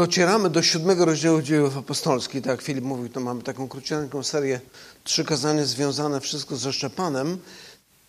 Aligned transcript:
docieramy 0.00 0.50
do 0.50 0.62
siódmego 0.62 1.04
rozdziału 1.04 1.42
dziejów 1.42 1.76
apostolskich. 1.76 2.42
Tak 2.42 2.50
jak 2.50 2.62
Filip 2.62 2.84
mówił, 2.84 3.08
to 3.08 3.20
mamy 3.20 3.42
taką 3.42 3.68
króciutką 3.68 4.22
serię, 4.22 4.60
trzy 5.04 5.24
kazania 5.24 5.64
związane 5.64 6.20
wszystko 6.20 6.56
ze 6.56 6.72
Szczepanem. 6.72 7.38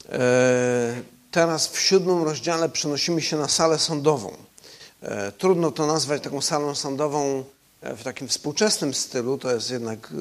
E, 0.10 1.02
teraz 1.32 1.68
w 1.68 1.80
siódmym 1.80 2.24
rozdziale 2.24 2.70
przenosimy 2.70 3.22
się 3.22 3.38
na 3.38 3.48
salę 3.48 3.80
sądową. 3.80 4.34
E, 5.02 5.32
trudno 5.32 5.72
to 5.72 5.86
nazwać 5.88 6.24
taką 6.24 6.42
salą 6.42 6.76
sądową 6.76 7.44
e, 7.82 7.96
w 7.96 8.04
takim 8.04 8.28
współczesnym 8.28 8.94
stylu. 8.94 9.38
To 9.38 9.54
jest 9.54 9.72
jednak 9.72 10.14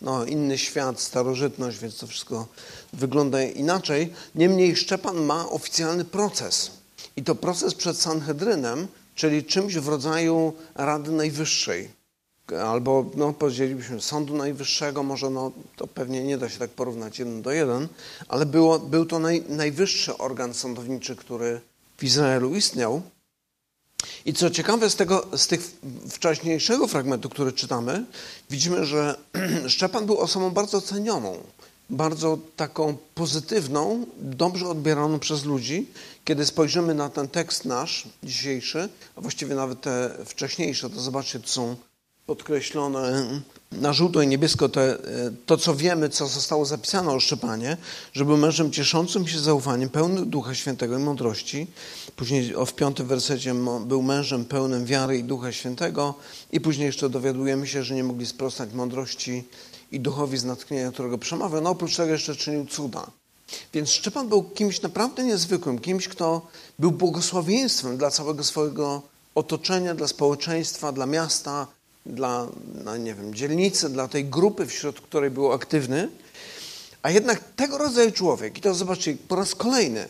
no, 0.00 0.24
inny 0.24 0.58
świat, 0.58 1.00
starożytność, 1.00 1.78
więc 1.78 1.98
to 1.98 2.06
wszystko 2.06 2.46
wygląda 2.92 3.42
inaczej. 3.42 4.12
Niemniej 4.34 4.76
Szczepan 4.76 5.16
ma 5.16 5.48
oficjalny 5.48 6.04
proces. 6.04 6.70
I 7.16 7.22
to 7.22 7.34
proces 7.34 7.74
przed 7.74 7.96
Sanhedrynem, 7.96 8.88
czyli 9.14 9.44
czymś 9.44 9.74
w 9.74 9.88
rodzaju 9.88 10.52
Rady 10.74 11.12
Najwyższej. 11.12 11.88
Albo 12.66 13.10
no, 13.14 13.32
powiedzielibyśmy 13.32 14.00
Sądu 14.00 14.36
Najwyższego, 14.36 15.02
może 15.02 15.30
no, 15.30 15.52
to 15.76 15.86
pewnie 15.86 16.24
nie 16.24 16.38
da 16.38 16.48
się 16.48 16.58
tak 16.58 16.70
porównać 16.70 17.18
jeden 17.18 17.42
do 17.42 17.50
jeden, 17.50 17.88
ale 18.28 18.46
było, 18.46 18.78
był 18.78 19.06
to 19.06 19.18
naj, 19.18 19.44
najwyższy 19.48 20.18
organ 20.18 20.54
sądowniczy, 20.54 21.16
który 21.16 21.60
w 21.98 22.04
Izraelu 22.04 22.54
istniał. 22.54 23.02
I 24.24 24.32
co 24.32 24.50
ciekawe, 24.50 24.90
z, 24.90 24.96
tego, 24.96 25.26
z 25.36 25.46
tych 25.46 25.70
wcześniejszego 26.10 26.88
fragmentu, 26.88 27.28
który 27.28 27.52
czytamy, 27.52 28.04
widzimy, 28.50 28.84
że 28.84 29.16
Szczepan 29.68 30.06
był 30.06 30.18
osobą 30.18 30.50
bardzo 30.50 30.80
cenioną, 30.80 31.38
bardzo 31.90 32.38
taką 32.56 32.96
pozytywną, 33.14 34.06
dobrze 34.18 34.68
odbieraną 34.68 35.18
przez 35.18 35.44
ludzi. 35.44 35.86
Kiedy 36.24 36.46
spojrzymy 36.46 36.94
na 36.94 37.10
ten 37.10 37.28
tekst 37.28 37.64
nasz 37.64 38.08
dzisiejszy, 38.22 38.88
a 39.16 39.20
właściwie 39.20 39.54
nawet 39.54 39.80
te 39.80 40.10
wcześniejsze, 40.24 40.90
to 40.90 41.00
zobaczcie, 41.00 41.40
to 41.40 41.48
są 41.48 41.76
podkreślone 42.26 43.40
na 43.72 43.92
żółto 43.92 44.22
i 44.22 44.26
niebiesko 44.26 44.68
te, 44.68 44.98
to, 45.46 45.56
co 45.56 45.74
wiemy, 45.74 46.08
co 46.08 46.26
zostało 46.26 46.64
zapisane 46.64 47.12
o 47.12 47.20
Szczepanie, 47.20 47.76
że 48.12 48.24
był 48.24 48.36
mężem 48.36 48.72
cieszącym 48.72 49.28
się 49.28 49.38
zaufaniem, 49.38 49.88
pełnym 49.88 50.30
Ducha 50.30 50.54
Świętego 50.54 50.98
i 50.98 51.02
mądrości. 51.02 51.66
Później 52.16 52.54
w 52.66 52.72
piątym 52.72 53.06
wersecie 53.06 53.54
był 53.86 54.02
mężem 54.02 54.44
pełnym 54.44 54.84
wiary 54.84 55.18
i 55.18 55.24
Ducha 55.24 55.52
Świętego 55.52 56.14
i 56.52 56.60
później 56.60 56.86
jeszcze 56.86 57.10
dowiadujemy 57.10 57.66
się, 57.66 57.82
że 57.82 57.94
nie 57.94 58.04
mogli 58.04 58.26
sprostać 58.26 58.72
mądrości 58.72 59.44
i 59.92 60.00
duchowi 60.00 60.38
z 60.38 60.44
natchnienia, 60.44 60.92
którego 60.92 61.18
przemawiał. 61.18 61.60
No 61.60 61.70
oprócz 61.70 61.96
tego 61.96 62.12
jeszcze 62.12 62.36
czynił 62.36 62.66
cuda. 62.66 63.06
Więc 63.72 63.90
Szczepan 63.90 64.28
był 64.28 64.42
kimś 64.42 64.82
naprawdę 64.82 65.24
niezwykłym, 65.24 65.78
kimś, 65.78 66.08
kto 66.08 66.46
był 66.78 66.90
błogosławieństwem 66.90 67.96
dla 67.96 68.10
całego 68.10 68.44
swojego 68.44 69.02
otoczenia, 69.34 69.94
dla 69.94 70.08
społeczeństwa, 70.08 70.92
dla 70.92 71.06
miasta, 71.06 71.66
dla, 72.06 72.46
no 72.84 72.96
nie 72.96 73.14
wiem, 73.14 73.34
dzielnicy, 73.34 73.88
dla 73.88 74.08
tej 74.08 74.24
grupy, 74.24 74.66
wśród 74.66 75.00
której 75.00 75.30
był 75.30 75.52
aktywny. 75.52 76.08
A 77.02 77.10
jednak 77.10 77.44
tego 77.56 77.78
rodzaju 77.78 78.12
człowiek, 78.12 78.58
i 78.58 78.60
to 78.60 78.74
zobaczcie, 78.74 79.16
po 79.28 79.36
raz 79.36 79.54
kolejny, 79.54 80.08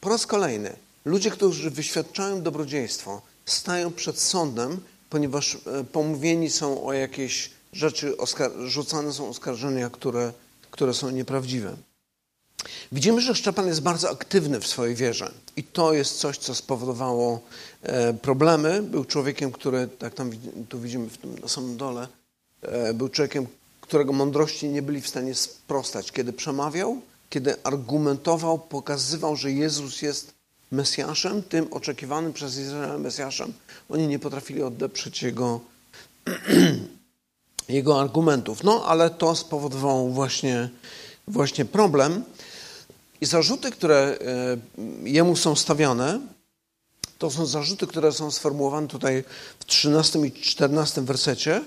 po 0.00 0.08
raz 0.08 0.26
kolejny, 0.26 0.76
ludzie, 1.04 1.30
którzy 1.30 1.70
wyświadczają 1.70 2.42
dobrodziejstwo, 2.42 3.22
stają 3.46 3.92
przed 3.92 4.20
sądem, 4.20 4.80
ponieważ 5.10 5.54
e, 5.54 5.84
pomówieni 5.84 6.50
są 6.50 6.84
o 6.84 6.92
jakieś 6.92 7.50
rzeczy, 7.72 8.14
rzucane 8.64 9.12
są 9.12 9.28
oskarżenia, 9.28 9.90
które, 9.90 10.32
które 10.70 10.94
są 10.94 11.10
nieprawdziwe. 11.10 11.76
Widzimy, 12.92 13.20
że 13.20 13.34
Szczepan 13.34 13.66
jest 13.66 13.82
bardzo 13.82 14.10
aktywny 14.10 14.60
w 14.60 14.66
swojej 14.66 14.94
wierze 14.94 15.32
i 15.56 15.64
to 15.64 15.92
jest 15.92 16.18
coś, 16.18 16.38
co 16.38 16.54
spowodowało 16.54 17.40
e, 17.82 18.14
problemy. 18.14 18.82
Był 18.82 19.04
człowiekiem, 19.04 19.52
który, 19.52 19.88
tak 19.98 20.14
tam 20.14 20.30
tu 20.68 20.80
widzimy 20.80 21.08
w 21.08 21.18
tym, 21.18 21.38
na 21.38 21.48
samym 21.48 21.76
dole, 21.76 22.08
e, 22.62 22.94
był 22.94 23.08
człowiekiem, 23.08 23.46
którego 23.80 24.12
mądrości 24.12 24.68
nie 24.68 24.82
byli 24.82 25.00
w 25.00 25.08
stanie 25.08 25.34
sprostać. 25.34 26.12
Kiedy 26.12 26.32
przemawiał, 26.32 27.00
kiedy 27.30 27.62
argumentował, 27.62 28.58
pokazywał, 28.58 29.36
że 29.36 29.52
Jezus 29.52 30.02
jest 30.02 30.32
Mesjaszem, 30.72 31.42
tym 31.42 31.72
oczekiwanym 31.72 32.32
przez 32.32 32.58
Izrael 32.58 33.00
Mesjaszem, 33.00 33.52
oni 33.88 34.08
nie 34.08 34.18
potrafili 34.18 34.62
odeprzeć 34.62 35.22
jego, 35.22 35.60
jego 37.70 38.00
argumentów. 38.00 38.64
No, 38.64 38.84
ale 38.86 39.10
to 39.10 39.36
spowodowało 39.36 40.08
właśnie, 40.08 40.68
właśnie 41.28 41.64
problem. 41.64 42.24
I 43.20 43.26
zarzuty, 43.26 43.70
które 43.70 44.18
e, 45.04 45.08
jemu 45.08 45.36
są 45.36 45.56
stawiane, 45.56 46.20
to 47.18 47.30
są 47.30 47.46
zarzuty, 47.46 47.86
które 47.86 48.12
są 48.12 48.30
sformułowane 48.30 48.88
tutaj 48.88 49.24
w 49.58 49.64
13 49.64 50.18
i 50.18 50.32
14 50.32 51.02
wersecie. 51.02 51.60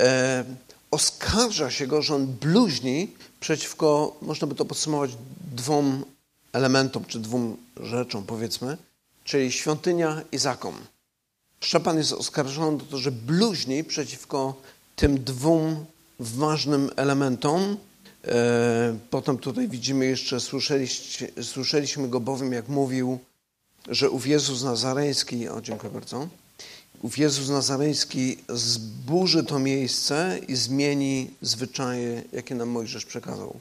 E, 0.00 0.44
oskarża 0.90 1.70
się 1.70 1.86
go, 1.86 2.02
że 2.02 2.14
on 2.14 2.26
bluźni 2.26 3.12
przeciwko, 3.40 4.16
można 4.22 4.46
by 4.46 4.54
to 4.54 4.64
podsumować, 4.64 5.10
dwóm 5.54 6.04
elementom, 6.52 7.04
czy 7.04 7.18
dwóm 7.18 7.56
rzeczom, 7.76 8.24
powiedzmy, 8.26 8.76
czyli 9.24 9.52
świątynia 9.52 10.22
i 10.32 10.38
zakon. 10.38 10.74
Szczepan 11.60 11.98
jest 11.98 12.12
oskarżony 12.12 12.76
o 12.76 12.86
to, 12.90 12.98
że 12.98 13.12
bluźni 13.12 13.84
przeciwko 13.84 14.54
tym 15.00 15.24
dwóm 15.24 15.84
ważnym 16.18 16.90
elementom, 16.96 17.76
E, 18.28 18.98
potem 19.10 19.38
tutaj 19.38 19.68
widzimy 19.68 20.06
jeszcze, 20.06 20.38
słyszeliśmy 21.42 22.08
go 22.08 22.20
bowiem, 22.20 22.52
jak 22.52 22.68
mówił, 22.68 23.18
że 23.88 24.10
ów 24.10 24.26
Jezus 24.26 24.62
Nazareński, 24.62 25.48
o 25.48 25.60
dziękuję 25.60 25.92
bardzo, 25.92 26.28
ów 27.02 27.18
Jezus 27.18 27.48
Nazareński 27.48 28.36
zburzy 28.48 29.44
to 29.44 29.58
miejsce 29.58 30.38
i 30.48 30.56
zmieni 30.56 31.30
zwyczaje, 31.42 32.22
jakie 32.32 32.54
nam 32.54 32.68
Mojżesz 32.68 33.04
przekazał. 33.04 33.60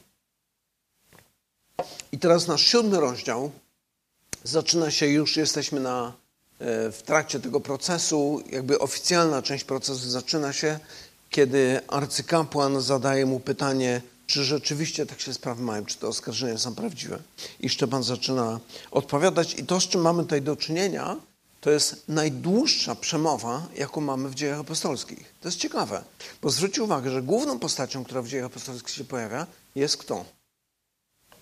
I 2.11 2.19
teraz 2.19 2.47
nasz 2.47 2.67
siódmy 2.67 2.99
rozdział 2.99 3.51
zaczyna 4.43 4.91
się, 4.91 5.07
już 5.07 5.37
jesteśmy 5.37 5.79
na, 5.79 6.13
e, 6.59 6.91
w 6.91 7.01
trakcie 7.05 7.39
tego 7.39 7.59
procesu, 7.59 8.43
jakby 8.51 8.79
oficjalna 8.79 9.41
część 9.41 9.63
procesu 9.63 10.09
zaczyna 10.09 10.53
się, 10.53 10.79
kiedy 11.29 11.81
arcykapłan 11.87 12.81
zadaje 12.81 13.25
mu 13.25 13.39
pytanie, 13.39 14.01
czy 14.27 14.43
rzeczywiście 14.43 15.05
tak 15.05 15.21
się 15.21 15.33
sprawy 15.33 15.63
mają, 15.63 15.85
czy 15.85 15.97
te 15.97 16.07
oskarżenia 16.07 16.57
są 16.57 16.75
prawdziwe. 16.75 17.19
I 17.59 17.69
Szczepan 17.69 18.03
zaczyna 18.03 18.59
odpowiadać 18.91 19.53
i 19.53 19.65
to, 19.65 19.79
z 19.79 19.87
czym 19.87 20.01
mamy 20.01 20.23
tutaj 20.23 20.41
do 20.41 20.55
czynienia, 20.55 21.15
to 21.61 21.71
jest 21.71 22.03
najdłuższa 22.07 22.95
przemowa, 22.95 23.67
jaką 23.75 24.01
mamy 24.01 24.29
w 24.29 24.35
dziejach 24.35 24.59
apostolskich. 24.59 25.33
To 25.41 25.47
jest 25.47 25.57
ciekawe, 25.57 26.03
bo 26.41 26.49
zwróćcie 26.49 26.83
uwagę, 26.83 27.11
że 27.11 27.21
główną 27.21 27.59
postacią, 27.59 28.03
która 28.03 28.21
w 28.21 28.27
dziejach 28.27 28.45
apostolskich 28.45 28.95
się 28.95 29.03
pojawia, 29.03 29.47
jest 29.75 29.97
kto? 29.97 30.25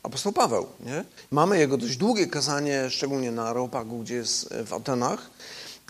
Apostoł 0.04 0.34
Paweł. 0.34 0.68
Nie? 0.80 1.04
Mamy 1.32 1.60
jego 1.60 1.78
dość 1.78 1.98
długie 1.98 2.28
kazanie, 2.28 2.90
szczególnie 2.90 3.32
na 3.32 3.48
Areopagu, 3.48 4.00
gdzie 4.00 4.16
jest 4.16 4.54
w 4.66 4.74
Atenach, 4.74 5.30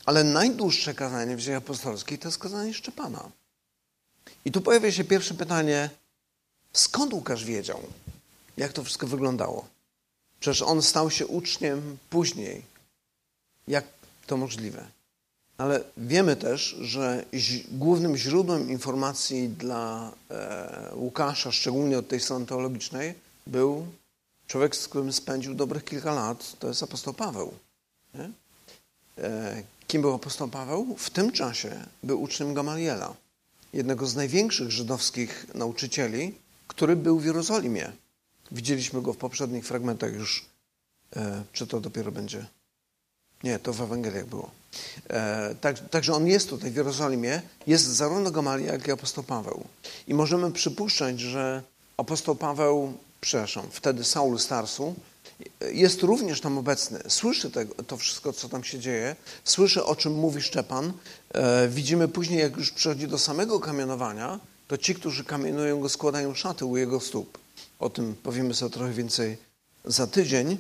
ale 0.06 0.24
najdłuższe 0.24 0.94
kazanie 0.94 1.36
w 1.36 1.42
dziejach 1.42 1.64
apostolskich 1.64 2.20
to 2.20 2.28
jest 2.28 2.38
kazanie 2.38 2.74
Szczepana. 2.74 3.30
I 4.48 4.52
tu 4.52 4.62
pojawia 4.62 4.92
się 4.92 5.04
pierwsze 5.04 5.34
pytanie, 5.34 5.90
Skąd 6.74 7.14
Łukasz 7.14 7.46
wiedział, 7.46 7.82
jak 8.58 8.74
to 8.74 8.84
wszystko 8.84 9.08
wyglądało? 9.08 9.68
Przecież 10.40 10.62
on 10.62 10.82
stał 10.82 11.12
się 11.12 11.28
uczniem 11.28 11.98
później. 12.10 12.62
Jak 13.68 13.86
to 14.28 14.38
możliwe? 14.38 14.86
Ale 15.58 15.84
wiemy 15.98 16.36
też, 16.36 16.76
że 16.82 17.26
głównym 17.72 18.18
źródłem 18.18 18.70
informacji 18.70 19.50
dla 19.50 20.12
e, 20.30 20.92
Łukasza, 20.96 21.52
szczególnie 21.52 21.98
od 22.00 22.08
tej 22.08 22.20
strony 22.20 22.46
teologicznej, 22.46 23.14
był 23.48 23.88
człowiek, 24.48 24.76
z 24.76 24.88
którym 24.88 25.14
spędził 25.14 25.56
dobrych 25.56 25.86
kilka 25.86 26.14
lat, 26.14 26.60
to 26.60 26.68
jest 26.68 26.84
apostoł 26.84 27.14
Paweł. 27.14 27.54
E, 29.18 29.64
kim 29.88 30.02
był 30.02 30.14
apostoł 30.14 30.48
Paweł? 30.48 30.96
W 30.98 31.10
tym 31.10 31.32
czasie 31.32 31.86
był 32.04 32.22
uczniem 32.22 32.54
Gamaliela, 32.54 33.14
jednego 33.74 34.08
z 34.08 34.16
największych 34.16 34.72
żydowskich 34.72 35.46
nauczycieli, 35.54 36.36
który 36.68 36.96
był 36.96 37.20
w 37.20 37.26
Jerozolimie. 37.26 37.92
Widzieliśmy 38.52 39.02
go 39.02 39.14
w 39.14 39.18
poprzednich 39.18 39.66
fragmentach 39.66 40.14
już. 40.14 40.46
E, 41.16 41.44
czy 41.54 41.68
to 41.68 41.80
dopiero 41.80 42.12
będzie? 42.12 42.46
Nie, 43.44 43.60
to 43.60 43.74
w 43.74 43.82
Ewangeliach 43.82 44.26
było. 44.26 44.52
E, 45.10 45.56
tak, 45.62 45.90
także 45.90 46.14
on 46.14 46.28
jest 46.28 46.50
tutaj 46.50 46.72
w 46.72 46.76
Jerozolimie. 46.76 47.42
Jest 47.68 47.86
zarówno 47.86 48.32
Gamalia, 48.32 48.74
jak 48.74 48.88
i 48.88 48.92
apostoł 48.92 49.24
Paweł. 49.24 49.64
I 50.08 50.14
możemy 50.14 50.52
przypuszczać, 50.52 51.20
że 51.20 51.64
apostoł 51.98 52.36
Paweł, 52.36 52.94
przepraszam, 53.22 53.66
wtedy 53.72 54.04
Saul 54.04 54.40
Starsu, 54.40 54.96
jest 55.72 56.04
również 56.04 56.42
tam 56.42 56.58
obecny. 56.58 57.00
Słyszy 57.08 57.52
te, 57.52 57.66
to 57.66 57.98
wszystko, 57.98 58.34
co 58.34 58.50
tam 58.50 58.64
się 58.64 58.80
dzieje. 58.80 59.16
Słyszy, 59.44 59.84
o 59.84 59.96
czym 59.96 60.14
mówi 60.14 60.42
Szczepan. 60.42 60.94
E, 61.34 61.68
widzimy 61.68 62.08
później, 62.08 62.40
jak 62.40 62.58
już 62.58 62.72
przychodzi 62.72 63.08
do 63.08 63.18
samego 63.18 63.60
kamienowania, 63.60 64.40
to 64.68 64.78
ci, 64.78 64.96
którzy 64.96 65.24
kamienują 65.24 65.80
go, 65.80 65.90
składają 65.90 66.36
szaty 66.36 66.66
u 66.66 66.78
jego 66.78 67.00
stóp. 67.00 67.38
O 67.80 67.90
tym 67.90 68.16
powiemy 68.24 68.54
sobie 68.54 68.74
trochę 68.74 68.94
więcej 68.94 69.38
za 69.86 70.08
tydzień. 70.08 70.58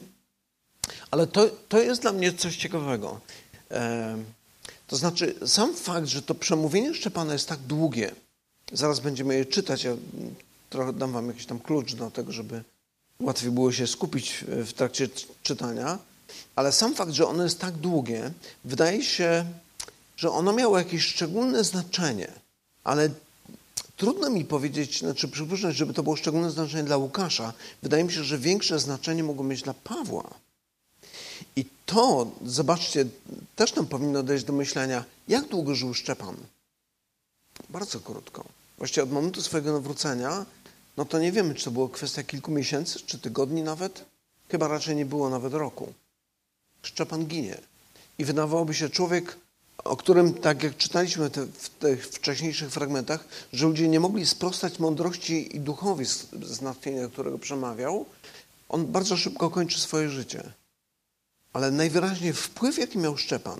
Ale 1.11 1.27
to, 1.27 1.49
to 1.69 1.79
jest 1.79 2.01
dla 2.01 2.13
mnie 2.13 2.33
coś 2.33 2.57
ciekawego. 2.57 3.19
To 4.87 4.95
znaczy, 4.95 5.35
sam 5.45 5.75
fakt, 5.75 6.07
że 6.07 6.21
to 6.21 6.35
przemówienie 6.35 6.93
Szczepana 6.93 7.33
jest 7.33 7.49
tak 7.49 7.59
długie, 7.59 8.11
zaraz 8.73 8.99
będziemy 8.99 9.35
je 9.35 9.45
czytać, 9.45 9.83
ja 9.83 9.95
trochę 10.69 10.93
dam 10.93 11.11
wam 11.11 11.27
jakiś 11.27 11.45
tam 11.45 11.59
klucz 11.59 11.93
do 11.93 12.11
tego, 12.11 12.31
żeby 12.31 12.63
łatwiej 13.19 13.51
było 13.51 13.71
się 13.71 13.87
skupić 13.87 14.45
w 14.47 14.73
trakcie 14.73 15.09
czytania, 15.43 15.97
ale 16.55 16.71
sam 16.71 16.95
fakt, 16.95 17.11
że 17.11 17.27
ono 17.27 17.43
jest 17.43 17.59
tak 17.59 17.73
długie, 17.73 18.31
wydaje 18.65 19.03
się, 19.03 19.45
że 20.17 20.31
ono 20.31 20.53
miało 20.53 20.77
jakieś 20.77 21.05
szczególne 21.05 21.63
znaczenie, 21.63 22.31
ale 22.83 23.09
trudno 23.97 24.29
mi 24.29 24.45
powiedzieć, 24.45 24.99
znaczy 24.99 25.27
przypuszczać, 25.27 25.75
żeby 25.75 25.93
to 25.93 26.03
było 26.03 26.15
szczególne 26.15 26.51
znaczenie 26.51 26.83
dla 26.83 26.97
Łukasza. 26.97 27.53
Wydaje 27.81 28.03
mi 28.03 28.13
się, 28.13 28.23
że 28.23 28.37
większe 28.37 28.79
znaczenie 28.79 29.23
mogło 29.23 29.43
mieć 29.43 29.61
dla 29.61 29.73
Pawła. 29.73 30.29
I 31.55 31.65
to, 31.85 32.31
zobaczcie, 32.45 33.05
też 33.55 33.75
nam 33.75 33.87
powinno 33.87 34.23
dojść 34.23 34.45
do 34.45 34.53
myślenia, 34.53 35.05
jak 35.27 35.47
długo 35.47 35.75
żył 35.75 35.93
Szczepan? 35.93 36.35
Bardzo 37.69 37.99
krótko. 37.99 38.45
Właściwie 38.77 39.03
od 39.03 39.11
momentu 39.11 39.41
swojego 39.41 39.73
nawrócenia, 39.73 40.45
no 40.97 41.05
to 41.05 41.19
nie 41.19 41.31
wiemy, 41.31 41.55
czy 41.55 41.65
to 41.65 41.71
było 41.71 41.89
kwestia 41.89 42.23
kilku 42.23 42.51
miesięcy, 42.51 42.99
czy 43.05 43.19
tygodni 43.19 43.63
nawet. 43.63 44.05
Chyba 44.49 44.67
raczej 44.67 44.95
nie 44.95 45.05
było 45.05 45.29
nawet 45.29 45.53
roku. 45.53 45.93
Szczepan 46.81 47.25
ginie. 47.25 47.57
I 48.17 48.25
wydawałoby 48.25 48.73
się 48.73 48.89
człowiek, 48.89 49.37
o 49.83 49.97
którym, 49.97 50.33
tak 50.33 50.63
jak 50.63 50.77
czytaliśmy 50.77 51.29
te, 51.29 51.45
w 51.45 51.69
tych 51.69 52.07
wcześniejszych 52.07 52.71
fragmentach, 52.71 53.25
że 53.53 53.67
ludzie 53.67 53.87
nie 53.87 53.99
mogli 53.99 54.25
sprostać 54.25 54.79
mądrości 54.79 55.55
i 55.55 55.59
duchowi 55.59 56.05
z 56.41 56.61
natchnienia, 56.61 57.07
którego 57.07 57.39
przemawiał, 57.39 58.05
on 58.69 58.85
bardzo 58.85 59.17
szybko 59.17 59.49
kończy 59.49 59.79
swoje 59.79 60.09
życie. 60.09 60.43
Ale 61.53 61.71
najwyraźniej 61.71 62.33
wpływ, 62.33 62.77
jaki 62.77 62.97
miał 62.97 63.17
Szczepan, 63.17 63.59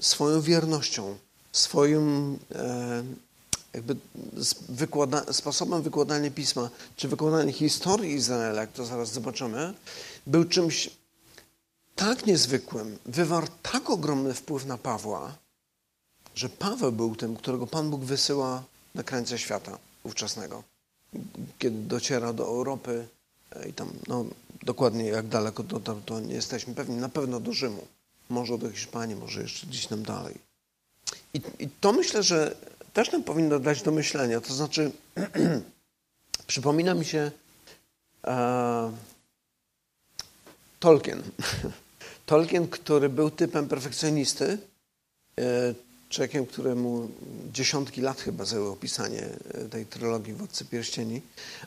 swoją 0.00 0.40
wiernością, 0.40 1.16
swoim 1.52 2.38
e, 2.54 3.02
jakby 3.74 3.96
wykłada, 4.68 5.32
sposobem 5.32 5.82
wykładania 5.82 6.30
pisma, 6.30 6.70
czy 6.96 7.08
wykładania 7.08 7.52
historii 7.52 8.14
Izraela, 8.14 8.60
jak 8.60 8.72
to 8.72 8.84
zaraz 8.84 9.12
zobaczymy, 9.12 9.74
był 10.26 10.44
czymś 10.44 10.90
tak 11.96 12.26
niezwykłym, 12.26 12.98
wywarł 13.06 13.46
tak 13.62 13.90
ogromny 13.90 14.34
wpływ 14.34 14.66
na 14.66 14.78
Pawła, 14.78 15.34
że 16.38 16.48
Paweł 16.48 16.92
był 16.92 17.16
tym, 17.16 17.36
którego 17.36 17.66
Pan 17.66 17.90
Bóg 17.90 18.00
wysyła 18.00 18.64
na 18.94 19.02
krańce 19.02 19.38
świata 19.38 19.78
ówczesnego. 20.04 20.62
Kiedy 21.58 21.78
dociera 21.82 22.32
do 22.32 22.44
Europy 22.44 23.08
e, 23.50 23.68
i 23.68 23.72
tam, 23.72 23.90
no 24.06 24.24
dokładnie 24.62 25.04
jak 25.04 25.26
daleko 25.26 25.62
dotarł, 25.62 26.00
to 26.06 26.20
nie 26.20 26.34
jesteśmy 26.34 26.74
pewni, 26.74 26.96
na 26.96 27.08
pewno 27.08 27.40
do 27.40 27.52
Rzymu. 27.52 27.86
Może 28.28 28.58
do 28.58 28.70
Hiszpanii, 28.70 29.16
może 29.16 29.42
jeszcze 29.42 29.66
gdzieś 29.66 29.86
tam 29.86 30.02
dalej. 30.02 30.34
I, 31.34 31.40
i 31.58 31.68
to 31.80 31.92
myślę, 31.92 32.22
że 32.22 32.56
też 32.92 33.12
nam 33.12 33.22
powinno 33.22 33.58
dać 33.58 33.82
do 33.82 33.90
myślenia. 33.90 34.40
To 34.40 34.54
znaczy, 34.54 34.92
przypomina 36.46 36.94
mi 36.94 37.04
się 37.04 37.30
e, 38.26 38.92
Tolkien. 40.80 41.22
Tolkien, 42.26 42.68
który 42.68 43.08
był 43.08 43.30
typem 43.30 43.68
perfekcjonisty, 43.68 44.58
e, 45.38 45.87
człowiekiem, 46.08 46.46
któremu 46.46 47.08
dziesiątki 47.52 48.00
lat 48.00 48.20
chyba 48.20 48.44
zajęło 48.44 48.72
opisanie 48.72 49.28
e, 49.54 49.68
tej 49.68 49.86
trylogii 49.86 50.34
Władcy 50.34 50.64
Pierścieni, 50.64 51.22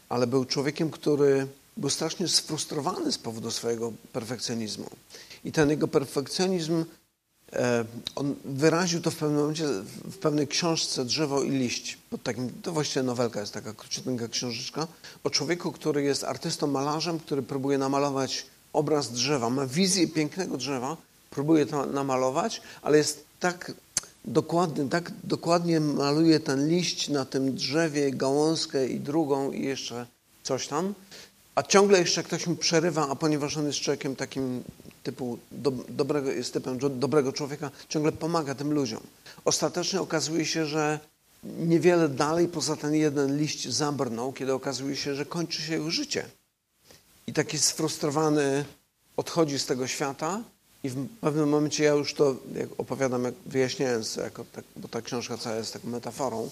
ale 0.09 0.27
był 0.27 0.45
człowiekiem, 0.45 0.91
który 0.91 1.47
był 1.77 1.89
strasznie 1.89 2.27
sfrustrowany 2.27 3.11
z 3.11 3.17
powodu 3.17 3.51
swojego 3.51 3.93
perfekcjonizmu. 4.13 4.89
I 5.45 5.51
ten 5.51 5.69
jego 5.69 5.88
perfekcjonizm, 5.88 6.85
e, 7.53 7.85
on 8.15 8.35
wyraził 8.45 9.01
to 9.01 9.11
w 9.11 9.15
pewnym 9.15 9.39
momencie 9.39 9.67
w 10.05 10.17
pewnej 10.17 10.47
książce 10.47 11.05
Drzewo 11.05 11.43
i 11.43 11.49
liść. 11.49 11.97
Pod 12.09 12.23
takim, 12.23 12.49
to 12.61 12.71
właściwie 12.71 13.03
nowelka 13.03 13.39
jest 13.39 13.53
taka 13.53 13.73
króciutka 13.73 14.27
książeczka 14.27 14.88
o 15.23 15.29
człowieku, 15.29 15.71
który 15.71 16.03
jest 16.03 16.23
artystą 16.23 16.67
malarzem, 16.67 17.19
który 17.19 17.41
próbuje 17.41 17.77
namalować 17.77 18.45
obraz 18.73 19.11
drzewa, 19.11 19.49
ma 19.49 19.67
wizję 19.67 20.07
pięknego 20.07 20.57
drzewa, 20.57 20.97
próbuje 21.29 21.65
to 21.65 21.85
namalować, 21.85 22.61
ale 22.81 22.97
jest 22.97 23.25
tak 23.39 23.71
dokładny, 24.25 24.89
tak 24.89 25.12
dokładnie 25.23 25.79
maluje 25.79 26.39
ten 26.39 26.69
liść 26.69 27.09
na 27.09 27.25
tym 27.25 27.56
drzewie, 27.56 28.12
gałązkę 28.12 28.88
i 28.88 29.00
drugą 29.00 29.51
i 29.51 29.65
jeszcze 29.65 30.06
coś 30.44 30.68
tam, 30.68 30.94
a 31.56 31.63
ciągle 31.63 32.00
jeszcze 32.00 32.23
ktoś 32.23 32.47
mi 32.47 32.57
przerywa, 32.57 33.09
a 33.09 33.15
ponieważ 33.15 33.57
on 33.57 33.65
jest 33.65 33.79
człowiekiem 33.79 34.15
takim 34.15 34.63
typu 35.03 35.38
do, 35.51 35.71
dobrego, 35.71 36.31
jest 36.31 36.53
typem 36.53 36.77
dobrego 37.00 37.33
człowieka, 37.33 37.71
ciągle 37.89 38.12
pomaga 38.12 38.56
tym 38.56 38.73
ludziom. 38.73 39.01
Ostatecznie 39.45 40.01
okazuje 40.01 40.45
się, 40.45 40.65
że 40.65 41.00
niewiele 41.44 42.09
dalej 42.09 42.47
poza 42.47 42.75
ten 42.75 42.95
jeden 42.95 43.38
liść 43.38 43.69
zabrnął, 43.69 44.33
kiedy 44.33 44.53
okazuje 44.53 44.95
się, 44.95 45.15
że 45.15 45.25
kończy 45.25 45.62
się 45.62 45.74
jego 45.74 45.91
życie. 45.91 46.25
I 47.27 47.33
taki 47.33 47.57
sfrustrowany 47.57 48.65
odchodzi 49.17 49.59
z 49.59 49.65
tego 49.65 49.88
świata 49.88 50.44
i 50.83 50.89
w 50.89 51.07
pewnym 51.22 51.50
momencie 51.50 51.83
ja 51.83 51.92
już 51.92 52.13
to 52.13 52.36
jak 52.56 52.69
opowiadam, 52.78 53.24
jak 53.24 53.33
wyjaśniając, 53.45 54.16
jako 54.16 54.45
tak, 54.51 54.66
bo 54.75 54.88
ta 54.88 55.01
książka 55.01 55.38
cała 55.38 55.56
jest 55.56 55.74
taką 55.74 55.88
metaforą, 55.88 56.50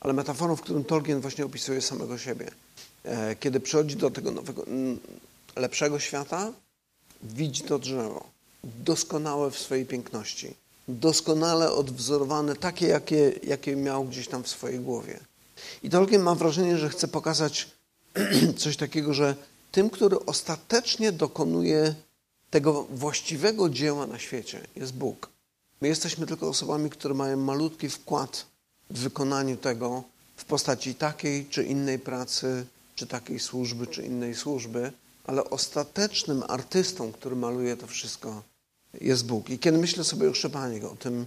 ale 0.00 0.12
metaforą, 0.12 0.56
w 0.56 0.60
którym 0.60 0.84
Tolkien 0.84 1.20
właśnie 1.20 1.44
opisuje 1.44 1.80
samego 1.82 2.18
siebie. 2.18 2.50
E, 3.04 3.36
kiedy 3.36 3.60
przychodzi 3.60 3.96
do 3.96 4.10
tego 4.10 4.30
nowego, 4.30 4.64
lepszego 5.56 5.98
świata, 5.98 6.52
widzi 7.22 7.62
to 7.62 7.78
drzewo, 7.78 8.30
doskonałe 8.64 9.50
w 9.50 9.58
swojej 9.58 9.86
piękności, 9.86 10.54
doskonale 10.88 11.72
odwzorowane, 11.72 12.56
takie, 12.56 12.86
jakie, 12.86 13.32
jakie 13.42 13.76
miał 13.76 14.04
gdzieś 14.04 14.28
tam 14.28 14.42
w 14.42 14.48
swojej 14.48 14.80
głowie. 14.80 15.20
I 15.82 15.90
Tolkien 15.90 16.22
ma 16.22 16.34
wrażenie, 16.34 16.78
że 16.78 16.88
chce 16.88 17.08
pokazać 17.08 17.68
coś 18.62 18.76
takiego, 18.76 19.14
że 19.14 19.34
tym, 19.72 19.90
który 19.90 20.24
ostatecznie 20.26 21.12
dokonuje 21.12 21.94
tego 22.50 22.84
właściwego 22.84 23.68
dzieła 23.68 24.06
na 24.06 24.18
świecie, 24.18 24.66
jest 24.76 24.94
Bóg. 24.94 25.28
My 25.80 25.88
jesteśmy 25.88 26.26
tylko 26.26 26.48
osobami, 26.48 26.90
które 26.90 27.14
mają 27.14 27.36
malutki 27.36 27.88
wkład 27.88 28.46
w 28.90 28.98
wykonaniu 28.98 29.56
tego 29.56 30.02
w 30.36 30.44
postaci 30.44 30.94
takiej 30.94 31.46
czy 31.46 31.64
innej 31.64 31.98
pracy, 31.98 32.66
czy 32.94 33.06
takiej 33.06 33.38
służby, 33.38 33.86
czy 33.86 34.02
innej 34.02 34.34
służby, 34.34 34.92
ale 35.24 35.44
ostatecznym 35.44 36.42
artystą, 36.48 37.12
który 37.12 37.36
maluje 37.36 37.76
to 37.76 37.86
wszystko, 37.86 38.42
jest 39.00 39.26
Bóg. 39.26 39.50
I 39.50 39.58
kiedy 39.58 39.78
myślę 39.78 40.04
sobie 40.04 40.30
o 40.30 40.34
Szczepanie, 40.34 40.88
o 40.88 40.96
tym, 40.96 41.26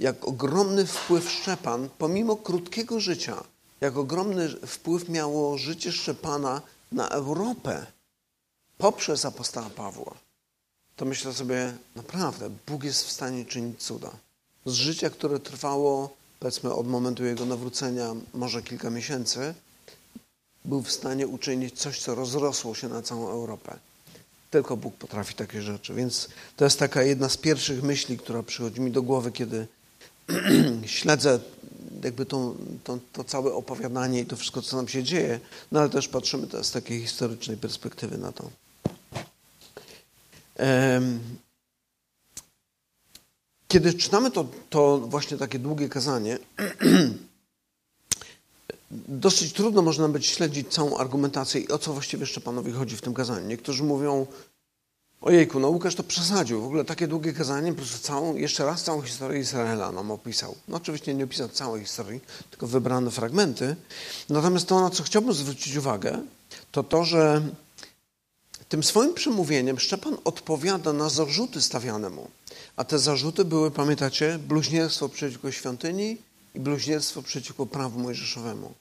jak 0.00 0.24
ogromny 0.28 0.86
wpływ 0.86 1.30
Szczepan, 1.30 1.88
pomimo 1.98 2.36
krótkiego 2.36 3.00
życia, 3.00 3.44
jak 3.80 3.96
ogromny 3.96 4.48
wpływ 4.48 5.08
miało 5.08 5.58
życie 5.58 5.92
Szczepana 5.92 6.62
na 6.92 7.08
Europę 7.08 7.86
poprzez 8.78 9.24
apostoła 9.24 9.70
Pawła, 9.70 10.14
to 10.96 11.04
myślę 11.04 11.32
sobie, 11.32 11.72
naprawdę, 11.96 12.50
Bóg 12.66 12.84
jest 12.84 13.04
w 13.04 13.12
stanie 13.12 13.44
czynić 13.44 13.82
cuda. 13.82 14.10
Z 14.66 14.72
życia, 14.72 15.10
które 15.10 15.40
trwało, 15.40 16.16
powiedzmy, 16.40 16.74
od 16.74 16.88
momentu 16.88 17.24
jego 17.24 17.46
nawrócenia, 17.46 18.14
może 18.34 18.62
kilka 18.62 18.90
miesięcy, 18.90 19.54
był 20.64 20.82
w 20.82 20.92
stanie 20.92 21.26
uczynić 21.26 21.78
coś, 21.78 22.00
co 22.00 22.14
rozrosło 22.14 22.74
się 22.74 22.88
na 22.88 23.02
całą 23.02 23.28
Europę. 23.28 23.78
Tylko 24.50 24.76
Bóg 24.76 24.94
potrafi 24.94 25.34
takie 25.34 25.62
rzeczy. 25.62 25.94
Więc 25.94 26.28
to 26.56 26.64
jest 26.64 26.78
taka 26.78 27.02
jedna 27.02 27.28
z 27.28 27.36
pierwszych 27.36 27.82
myśli, 27.82 28.18
która 28.18 28.42
przychodzi 28.42 28.80
mi 28.80 28.90
do 28.90 29.02
głowy, 29.02 29.32
kiedy 29.32 29.66
śledzę 30.86 31.40
jakby 32.04 32.26
to, 32.26 32.54
to, 32.84 32.98
to, 33.12 33.24
całe 33.24 33.54
opowiadanie 33.54 34.20
i 34.20 34.26
to 34.26 34.36
wszystko, 34.36 34.62
co 34.62 34.76
nam 34.76 34.88
się 34.88 35.02
dzieje, 35.02 35.40
no 35.72 35.80
ale 35.80 35.88
też 35.88 36.08
patrzymy 36.08 36.46
z 36.62 36.70
takiej 36.70 37.00
historycznej 37.00 37.56
perspektywy 37.56 38.18
na 38.18 38.32
to. 38.32 38.50
Kiedy 43.68 43.94
czytamy 43.94 44.30
to, 44.30 44.46
to 44.70 44.98
właśnie 44.98 45.36
takie 45.36 45.58
długie 45.58 45.88
kazanie, 45.88 46.38
dosyć 49.08 49.52
trudno 49.52 49.82
można 49.82 50.08
być 50.08 50.26
śledzić 50.26 50.68
całą 50.68 50.98
argumentację 50.98 51.60
i 51.60 51.68
o 51.68 51.78
co 51.78 51.92
właściwie 51.92 52.26
Szczepanowi 52.26 52.72
chodzi 52.72 52.96
w 52.96 53.00
tym 53.00 53.14
kazaniu. 53.14 53.46
Niektórzy 53.46 53.84
mówią, 53.84 54.26
ojejku, 55.22 55.60
no 55.60 55.68
Łukasz 55.68 55.94
to 55.94 56.02
przesadził, 56.02 56.62
w 56.62 56.64
ogóle 56.64 56.84
takie 56.84 57.08
długie 57.08 57.32
kazanie, 57.32 57.72
prostu 57.72 57.98
całą, 57.98 58.36
jeszcze 58.36 58.64
raz 58.64 58.82
całą 58.82 59.02
historię 59.02 59.40
Izraela 59.40 59.92
nam 59.92 60.10
opisał. 60.10 60.54
No 60.68 60.76
oczywiście 60.76 61.14
nie 61.14 61.24
opisał 61.24 61.48
całej 61.48 61.82
historii, 61.82 62.20
tylko 62.50 62.66
wybrane 62.66 63.10
fragmenty. 63.10 63.76
Natomiast 64.28 64.66
to, 64.66 64.80
na 64.80 64.90
co 64.90 65.02
chciałbym 65.02 65.32
zwrócić 65.32 65.76
uwagę, 65.76 66.22
to 66.72 66.82
to, 66.82 67.04
że 67.04 67.42
tym 68.72 68.82
swoim 68.82 69.14
przemówieniem 69.14 69.80
Szczepan 69.80 70.16
odpowiada 70.24 70.92
na 70.92 71.08
zarzuty 71.08 71.62
stawiane 71.62 72.10
mu. 72.10 72.30
A 72.76 72.84
te 72.84 72.98
zarzuty 72.98 73.44
były, 73.44 73.70
pamiętacie, 73.70 74.38
bluźnierstwo 74.38 75.08
przeciwko 75.08 75.52
świątyni 75.52 76.16
i 76.54 76.60
bluźnierstwo 76.60 77.22
przeciwko 77.22 77.66
prawu 77.66 77.98
mojżeszowemu. 78.00 78.72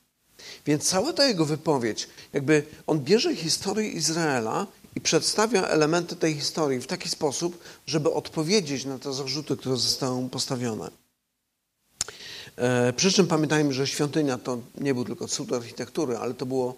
Więc 0.65 0.83
cała 0.83 1.13
ta 1.13 1.27
jego 1.27 1.45
wypowiedź, 1.45 2.07
jakby 2.33 2.63
on 2.87 2.99
bierze 2.99 3.35
historię 3.35 3.89
Izraela 3.89 4.67
i 4.95 5.01
przedstawia 5.01 5.67
elementy 5.67 6.15
tej 6.15 6.33
historii 6.33 6.79
w 6.79 6.87
taki 6.87 7.09
sposób, 7.09 7.63
żeby 7.87 8.13
odpowiedzieć 8.13 8.85
na 8.85 8.99
te 8.99 9.13
zarzuty, 9.13 9.57
które 9.57 9.77
zostały 9.77 10.21
mu 10.21 10.29
postawione. 10.29 10.91
E, 12.55 12.93
przy 12.93 13.11
czym 13.11 13.27
pamiętajmy, 13.27 13.73
że 13.73 13.87
świątynia 13.87 14.37
to 14.37 14.59
nie 14.77 14.93
był 14.93 15.05
tylko 15.05 15.27
cud 15.27 15.53
architektury, 15.53 16.17
ale 16.17 16.33
to, 16.33 16.45
było, 16.45 16.75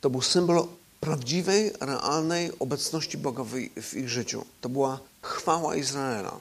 to 0.00 0.10
był 0.10 0.22
symbol 0.22 0.66
prawdziwej, 1.00 1.72
realnej 1.80 2.52
obecności 2.58 3.18
Boga 3.18 3.44
w, 3.44 3.94
ich 3.96 4.08
życiu. 4.08 4.44
To 4.60 4.68
była 4.68 5.00
chwała 5.22 5.76
Izraela. 5.76 6.40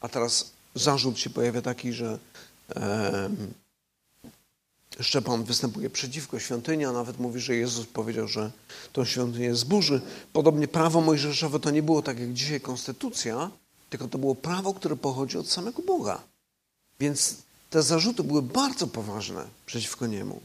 A 0.00 0.08
teraz 0.08 0.52
zarzut 0.74 1.18
się 1.18 1.30
pojawia 1.30 1.62
taki, 1.62 1.92
że 1.92 2.18
e, 2.76 3.30
Szczepan 5.00 5.44
występuje 5.44 5.90
przeciwko 5.90 6.38
świątyni, 6.38 6.84
a 6.84 6.92
nawet 6.92 7.18
mówi, 7.18 7.40
że 7.40 7.56
Jezus 7.56 7.86
powiedział, 7.86 8.28
że 8.28 8.50
tą 8.92 9.04
świątynię 9.04 9.54
zburzy. 9.54 10.00
Podobnie 10.32 10.68
prawo 10.68 11.00
mojżeszowe 11.00 11.60
to 11.60 11.70
nie 11.70 11.82
było 11.82 12.02
tak 12.02 12.20
jak 12.20 12.32
dzisiaj 12.32 12.60
konstytucja, 12.60 13.50
tylko 13.90 14.08
to 14.08 14.18
było 14.18 14.34
prawo, 14.34 14.74
które 14.74 14.96
pochodzi 14.96 15.38
od 15.38 15.50
samego 15.50 15.82
Boga. 15.82 16.22
Więc 17.00 17.36
te 17.70 17.82
zarzuty 17.82 18.22
były 18.22 18.42
bardzo 18.42 18.86
poważne 18.86 19.44
przeciwko 19.66 20.06
niemu. 20.06 20.40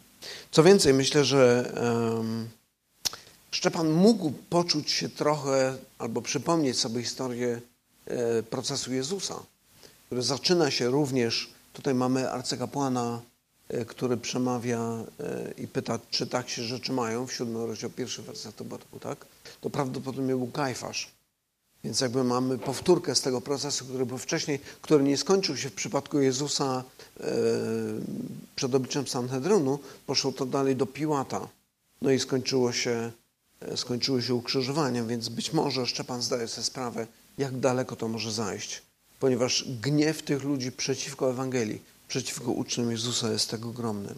Co 0.52 0.64
więcej, 0.64 0.94
myślę, 0.94 1.26
że 1.26 1.74
um, 2.18 2.50
Szczepan 3.52 3.92
mógł 3.92 4.32
poczuć 4.50 4.92
się 4.92 5.10
trochę 5.10 5.78
albo 5.98 6.22
przypomnieć 6.22 6.80
sobie 6.80 7.02
historię 7.02 7.62
e, 8.06 8.44
procesu 8.44 8.94
Jezusa, 8.94 9.44
który 10.06 10.22
zaczyna 10.22 10.72
się 10.72 10.90
również, 10.90 11.50
tutaj 11.74 11.94
mamy 11.94 12.32
arcykapłana, 12.32 13.22
e, 13.70 13.86
który 13.86 14.18
przemawia 14.18 14.80
e, 14.80 15.54
i 15.58 15.68
pyta, 15.68 16.00
czy 16.10 16.28
tak 16.28 16.50
się 16.50 16.64
rzeczy 16.64 16.94
mają, 16.94 17.28
w 17.28 17.34
siódmym 17.34 17.66
rozdział 17.66 17.90
pierwszy 17.90 18.22
werset 18.22 18.64
był, 18.64 19.00
tak? 19.00 19.26
To 19.62 19.70
prawdopodobnie 19.70 20.36
był 20.36 20.48
Kajfasz. 20.48 21.12
Więc 21.84 22.02
jakby 22.02 22.24
mamy 22.24 22.58
powtórkę 22.58 23.16
z 23.16 23.22
tego 23.22 23.42
procesu, 23.42 23.86
który 23.86 24.06
był 24.06 24.18
wcześniej, 24.18 24.60
który 24.82 25.04
nie 25.04 25.18
skończył 25.18 25.58
się 25.58 25.70
w 25.70 25.74
przypadku 25.74 26.20
Jezusa 26.20 26.84
przed 28.56 28.76
obliczem 28.76 29.08
Sanhedrynu, 29.08 29.80
poszło 30.06 30.32
to 30.32 30.46
dalej 30.46 30.76
do 30.76 30.86
Piłata. 30.86 31.48
No 32.02 32.12
i 32.12 32.20
skończyło 32.20 32.72
się 32.72 33.12
skończyły 33.76 34.22
się 34.22 34.36
ukrzyżowaniem, 34.36 35.08
więc 35.08 35.30
być 35.30 35.54
może 35.54 35.88
Szczepan 35.88 36.22
zdaje 36.22 36.48
sobie 36.48 36.66
sprawę, 36.66 37.08
jak 37.38 37.60
daleko 37.60 37.96
to 37.96 38.08
może 38.08 38.32
zajść, 38.32 38.82
ponieważ 39.20 39.66
gniew 39.82 40.22
tych 40.22 40.44
ludzi 40.44 40.72
przeciwko 40.72 41.30
Ewangelii, 41.30 41.82
przeciwko 42.08 42.52
uczniom 42.52 42.92
Jezusa 42.92 43.32
jest 43.32 43.50
tego 43.50 43.70
ogromny. 43.70 44.16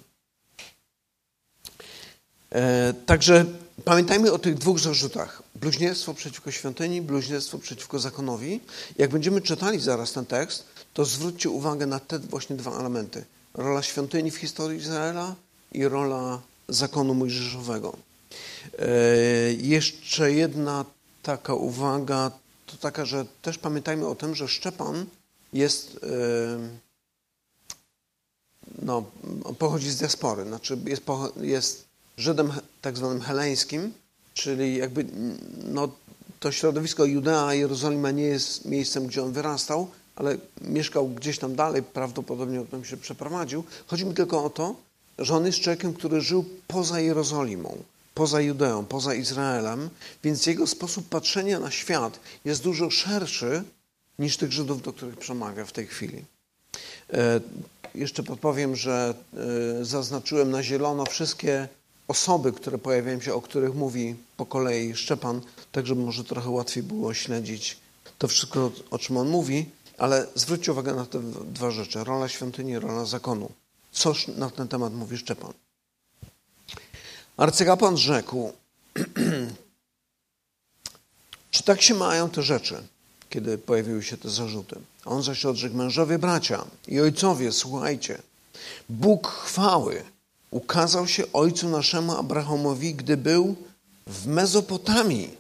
E, 2.51 2.93
także 3.05 3.45
pamiętajmy 3.85 4.31
o 4.31 4.39
tych 4.39 4.55
dwóch 4.55 4.79
zarzutach. 4.79 5.43
Bluźnierstwo 5.55 6.13
przeciwko 6.13 6.51
świątyni, 6.51 7.01
bluźnierstwo 7.01 7.57
przeciwko 7.57 7.99
zakonowi. 7.99 8.59
Jak 8.97 9.11
będziemy 9.11 9.41
czytali 9.41 9.79
zaraz 9.79 10.11
ten 10.11 10.25
tekst, 10.25 10.65
to 10.93 11.05
zwróćcie 11.05 11.49
uwagę 11.49 11.85
na 11.85 11.99
te 11.99 12.19
właśnie 12.19 12.55
dwa 12.55 12.79
elementy. 12.79 13.25
Rola 13.53 13.81
świątyni 13.81 14.31
w 14.31 14.37
historii 14.37 14.79
Izraela 14.79 15.35
i 15.71 15.87
rola 15.87 16.41
zakonu 16.69 17.13
mojżeszowego. 17.13 17.97
E, 18.79 18.87
jeszcze 19.53 20.31
jedna 20.31 20.85
taka 21.23 21.53
uwaga, 21.53 22.31
to 22.65 22.77
taka, 22.77 23.05
że 23.05 23.25
też 23.41 23.57
pamiętajmy 23.57 24.07
o 24.07 24.15
tym, 24.15 24.35
że 24.35 24.47
Szczepan 24.47 25.05
jest, 25.53 25.99
e, 26.03 26.57
no, 28.81 29.03
pochodzi 29.59 29.89
z 29.89 29.97
diaspory, 29.97 30.45
znaczy 30.45 30.77
jest, 30.85 31.03
jest 31.41 31.85
Żydem 32.17 32.53
tak 32.81 32.97
zwanym 32.97 33.21
heleńskim, 33.21 33.93
czyli 34.33 34.77
jakby 34.77 35.05
no, 35.63 35.89
to 36.39 36.51
środowisko 36.51 37.05
Judea, 37.05 37.53
Jerozolima 37.53 38.11
nie 38.11 38.23
jest 38.23 38.65
miejscem, 38.65 39.07
gdzie 39.07 39.23
on 39.23 39.31
wyrastał, 39.31 39.87
ale 40.15 40.37
mieszkał 40.61 41.09
gdzieś 41.09 41.39
tam 41.39 41.55
dalej, 41.55 41.83
prawdopodobnie 41.83 42.59
potem 42.59 42.85
się 42.85 42.97
przeprowadził. 42.97 43.63
Chodzi 43.87 44.05
mi 44.05 44.13
tylko 44.13 44.43
o 44.43 44.49
to, 44.49 44.75
że 45.19 45.35
on 45.35 45.45
jest 45.45 45.59
człowiekiem, 45.59 45.93
który 45.93 46.21
żył 46.21 46.45
poza 46.67 46.99
Jerozolimą 46.99 47.77
poza 48.13 48.41
Judeą, 48.41 48.85
poza 48.85 49.13
Izraelem, 49.13 49.89
więc 50.23 50.45
jego 50.45 50.67
sposób 50.67 51.09
patrzenia 51.09 51.59
na 51.59 51.71
świat 51.71 52.19
jest 52.45 52.63
dużo 52.63 52.89
szerszy 52.89 53.63
niż 54.19 54.37
tych 54.37 54.51
Żydów, 54.51 54.81
do 54.81 54.93
których 54.93 55.17
przemawia 55.17 55.65
w 55.65 55.71
tej 55.71 55.87
chwili. 55.87 56.23
E, 57.13 57.41
jeszcze 57.95 58.23
podpowiem, 58.23 58.75
że 58.75 59.13
e, 59.81 59.85
zaznaczyłem 59.85 60.51
na 60.51 60.63
zielono 60.63 61.05
wszystkie 61.05 61.67
osoby, 62.07 62.51
które 62.51 62.77
pojawiają 62.77 63.21
się, 63.21 63.33
o 63.33 63.41
których 63.41 63.75
mówi 63.75 64.15
po 64.37 64.45
kolei 64.45 64.95
Szczepan, 64.95 65.41
tak 65.71 65.87
żeby 65.87 66.01
może 66.01 66.23
trochę 66.23 66.49
łatwiej 66.49 66.83
było 66.83 67.13
śledzić 67.13 67.77
to 68.17 68.27
wszystko, 68.27 68.71
o 68.91 68.99
czym 68.99 69.17
on 69.17 69.29
mówi, 69.29 69.65
ale 69.97 70.27
zwróćcie 70.35 70.71
uwagę 70.71 70.93
na 70.93 71.05
te 71.05 71.19
dwa 71.45 71.71
rzeczy. 71.71 72.03
Rola 72.03 72.27
świątyni, 72.27 72.79
rola 72.79 73.05
zakonu. 73.05 73.49
Coś 73.91 74.27
na 74.27 74.49
ten 74.49 74.67
temat 74.67 74.93
mówi 74.93 75.17
Szczepan. 75.17 75.53
Arcykapłan 77.37 77.97
rzekł, 77.97 78.53
czy 81.51 81.63
tak 81.63 81.81
się 81.81 81.93
mają 81.93 82.29
te 82.29 82.43
rzeczy, 82.43 82.83
kiedy 83.29 83.57
pojawiły 83.57 84.03
się 84.03 84.17
te 84.17 84.29
zarzuty? 84.29 84.75
On 85.05 85.23
zaś 85.23 85.45
odrzekł, 85.45 85.75
mężowie 85.75 86.19
bracia 86.19 86.65
i 86.87 86.99
ojcowie, 86.99 87.51
słuchajcie, 87.51 88.21
Bóg 88.89 89.27
chwały 89.27 90.03
ukazał 90.51 91.07
się 91.07 91.23
ojcu 91.33 91.69
naszemu 91.69 92.11
Abrahamowi, 92.11 92.95
gdy 92.95 93.17
był 93.17 93.55
w 94.07 94.27
Mezopotamii, 94.27 95.37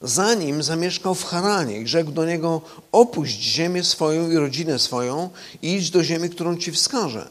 zanim 0.00 0.62
zamieszkał 0.62 1.14
w 1.14 1.24
Haranie 1.24 1.80
i 1.80 1.88
rzekł 1.88 2.10
do 2.10 2.24
niego, 2.24 2.60
opuść 2.92 3.40
ziemię 3.40 3.84
swoją 3.84 4.30
i 4.30 4.36
rodzinę 4.36 4.78
swoją 4.78 5.30
i 5.62 5.74
idź 5.74 5.90
do 5.90 6.04
ziemi, 6.04 6.30
którą 6.30 6.56
ci 6.56 6.72
wskażę. 6.72 7.28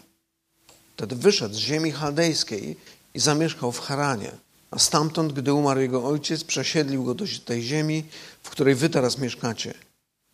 Wtedy 0.98 1.16
wyszedł 1.16 1.56
z 1.56 1.58
ziemi 1.58 1.92
chaldejskiej 1.92 2.78
i 3.13 3.20
zamieszkał 3.20 3.72
w 3.72 3.79
Haranie. 3.79 4.32
A 4.72 4.79
stamtąd, 4.79 5.34
gdy 5.34 5.53
umarł 5.53 5.79
jego 5.79 6.05
ojciec, 6.05 6.43
przesiedlił 6.43 7.03
go 7.03 7.13
do 7.13 7.25
tej 7.46 7.62
ziemi, 7.62 8.03
w 8.43 8.50
której 8.50 8.75
wy 8.75 8.89
teraz 8.89 9.17
mieszkacie. 9.17 9.74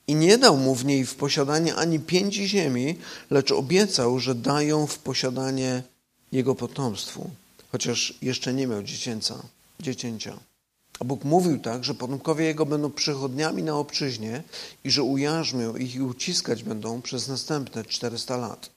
I 0.07 0.15
nie 0.15 0.37
dał 0.37 0.57
mu 0.57 0.75
w 0.75 0.85
niej 0.85 1.05
w 1.05 1.15
posiadanie 1.15 1.75
ani 1.75 1.99
pięci 1.99 2.47
ziemi, 2.47 2.97
lecz 3.29 3.51
obiecał, 3.51 4.19
że 4.19 4.35
dają 4.35 4.87
w 4.87 4.99
posiadanie 4.99 5.83
jego 6.31 6.55
potomstwu, 6.55 7.29
chociaż 7.71 8.13
jeszcze 8.21 8.53
nie 8.53 8.67
miał 8.67 8.83
dziecięca, 8.83 9.35
dziecięcia. 9.79 10.39
A 10.99 11.05
Bóg 11.05 11.23
mówił 11.23 11.59
tak, 11.59 11.83
że 11.83 11.93
potomkowie 11.93 12.45
jego 12.45 12.65
będą 12.65 12.91
przychodniami 12.91 13.63
na 13.63 13.75
obczyźnie 13.75 14.43
i 14.83 14.91
że 14.91 15.03
ujarzmią 15.03 15.75
ich 15.75 15.95
i 15.95 16.01
uciskać 16.01 16.63
będą 16.63 17.01
przez 17.01 17.27
następne 17.27 17.85
400 17.85 18.37
lat. 18.37 18.69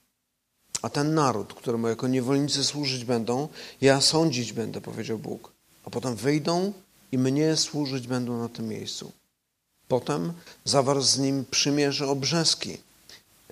A 0.82 0.88
ten 0.88 1.14
naród, 1.14 1.54
któremu 1.54 1.88
jako 1.88 2.08
niewolnicy 2.08 2.64
służyć 2.64 3.04
będą, 3.04 3.48
ja 3.80 4.00
sądzić 4.00 4.52
będę, 4.52 4.80
powiedział 4.80 5.18
Bóg. 5.18 5.52
A 5.84 5.90
potem 5.90 6.16
wyjdą 6.16 6.72
i 7.12 7.18
mnie 7.18 7.56
służyć 7.56 8.06
będą 8.06 8.38
na 8.38 8.48
tym 8.48 8.68
miejscu. 8.68 9.12
Potem 9.88 10.32
zawarł 10.64 11.02
z 11.02 11.18
nim 11.18 11.44
przymierze 11.50 12.08
obrzeski. 12.08 12.78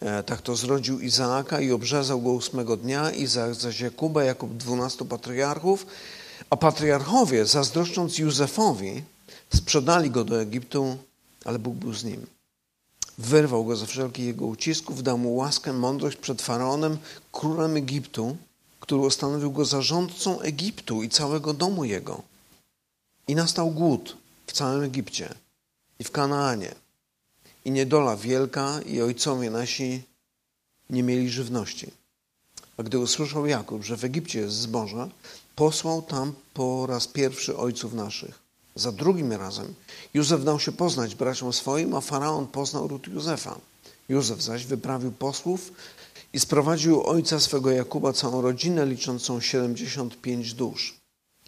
E, 0.00 0.22
tak 0.22 0.42
to 0.42 0.56
zrodził 0.56 1.00
Izaaka 1.00 1.60
i 1.60 1.72
obrzezał 1.72 2.22
go 2.22 2.30
ósmego 2.30 2.76
dnia, 2.76 3.10
Izaak 3.10 3.54
zaś 3.54 3.80
Jakuba, 3.80 4.24
Jakub 4.24 4.56
dwunastu 4.56 5.04
patriarchów, 5.04 5.86
a 6.50 6.56
patriarchowie, 6.56 7.46
zazdroszcząc 7.46 8.18
Józefowi, 8.18 9.02
sprzedali 9.54 10.10
go 10.10 10.24
do 10.24 10.40
Egiptu, 10.40 10.96
ale 11.44 11.58
Bóg 11.58 11.74
był 11.74 11.94
z 11.94 12.04
nim. 12.04 12.26
Wyrwał 13.20 13.64
go 13.64 13.76
ze 13.76 13.86
wszelkich 13.86 14.24
jego 14.26 14.46
ucisków, 14.46 15.02
dał 15.02 15.18
mu 15.18 15.36
łaskę, 15.36 15.72
mądrość 15.72 16.16
przed 16.16 16.42
faraonem, 16.42 16.98
królem 17.32 17.76
Egiptu, 17.76 18.36
który 18.80 19.00
ustanowił 19.00 19.52
go 19.52 19.64
zarządcą 19.64 20.40
Egiptu 20.40 21.02
i 21.02 21.08
całego 21.08 21.54
domu 21.54 21.84
jego. 21.84 22.22
I 23.28 23.34
nastał 23.34 23.70
głód 23.70 24.16
w 24.46 24.52
całym 24.52 24.82
Egipcie 24.82 25.34
i 25.98 26.04
w 26.04 26.10
Kanaanie. 26.10 26.74
I 27.64 27.70
niedola 27.70 28.16
wielka, 28.16 28.80
i 28.82 29.00
ojcowie 29.00 29.50
nasi 29.50 30.02
nie 30.90 31.02
mieli 31.02 31.30
żywności. 31.30 31.90
A 32.76 32.82
gdy 32.82 32.98
usłyszał 32.98 33.46
Jakub, 33.46 33.84
że 33.84 33.96
w 33.96 34.04
Egipcie 34.04 34.38
jest 34.38 34.54
zboże, 34.54 35.08
posłał 35.56 36.02
tam 36.02 36.32
po 36.54 36.86
raz 36.86 37.06
pierwszy 37.06 37.56
ojców 37.56 37.94
naszych 37.94 38.39
za 38.80 38.92
drugim 38.92 39.32
razem 39.32 39.74
Józef 40.14 40.44
dał 40.44 40.60
się 40.60 40.72
poznać 40.72 41.14
braciom 41.14 41.52
swoim, 41.52 41.94
a 41.94 42.00
faraon 42.00 42.46
poznał 42.46 42.88
ród 42.88 43.08
Józefa. 43.08 43.58
Józef 44.08 44.42
zaś 44.42 44.66
wyprawił 44.66 45.12
posłów 45.12 45.72
i 46.32 46.40
sprowadził 46.40 47.02
ojca 47.02 47.40
swego 47.40 47.70
Jakuba 47.70 48.12
całą 48.12 48.42
rodzinę 48.42 48.86
liczącą 48.86 49.40
75 49.40 50.54
dusz. 50.54 50.94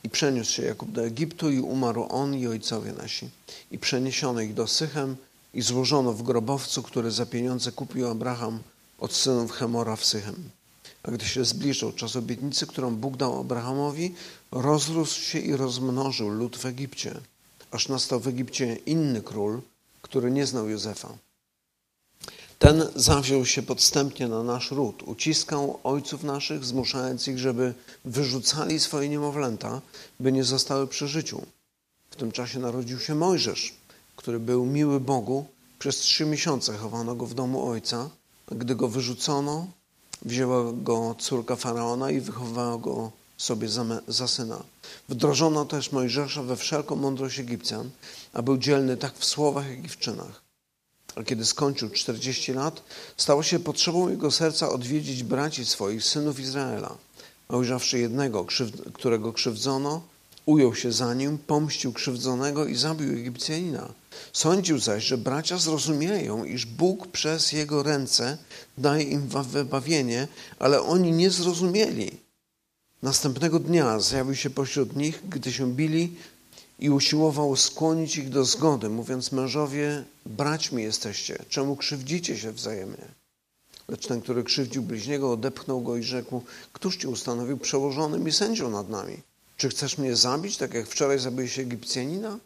I 0.05 0.11
przeniósł 0.11 0.53
się 0.53 0.62
Jakub 0.62 0.93
do 0.93 1.05
Egiptu 1.05 1.51
i 1.51 1.61
umarł 1.61 2.07
on 2.11 2.35
i 2.35 2.47
ojcowie 2.47 2.93
nasi. 2.93 3.29
I 3.71 3.79
przeniesiono 3.79 4.41
ich 4.41 4.55
do 4.55 4.67
Sychem 4.67 5.17
i 5.55 5.62
złożono 5.62 6.12
w 6.12 6.23
grobowcu, 6.23 6.83
który 6.83 7.11
za 7.11 7.27
pieniądze 7.27 7.73
kupił 7.73 8.09
Abraham 8.09 8.59
od 8.99 9.12
synów 9.12 9.53
Chemora 9.53 9.97
w 9.97 10.05
Sychem. 10.05 10.51
A 11.03 11.11
gdy 11.11 11.25
się 11.25 11.45
zbliżył 11.45 11.93
czas 11.93 12.17
obietnicy, 12.17 12.67
którą 12.67 12.97
Bóg 12.97 13.17
dał 13.17 13.41
Abrahamowi, 13.41 14.15
rozrósł 14.52 15.21
się 15.21 15.38
i 15.38 15.56
rozmnożył 15.56 16.28
lud 16.28 16.56
w 16.56 16.66
Egipcie, 16.66 17.21
aż 17.71 17.88
nastał 17.88 18.21
w 18.21 18.28
Egipcie 18.28 18.76
inny 18.87 19.23
król, 19.23 19.61
który 20.02 20.30
nie 20.30 20.47
znał 20.47 20.68
Józefa. 20.68 21.09
Ten 22.59 22.87
zawziął 22.97 23.47
się 23.47 23.62
podstępnie 23.62 24.28
na 24.28 24.42
nasz 24.42 24.71
ród, 24.71 25.02
uciskał 25.02 25.78
ojców 25.85 26.23
naszych, 26.23 26.64
zmuszając 26.64 27.28
ich, 27.28 27.38
żeby 27.38 27.75
wyrzucali 28.04 28.80
swoje 28.80 29.09
niemowlęta, 29.09 29.80
by 30.21 30.32
nie 30.32 30.44
zostały 30.44 30.87
przy 30.87 31.09
życiu. 31.09 31.42
W 32.11 32.16
tym 32.16 32.32
czasie 32.32 32.59
narodził 32.59 33.00
się 33.00 33.14
Mojżesz, 33.14 33.75
który 34.16 34.40
był 34.40 34.66
miły 34.66 35.00
Bogu. 35.00 35.44
Przez 35.78 35.97
trzy 35.97 36.26
miesiące 36.26 36.76
chowano 36.76 37.14
go 37.14 37.26
w 37.26 37.35
domu 37.35 37.68
ojca. 37.68 38.11
Gdy 38.50 38.75
go 38.75 38.88
wyrzucono, 38.88 39.66
wzięła 40.25 40.73
go 40.73 41.14
córka 41.18 41.56
faraona 41.56 42.11
i 42.11 42.21
wychowała 42.21 42.78
go 42.78 43.12
sobie 43.43 43.69
za, 44.09 44.29
syna. 44.29 44.63
Wdrożono 45.09 45.65
też 45.65 45.93
Mojżesza 45.93 46.43
we 46.43 46.57
wszelką 46.57 46.97
mądrość 46.97 47.39
Egipcjan, 47.39 47.91
a 48.33 48.43
był 48.43 48.57
dzielny 48.57 48.97
tak 48.97 49.19
w 49.19 49.25
słowach, 49.25 49.71
jak 49.71 49.85
i 49.85 49.89
w 49.89 49.99
czynach. 49.99 50.43
A 51.17 51.23
kiedy 51.23 51.47
skończył 51.47 51.91
40 51.91 52.53
lat, 52.53 52.83
stało 53.17 53.43
się 53.43 53.59
potrzebą 53.59 54.09
jego 54.09 54.31
serca 54.31 54.69
odwiedzić 54.69 55.23
braci 55.23 55.67
swoich, 55.67 56.05
synów 56.05 56.41
Izraela. 56.41 56.97
A 57.49 57.57
ujrzawszy 57.57 57.99
jednego, 57.99 58.47
którego 58.93 59.33
krzywdzono, 59.33 60.03
ujął 60.47 60.75
się 60.75 60.93
za 60.93 61.15
nim, 61.15 61.39
pomścił 61.39 61.93
krzywdzonego 61.93 62.67
i 62.67 62.77
zabił 62.77 63.13
Egipcjanina. 63.13 63.89
Sądził 64.33 64.79
zaś, 64.79 65.05
że 65.05 65.19
bracia 65.19 65.59
zrozumieją, 65.59 66.45
iż 66.45 66.67
Bóg 66.67 67.07
przez 67.07 67.53
jego 67.53 67.83
ręce 67.83 68.39
daje 68.79 69.05
im 69.05 69.29
wybawienie, 69.29 70.29
ale 70.59 70.83
oni 70.83 71.13
nie 71.13 71.31
zrozumieli. 71.31 72.22
Następnego 73.02 73.59
dnia 73.59 74.00
zjawił 74.00 74.35
się 74.35 74.50
pośród 74.50 74.97
nich, 74.97 75.23
gdy 75.28 75.52
się 75.52 75.73
bili, 75.73 76.16
i 76.78 76.90
usiłował 76.90 77.56
skłonić 77.56 78.16
ich 78.16 78.28
do 78.28 78.44
zgody, 78.44 78.88
mówiąc: 78.88 79.32
Mężowie, 79.32 80.04
braćmi 80.26 80.82
jesteście, 80.82 81.44
czemu 81.49 81.76
krzywdzicie 81.76 82.38
się 82.38 82.52
wzajemnie? 82.52 83.09
Lecz 83.88 84.06
ten, 84.06 84.21
który 84.21 84.44
krzywdził 84.44 84.82
bliźniego, 84.82 85.32
odepchnął 85.32 85.80
go 85.80 85.97
i 85.97 86.02
rzekł: 86.02 86.42
Któż 86.73 86.97
cię 86.97 87.09
ustanowił 87.09 87.59
przełożonym 87.59 88.28
i 88.28 88.32
sędzią 88.32 88.71
nad 88.71 88.88
nami? 88.88 89.16
Czy 89.56 89.68
chcesz 89.68 89.99
mnie 89.99 90.16
zabić, 90.16 90.56
tak 90.56 90.75
jak 90.75 90.87
wczoraj 90.87 91.18
zabiłeś 91.18 91.59
Egipcjanina? 91.59 92.38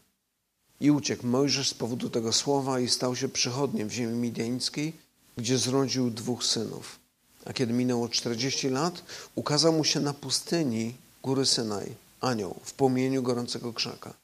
I 0.81 0.91
uciekł 0.91 1.27
Mojżesz 1.27 1.69
z 1.69 1.75
powodu 1.75 2.11
tego 2.11 2.33
słowa 2.33 2.81
i 2.81 2.89
stał 2.89 3.17
się 3.17 3.29
przychodniem 3.29 3.89
w 3.89 3.93
ziemi 3.93 4.15
midiańskiej, 4.15 4.93
gdzie 5.37 5.59
zrodził 5.59 6.11
dwóch 6.11 6.45
synów. 6.45 7.06
A 7.47 7.53
kiedy 7.53 7.73
minęło 7.73 8.09
czterdzieści 8.09 8.69
lat, 8.69 9.03
ukazał 9.35 9.73
mu 9.73 9.85
się 9.85 10.01
na 10.01 10.15
pustyni 10.15 10.95
góry 11.23 11.47
Synaj 11.47 11.95
anioł 12.21 12.61
w 12.65 12.73
płomieniu 12.73 13.23
gorącego 13.23 13.73
krzaka. 13.73 14.15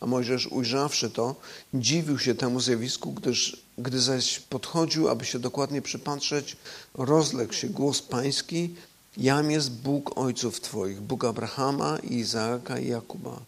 A 0.00 0.06
Mojżesz 0.06 0.46
ujrzawszy 0.46 1.10
to, 1.10 1.34
dziwił 1.74 2.18
się 2.18 2.34
temu 2.34 2.60
zjawisku, 2.60 3.12
gdyż 3.12 3.62
gdy 3.78 4.00
zaś 4.00 4.40
podchodził, 4.40 5.08
aby 5.08 5.24
się 5.24 5.38
dokładnie 5.38 5.82
przypatrzeć, 5.82 6.56
rozległ 6.94 7.52
się 7.52 7.68
głos 7.68 8.02
pański, 8.02 8.74
jam 9.16 9.50
jest 9.50 9.70
Bóg 9.70 10.18
ojców 10.18 10.60
twoich, 10.60 11.00
Bóg 11.00 11.24
Abrahama 11.24 11.98
Izaaka 11.98 12.78
i 12.78 12.88
Jakuba. 12.88 13.40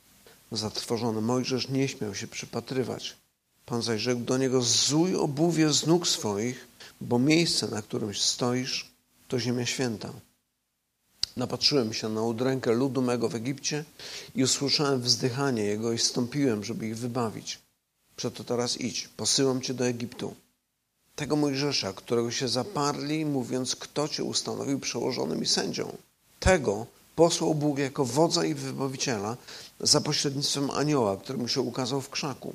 Zatrwożony 0.53 1.21
Mojżesz 1.21 1.69
nie 1.69 1.89
śmiał 1.89 2.15
się 2.15 2.27
przypatrywać. 2.27 3.17
Pan 3.67 3.83
zaś 3.83 4.01
rzekł 4.01 4.21
do 4.21 4.39
niego, 4.39 4.63
zuj 4.63 5.17
obuwie 5.17 5.73
z 5.73 5.87
nóg 5.87 6.09
swoich, 6.09 6.69
bo 7.01 7.19
miejsce, 7.19 7.69
na 7.69 7.83
którym 7.83 8.15
stoisz, 8.15 8.94
to 9.29 9.39
ziemia 9.39 9.67
święta. 9.67 10.13
Napatrzyłem 11.37 11.93
się 11.93 12.09
na 12.09 12.23
udrękę 12.23 12.73
ludu 12.73 13.03
mego 13.03 13.29
w 13.29 13.35
Egipcie 13.35 13.85
i 14.35 14.45
usłyszałem 14.45 15.01
wzdychanie 15.01 15.63
jego 15.63 15.93
i 15.93 15.99
stąpiłem, 15.99 16.65
żeby 16.65 16.87
ich 16.87 16.99
wybawić. 16.99 17.59
Przeto 18.17 18.45
teraz 18.45 18.81
idź, 18.81 19.09
posyłam 19.09 19.61
cię 19.61 19.75
do 19.75 19.87
Egiptu. 19.87 20.35
Tego 21.17 21.37
Mojżesza, 21.37 21.93
którego 21.93 22.31
się 22.31 22.49
zaparli, 22.49 23.27
mówiąc, 23.27 23.77
kto 23.77 24.09
cię 24.09 24.25
ustanowił 24.25 24.81
przełożonym 24.81 25.43
i 25.43 25.47
sędzią. 25.47 25.97
Tego 26.41 26.87
posłał 27.17 27.55
Bóg 27.55 27.79
jako 27.79 28.05
wodza 28.05 28.45
i 28.45 28.55
wybawiciela 28.55 29.37
za 29.81 30.01
pośrednictwem 30.01 30.71
anioła, 30.71 31.17
który 31.17 31.39
mu 31.39 31.49
się 31.49 31.61
ukazał 31.61 32.01
w 32.01 32.11
krzaku. 32.11 32.55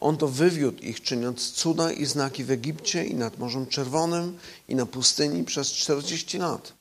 On 0.00 0.16
to 0.16 0.28
wywiódł 0.28 0.82
ich, 0.82 1.02
czyniąc 1.02 1.52
cuda 1.52 1.92
i 1.92 2.06
znaki 2.06 2.44
w 2.44 2.50
Egipcie 2.50 3.04
i 3.04 3.14
nad 3.14 3.38
Morzem 3.38 3.66
Czerwonym 3.66 4.38
i 4.68 4.74
na 4.74 4.86
pustyni 4.86 5.44
przez 5.44 5.72
czterdzieści 5.72 6.38
lat. 6.38 6.72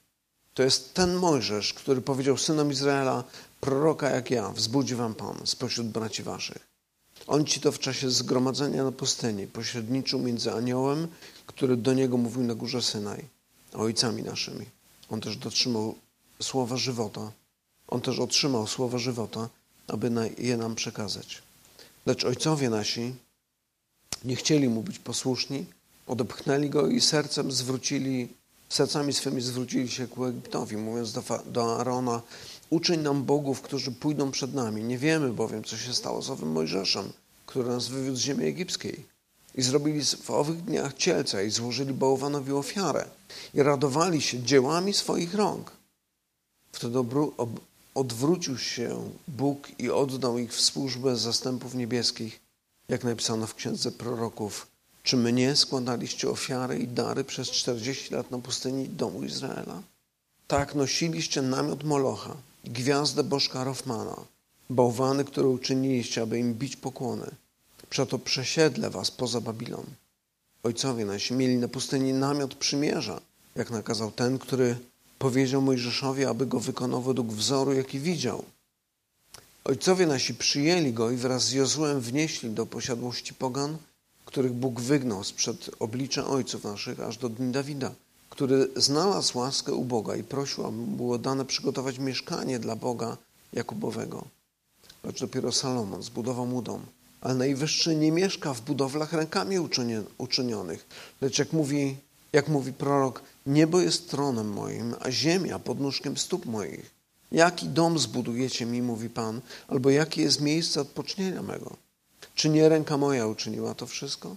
To 0.54 0.64
jest 0.64 0.94
ten 0.94 1.16
Mojżesz, 1.16 1.74
który 1.74 2.02
powiedział 2.02 2.38
synom 2.38 2.72
Izraela, 2.72 3.24
proroka 3.62 4.10
jak 4.10 4.32
ja, 4.32 4.50
wzbudzi 4.50 4.96
wam 4.96 5.16
Pan 5.16 5.42
spośród 5.46 5.88
braci 5.88 6.24
waszych. 6.24 6.70
On 7.28 7.46
ci 7.46 7.62
to 7.62 7.72
w 7.72 7.80
czasie 7.80 8.10
zgromadzenia 8.10 8.84
na 8.84 8.92
pustyni 8.92 9.48
pośredniczył 9.48 10.20
między 10.20 10.52
aniołem, 10.52 11.08
który 11.46 11.78
do 11.78 11.94
niego 11.94 12.18
mówił 12.18 12.44
na 12.44 12.56
górze 12.56 12.82
Synaj, 12.82 13.26
ojcami 13.74 14.24
naszymi. 14.24 14.66
On 15.10 15.22
też 15.22 15.38
dotrzymał 15.38 15.96
słowa 16.42 16.78
żywota. 16.78 17.32
On 17.88 18.02
też 18.02 18.20
otrzymał 18.20 18.68
słowa 18.68 18.98
żywota, 18.98 19.50
aby 19.88 20.12
je 20.38 20.58
nam 20.58 20.76
przekazać. 20.76 21.42
Lecz 22.10 22.24
ojcowie 22.24 22.70
nasi 22.70 23.16
nie 24.26 24.36
chcieli 24.36 24.70
mu 24.70 24.82
być 24.82 25.00
posłuszni, 25.00 25.66
odepchnęli 26.08 26.70
go 26.70 26.88
i 26.88 27.02
sercem 27.02 27.52
zwrócili 27.52 28.30
sercami 28.70 29.14
swymi 29.14 29.42
zwrócili 29.42 29.90
się 29.90 30.08
ku 30.08 30.26
Egiptowi, 30.26 30.78
mówiąc 30.78 31.14
do, 31.14 31.24
do 31.46 31.78
Aarona, 31.78 32.22
uczyń 32.70 33.02
nam 33.02 33.24
bogów, 33.24 33.62
którzy 33.62 33.92
pójdą 33.92 34.32
przed 34.32 34.54
nami. 34.54 34.84
Nie 34.84 34.98
wiemy 34.98 35.34
bowiem, 35.34 35.64
co 35.64 35.78
się 35.78 35.94
stało 35.94 36.22
z 36.22 36.30
owym 36.30 36.52
Mojżeszem, 36.52 37.12
który 37.46 37.70
nas 37.70 37.88
wywiódł 37.88 38.18
z 38.18 38.22
ziemi 38.22 38.46
egipskiej. 38.46 39.06
I 39.56 39.62
zrobili 39.62 40.02
w 40.06 40.32
owych 40.32 40.64
dniach 40.64 40.94
cielca 40.94 41.42
i 41.42 41.50
złożyli 41.50 41.94
bałwanowi 41.94 42.52
ofiarę 42.52 43.06
i 43.54 43.64
radowali 43.64 44.22
się 44.22 44.44
dziełami 44.44 44.94
swoich 44.94 45.34
rąk. 45.36 45.72
Wtedy 46.72 47.00
odwrócił 47.96 48.58
się 48.58 49.10
Bóg 49.28 49.68
i 49.80 49.90
oddał 49.90 50.38
ich 50.38 50.54
w 50.54 50.62
służbę 50.62 51.16
zastępów 51.16 51.76
niebieskich, 51.76 52.40
jak 52.90 53.04
napisano 53.04 53.48
w 53.48 53.56
księdze 53.56 53.92
proroków. 53.92 54.68
Czy 55.04 55.18
mnie 55.18 55.56
składaliście 55.56 56.30
ofiary 56.30 56.80
i 56.80 56.88
dary 56.88 57.24
przez 57.24 57.52
40 57.52 58.14
lat 58.14 58.32
na 58.32 58.40
pustyni 58.40 58.90
domu 58.90 59.24
Izraela? 59.24 59.82
Tak 60.48 60.76
nosiliście 60.76 61.42
namiot 61.42 61.84
Molocha, 61.84 62.36
gwiazdę 62.64 63.24
bożka 63.24 63.64
Rofmana, 63.64 64.16
bałwany, 64.70 65.26
które 65.26 65.48
uczyniliście, 65.48 66.22
aby 66.22 66.40
im 66.40 66.54
bić 66.54 66.76
pokłony. 66.76 67.32
Przeto 67.90 68.20
przesiedlę 68.20 68.90
was 68.90 69.12
poza 69.12 69.42
Babilon. 69.42 69.86
Ojcowie 70.64 71.06
nasi 71.06 71.34
mieli 71.34 71.58
na 71.58 71.68
pustyni 71.68 72.14
namiot 72.14 72.56
przymierza, 72.56 73.22
jak 73.56 73.72
nakazał 73.72 74.12
ten, 74.12 74.40
który 74.40 74.78
powiedział 75.20 75.62
Mojżeszowi, 75.62 76.26
aby 76.26 76.46
go 76.46 76.60
wykonał 76.60 77.02
według 77.02 77.28
wzoru, 77.28 77.74
jaki 77.74 78.00
widział. 78.00 78.44
Ojcowie 79.64 80.08
nasi 80.08 80.36
przyjęli 80.36 80.94
go 80.94 81.12
i 81.12 81.16
wraz 81.16 81.44
z 81.44 81.52
Jozłem 81.52 82.02
wnieśli 82.02 82.50
do 82.50 82.66
posiadłości 82.66 83.34
pogan– 83.34 83.78
których 84.30 84.54
Bóg 84.54 84.82
wygnał 84.82 85.24
sprzed 85.24 85.70
oblicza 85.80 86.28
ojców 86.28 86.64
naszych 86.64 87.00
aż 87.00 87.18
do 87.18 87.30
dni 87.30 87.52
Dawida, 87.52 87.92
który 88.30 88.68
znalazł 88.76 89.38
łaskę 89.38 89.74
u 89.74 89.86
Boga 89.86 90.16
i 90.16 90.24
prosił, 90.24 90.66
aby 90.66 90.78
mu 90.78 90.98
było 90.98 91.18
dane 91.18 91.46
przygotować 91.46 92.00
mieszkanie 92.00 92.60
dla 92.60 92.76
Boga 92.76 93.18
Jakubowego. 93.54 94.26
Lecz 95.04 95.20
dopiero 95.20 95.52
Salomon 95.52 96.04
zbudował 96.04 96.46
mu 96.46 96.62
dom. 96.62 96.82
Ale 97.22 97.36
Najwyższy 97.36 97.96
nie 97.96 98.12
mieszka 98.12 98.54
w 98.54 98.62
budowlach 98.62 99.14
rękami 99.14 99.56
uczynionych, 100.18 100.86
lecz 101.22 101.40
jak 101.40 101.54
mówi, 101.54 101.98
jak 102.34 102.48
mówi 102.48 102.74
prorok, 102.74 103.22
niebo 103.50 103.82
jest 103.82 104.10
tronem 104.10 104.50
moim, 104.50 104.96
a 105.00 105.12
ziemia 105.12 105.60
podnóżkiem 105.60 106.18
stóp 106.18 106.46
moich. 106.46 106.92
Jaki 107.32 107.68
dom 107.70 108.00
zbudujecie 108.00 108.66
mi, 108.66 108.82
mówi 108.82 109.10
Pan, 109.10 109.42
albo 109.68 109.90
jakie 109.90 110.22
jest 110.22 110.42
miejsce 110.42 110.82
odpocznienia 110.82 111.42
mego? 111.42 111.78
Czy 112.36 112.50
nie 112.50 112.70
ręka 112.70 112.98
moja 112.98 113.28
uczyniła 113.28 113.74
to 113.74 113.88
wszystko? 113.88 114.36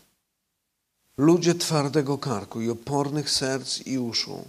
Ludzie 1.17 1.55
twardego 1.55 2.19
karku 2.19 2.61
i 2.61 2.71
opornych 2.71 3.31
serc 3.31 3.87
i 3.87 3.99
uszu, 3.99 4.45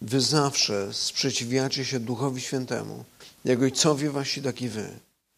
wy 0.00 0.20
zawsze 0.20 0.94
sprzeciwiacie 0.94 1.84
się 1.84 2.00
Duchowi 2.00 2.40
Świętemu, 2.40 3.04
jak 3.44 3.62
ojcowie 3.62 4.10
wasi, 4.10 4.42
tak 4.42 4.62
i 4.62 4.68
wy. 4.68 4.88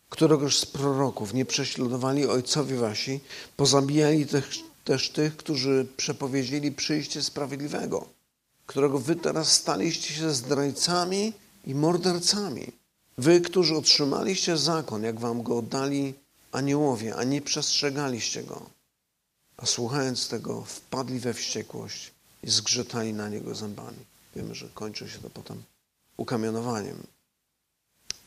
Któregoż 0.08 0.58
z 0.58 0.66
proroków 0.66 1.34
nie 1.34 1.44
prześladowali 1.44 2.26
ojcowie 2.26 2.76
wasi, 2.76 3.20
pozabijali 3.56 4.26
też, 4.26 4.64
też 4.84 5.10
tych, 5.10 5.36
którzy 5.36 5.86
przepowiedzieli 5.96 6.72
przyjście 6.72 7.22
sprawiedliwego, 7.22 8.15
którego 8.66 8.98
wy 8.98 9.16
teraz 9.16 9.52
staliście 9.52 10.14
się 10.14 10.30
zdrajcami 10.30 11.32
i 11.64 11.74
mordercami. 11.74 12.72
Wy, 13.18 13.40
którzy 13.40 13.76
otrzymaliście 13.76 14.56
zakon, 14.56 15.02
jak 15.02 15.20
wam 15.20 15.42
go 15.42 15.58
oddali 15.58 16.14
aniołowie, 16.52 17.16
a 17.16 17.24
nie 17.24 17.42
przestrzegaliście 17.42 18.42
go. 18.42 18.70
A 19.56 19.66
słuchając 19.66 20.28
tego, 20.28 20.62
wpadli 20.62 21.20
we 21.20 21.34
wściekłość 21.34 22.10
i 22.42 22.50
zgrzetali 22.50 23.12
na 23.12 23.28
niego 23.28 23.54
zębami. 23.54 23.98
Wiemy, 24.36 24.54
że 24.54 24.68
kończy 24.74 25.10
się 25.10 25.18
to 25.18 25.30
potem 25.30 25.62
ukamionowaniem. 26.16 27.02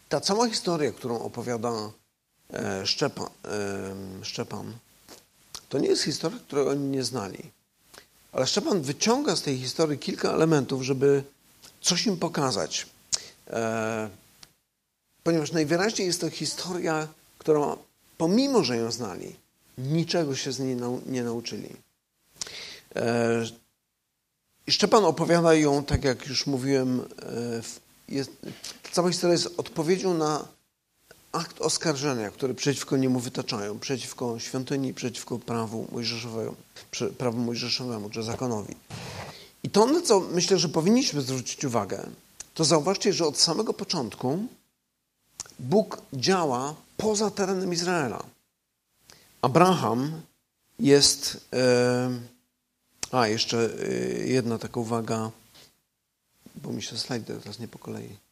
Ta 0.10 0.21
cała 0.21 0.49
historia, 0.49 0.91
którą 0.91 1.19
opowiada 1.19 1.91
e, 2.54 2.88
Szczepan, 2.88 3.28
e, 3.45 4.25
Szczepan 4.25 4.73
to 5.69 5.80
nie 5.80 5.88
jest 5.88 6.04
historia, 6.04 6.39
której 6.39 6.67
oni 6.67 6.88
nie 6.88 7.04
znali. 7.04 7.52
Ale 8.32 8.48
Szczepan 8.48 8.82
wyciąga 8.82 9.36
z 9.36 9.42
tej 9.42 9.58
historii 9.58 10.00
kilka 10.00 10.32
elementów, 10.32 10.84
żeby 10.84 11.24
coś 11.82 12.06
im 12.06 12.18
pokazać. 12.18 12.86
E, 13.48 14.10
ponieważ 15.24 15.52
najwyraźniej 15.52 16.08
jest 16.08 16.22
to 16.22 16.30
historia, 16.30 17.08
która 17.38 17.78
pomimo, 18.18 18.63
że 18.63 18.78
ją 18.78 18.92
znali, 18.92 19.36
niczego 19.78 20.36
się 20.36 20.52
z 20.52 20.60
niej 20.60 20.78
nie 21.06 21.24
nauczyli. 21.24 21.70
E, 22.96 23.46
Szczepan 24.70 25.06
opowiada 25.06 25.54
ją, 25.54 25.84
tak 25.84 26.04
jak 26.04 26.28
już 26.28 26.48
mówiłem, 26.48 27.00
e, 27.00 27.62
jest, 28.10 28.32
cała 28.92 29.10
historia 29.10 29.34
jest 29.34 29.60
odpowiedzią 29.60 30.13
na 30.13 30.48
akt 31.32 31.62
oskarżenia, 31.62 32.32
który 32.32 32.54
przeciwko 32.54 32.98
niemu 32.98 33.20
wytaczają, 33.20 33.80
przeciwko 33.80 34.39
świątyni, 34.39 34.94
przeciwko 34.94 35.39
prawu 35.39 35.88
mojżeszowemu, 35.92 36.56
prawu 37.18 37.38
mojżeszowemu 37.38 38.10
czy 38.10 38.24
zakonowi. 38.24 38.76
I 39.63 39.70
to, 39.70 39.86
na 39.86 40.02
co 40.02 40.20
myślę, 40.20 40.58
że 40.58 40.70
powinniśmy 40.70 41.22
zwrócić 41.22 41.65
uwagę, 41.65 42.10
to 42.54 42.65
zauważcie, 42.65 43.13
że 43.13 43.26
od 43.26 43.38
samego 43.38 43.74
początku 43.74 44.48
Bóg 45.60 46.02
działa 46.13 46.76
poza 46.98 47.32
terenem 47.32 47.74
Izraela. 47.74 48.24
Abraham 49.42 50.22
jest. 50.80 51.48
E, 51.54 52.10
a, 53.12 53.28
jeszcze 53.28 53.58
e, 53.58 54.28
jedna 54.28 54.58
taka 54.58 54.80
uwaga, 54.80 55.32
bo 56.56 56.72
mi 56.72 56.82
się 56.84 56.98
slajdy 56.98 57.39
teraz 57.39 57.60
nie 57.60 57.68
po 57.68 57.80
kolei 57.80 58.29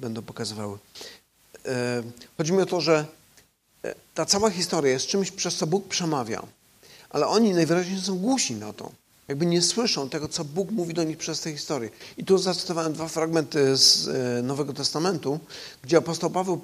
będą 0.00 0.22
pokazywały. 0.22 0.78
Chodzi 2.36 2.52
mi 2.52 2.62
o 2.62 2.66
to, 2.66 2.80
że 2.80 3.06
ta 4.14 4.26
cała 4.26 4.50
historia 4.50 4.92
jest 4.92 5.06
czymś, 5.06 5.30
przez 5.30 5.56
co 5.56 5.66
Bóg 5.66 5.88
przemawia, 5.88 6.42
ale 7.10 7.26
oni 7.26 7.52
najwyraźniej 7.52 8.00
są 8.00 8.18
głusi 8.18 8.54
na 8.54 8.72
to 8.72 8.92
jakby 9.28 9.46
nie 9.46 9.62
słyszą 9.62 10.08
tego, 10.08 10.28
co 10.28 10.44
Bóg 10.44 10.70
mówi 10.70 10.94
do 10.94 11.04
nich 11.04 11.18
przez 11.18 11.40
tę 11.40 11.52
historię. 11.52 11.90
I 12.16 12.24
tu 12.24 12.38
zacytowałem 12.38 12.92
dwa 12.92 13.08
fragmenty 13.08 13.76
z 13.76 14.08
e, 14.08 14.42
Nowego 14.42 14.72
Testamentu, 14.72 15.40
gdzie 15.82 15.96
apostoł 15.96 16.30
Paweł 16.30 16.60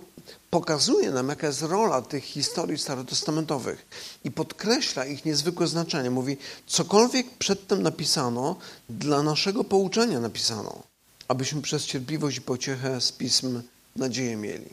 pokazuje 0.50 1.10
nam, 1.10 1.28
jaka 1.28 1.46
jest 1.46 1.62
rola 1.62 2.02
tych 2.02 2.24
historii 2.24 2.78
starotestamentowych 2.78 3.86
i 4.24 4.30
podkreśla 4.30 5.04
ich 5.04 5.24
niezwykłe 5.24 5.66
znaczenie. 5.66 6.10
Mówi, 6.10 6.36
cokolwiek 6.66 7.30
przedtem 7.30 7.82
napisano, 7.82 8.56
dla 8.88 9.22
naszego 9.22 9.64
pouczenia 9.64 10.20
napisano, 10.20 10.82
abyśmy 11.28 11.62
przez 11.62 11.86
cierpliwość 11.86 12.38
i 12.38 12.40
pociechę 12.40 13.00
z 13.00 13.12
pism 13.12 13.62
nadzieję 13.96 14.36
mieli. 14.36 14.70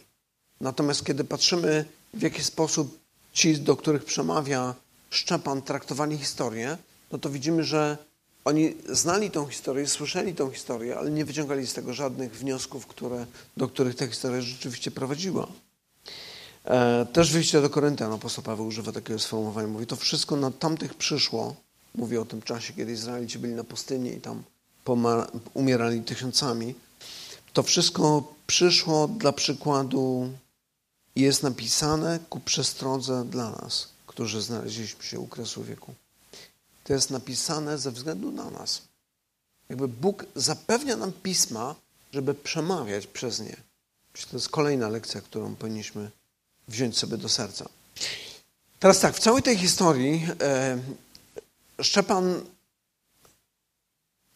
Natomiast 0.61 1.05
kiedy 1.05 1.23
patrzymy, 1.23 1.85
w 2.13 2.21
jaki 2.21 2.43
sposób 2.43 2.99
ci, 3.33 3.57
do 3.57 3.75
których 3.75 4.05
przemawia 4.05 4.75
Szczepan, 5.09 5.61
traktowali 5.61 6.17
historię, 6.17 6.77
no 7.11 7.17
to 7.17 7.29
widzimy, 7.29 7.63
że 7.63 7.97
oni 8.45 8.73
znali 8.89 9.31
tą 9.31 9.47
historię, 9.47 9.87
słyszeli 9.87 10.35
tą 10.35 10.51
historię, 10.51 10.97
ale 10.97 11.11
nie 11.11 11.25
wyciągali 11.25 11.67
z 11.67 11.73
tego 11.73 11.93
żadnych 11.93 12.35
wniosków, 12.35 12.87
które, 12.87 13.25
do 13.57 13.67
których 13.67 13.95
ta 13.95 14.07
historia 14.07 14.41
rzeczywiście 14.41 14.91
prowadziła. 14.91 15.47
E, 16.65 17.05
też 17.13 17.31
wyjście 17.31 17.61
do 17.61 17.69
Koryntian 17.69 18.13
apostoł 18.13 18.43
Paweł 18.43 18.67
używa 18.67 18.91
takiego 18.91 19.19
sformułowania. 19.19 19.67
Mówi, 19.67 19.87
to 19.87 19.95
wszystko 19.95 20.35
na 20.35 20.51
tamtych 20.51 20.93
przyszło. 20.93 21.55
Mówi 21.95 22.17
o 22.17 22.25
tym 22.25 22.41
czasie, 22.41 22.73
kiedy 22.73 22.91
Izraelici 22.91 23.39
byli 23.39 23.53
na 23.53 23.63
pustyni 23.63 24.13
i 24.13 24.21
tam 24.21 24.43
umierali 25.53 26.01
tysiącami. 26.01 26.75
To 27.53 27.63
wszystko 27.63 28.33
przyszło 28.47 29.07
dla 29.07 29.33
przykładu 29.33 30.31
i 31.15 31.21
jest 31.21 31.43
napisane 31.43 32.19
ku 32.29 32.39
przestrodze 32.39 33.25
dla 33.25 33.51
nas, 33.51 33.87
którzy 34.07 34.41
znaleźliśmy 34.41 35.03
się 35.03 35.19
u 35.19 35.27
kresu 35.27 35.63
wieku. 35.63 35.93
To 36.83 36.93
jest 36.93 37.09
napisane 37.09 37.77
ze 37.77 37.91
względu 37.91 38.31
na 38.31 38.49
nas. 38.49 38.81
Jakby 39.69 39.87
Bóg 39.87 40.25
zapewnia 40.35 40.97
nam 40.97 41.11
pisma, 41.11 41.75
żeby 42.13 42.33
przemawiać 42.33 43.07
przez 43.07 43.39
nie. 43.39 43.57
To 44.31 44.37
jest 44.37 44.49
kolejna 44.49 44.89
lekcja, 44.89 45.21
którą 45.21 45.55
powinniśmy 45.55 46.11
wziąć 46.67 46.97
sobie 46.97 47.17
do 47.17 47.29
serca. 47.29 47.69
Teraz 48.79 48.99
tak, 48.99 49.15
w 49.15 49.19
całej 49.19 49.43
tej 49.43 49.57
historii 49.57 50.27
e, 50.41 50.77
Szczepan 51.81 52.41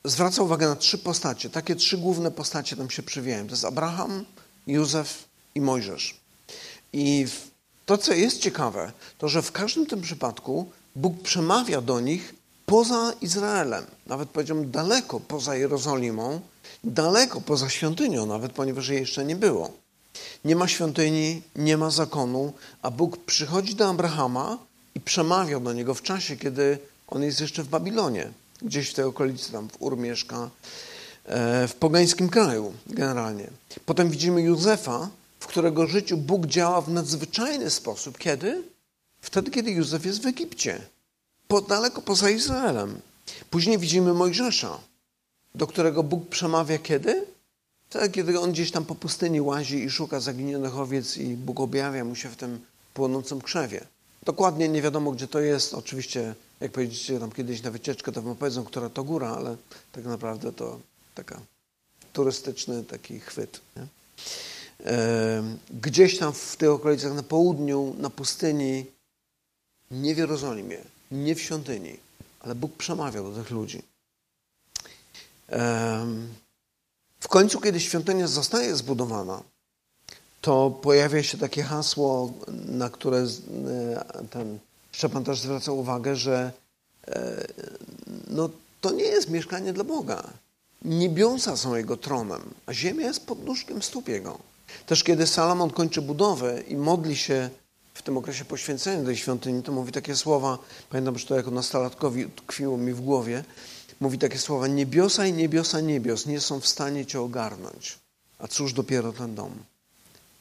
zwraca 0.04 0.44
uwagę 0.44 0.68
na 0.68 0.76
trzy 0.76 0.98
postacie. 0.98 1.50
Takie 1.50 1.76
trzy 1.76 1.98
główne 1.98 2.32
postacie 2.32 2.76
tam 2.76 2.90
się 2.90 3.04
przywijają. 3.04 3.46
To 3.46 3.52
jest 3.52 3.66
Abraham, 3.66 4.26
Józef 4.68 5.24
i 5.56 5.62
Mojżesz. 5.62 6.20
I 6.94 7.28
to, 7.86 7.98
co 7.98 8.14
jest 8.14 8.40
ciekawe, 8.40 8.92
to 9.18 9.28
że 9.28 9.42
w 9.42 9.52
każdym 9.52 9.86
tym 9.86 10.02
przypadku 10.02 10.72
Bóg 10.96 11.22
przemawia 11.22 11.82
do 11.82 12.00
nich 12.00 12.36
poza 12.66 13.14
Izraelem, 13.22 13.86
nawet 14.08 14.30
powiedziałbym 14.30 14.72
daleko 14.72 15.20
poza 15.20 15.56
Jerozolimą, 15.56 16.42
daleko 16.84 17.42
poza 17.42 17.70
świątynią, 17.70 18.26
nawet 18.26 18.52
ponieważ 18.52 18.88
jej 18.88 19.00
jeszcze 19.00 19.26
nie 19.26 19.36
było. 19.36 19.72
Nie 20.46 20.56
ma 20.56 20.68
świątyni, 20.68 21.42
nie 21.56 21.78
ma 21.78 21.90
zakonu, 21.90 22.54
a 22.82 22.92
Bóg 22.92 23.18
przychodzi 23.18 23.76
do 23.76 23.90
Abrahama 23.90 24.58
i 24.96 25.00
przemawia 25.00 25.60
do 25.60 25.74
niego 25.74 25.94
w 25.94 26.02
czasie, 26.02 26.38
kiedy 26.38 26.78
on 27.08 27.24
jest 27.24 27.42
jeszcze 27.42 27.64
w 27.64 27.68
Babilonie, 27.68 28.32
gdzieś 28.62 28.90
w 28.90 28.94
tej 28.94 29.06
okolicy, 29.06 29.52
tam 29.52 29.70
w 29.70 29.82
Ur 29.82 29.98
mieszka, 29.98 30.50
e, 31.26 31.68
w 31.68 31.76
pogańskim 31.76 32.30
kraju 32.30 32.74
generalnie. 32.88 33.48
Potem 33.86 34.10
widzimy 34.10 34.42
Józefa, 34.42 35.10
w 35.40 35.48
którego 35.48 35.88
życiu 35.88 36.18
Bóg 36.18 36.46
działa 36.46 36.82
w 36.82 36.90
nadzwyczajny 36.90 37.70
sposób. 37.70 38.18
Kiedy? 38.18 38.64
Wtedy, 39.22 39.52
kiedy 39.52 39.72
Józef 39.72 40.06
jest 40.06 40.24
w 40.24 40.28
Egipcie 40.28 40.82
po, 41.50 41.62
daleko 41.62 42.02
poza 42.02 42.30
Izraelem. 42.30 43.02
Później 43.50 43.78
widzimy 43.78 44.14
Mojżesza, 44.14 44.80
do 45.56 45.68
którego 45.68 46.04
Bóg 46.04 46.30
przemawia 46.30 46.78
kiedy? 46.78 47.26
Tak, 47.90 48.12
kiedy 48.12 48.40
on 48.40 48.52
gdzieś 48.52 48.72
tam 48.72 48.86
po 48.86 48.96
pustyni 48.96 49.42
łazi 49.42 49.84
i 49.84 49.90
szuka 49.90 50.20
zaginionych 50.20 50.78
owiec 50.78 51.18
i 51.18 51.36
Bóg 51.36 51.60
objawia 51.60 52.06
mu 52.06 52.16
się 52.16 52.30
w 52.30 52.36
tym 52.36 52.60
płonącym 52.94 53.42
krzewie. 53.42 53.86
Dokładnie 54.24 54.70
nie 54.70 54.82
wiadomo, 54.82 55.12
gdzie 55.12 55.28
to 55.28 55.40
jest. 55.40 55.74
Oczywiście, 55.74 56.36
jak 56.62 56.72
pojedziecie 56.72 57.20
tam 57.20 57.32
kiedyś 57.32 57.62
na 57.62 57.72
wycieczkę, 57.72 58.12
to 58.12 58.22
wam 58.22 58.36
powiedzą, 58.36 58.64
która 58.64 58.90
to 58.90 59.04
góra, 59.04 59.30
ale 59.30 59.58
tak 59.92 60.06
naprawdę 60.06 60.54
to 60.54 60.80
taka 61.16 61.42
turystyczny 62.14 62.84
taki 62.84 63.20
chwyt. 63.20 63.62
Nie? 63.76 63.88
Gdzieś 65.82 66.18
tam 66.18 66.34
w 66.34 66.58
tych 66.58 66.70
okolicach 66.70 67.14
na 67.14 67.24
południu, 67.24 67.96
na 67.98 68.10
pustyni, 68.10 68.86
nie 69.92 70.16
w 70.16 70.18
Jerozolimie, 70.18 70.78
nie 71.12 71.36
w 71.36 71.42
świątyni, 71.42 71.98
ale 72.40 72.56
Bóg 72.56 72.78
przemawiał 72.78 73.32
do 73.32 73.44
tych 73.44 73.52
ludzi. 73.52 73.82
W 77.20 77.28
końcu, 77.28 77.62
kiedy 77.62 77.80
świątynia 77.80 78.28
zostaje 78.28 78.76
zbudowana, 78.76 79.44
to 80.42 80.72
pojawia 80.82 81.24
się 81.24 81.38
takie 81.38 81.64
hasło, 81.64 82.34
na 82.66 82.90
które 82.90 83.18
e, 83.18 83.28
ten 84.30 84.60
Szczepan 85.00 85.24
też 85.24 85.40
zwraca 85.40 85.72
uwagę, 85.72 86.16
że 86.16 86.52
e, 87.08 87.48
no, 88.28 88.50
to 88.82 88.92
nie 88.92 89.04
jest 89.04 89.30
mieszkanie 89.30 89.74
dla 89.74 89.84
Boga. 89.84 90.24
Niebiosa 90.86 91.58
są 91.58 91.76
Jego 91.76 91.98
tronem, 91.98 92.42
a 92.66 92.74
ziemia 92.74 93.08
jest 93.08 93.26
podnóżkiem 93.26 93.82
stóp 93.82 94.08
Jego. 94.08 94.40
Też 94.86 95.04
kiedy 95.04 95.28
Salomon 95.28 95.70
kończy 95.70 96.02
budowę 96.02 96.62
i 96.68 96.76
modli 96.76 97.18
się 97.18 97.50
w 97.94 98.02
tym 98.02 98.18
okresie 98.18 98.46
poświęcenia 98.46 99.06
tej 99.06 99.18
świątyni, 99.18 99.64
to 99.64 99.72
mówi 99.72 99.92
takie 99.92 100.16
słowa, 100.16 100.58
pamiętam, 100.90 101.18
że 101.18 101.28
to 101.28 101.36
jako 101.36 101.52
nastolatkowi 101.52 102.26
tkwiło 102.36 102.78
mi 102.78 102.94
w 102.94 103.02
głowie, 103.02 103.44
mówi 104.00 104.18
takie 104.18 104.38
słowa, 104.38 104.68
niebiosa 104.68 105.26
i 105.26 105.34
niebiosa 105.34 105.82
niebios 105.82 106.26
nie 106.26 106.40
są 106.40 106.60
w 106.60 106.68
stanie 106.68 107.06
Cię 107.06 107.22
ogarnąć, 107.22 108.00
a 108.40 108.48
cóż 108.48 108.74
dopiero 108.74 109.14
ten 109.14 109.36
dom. 109.36 109.52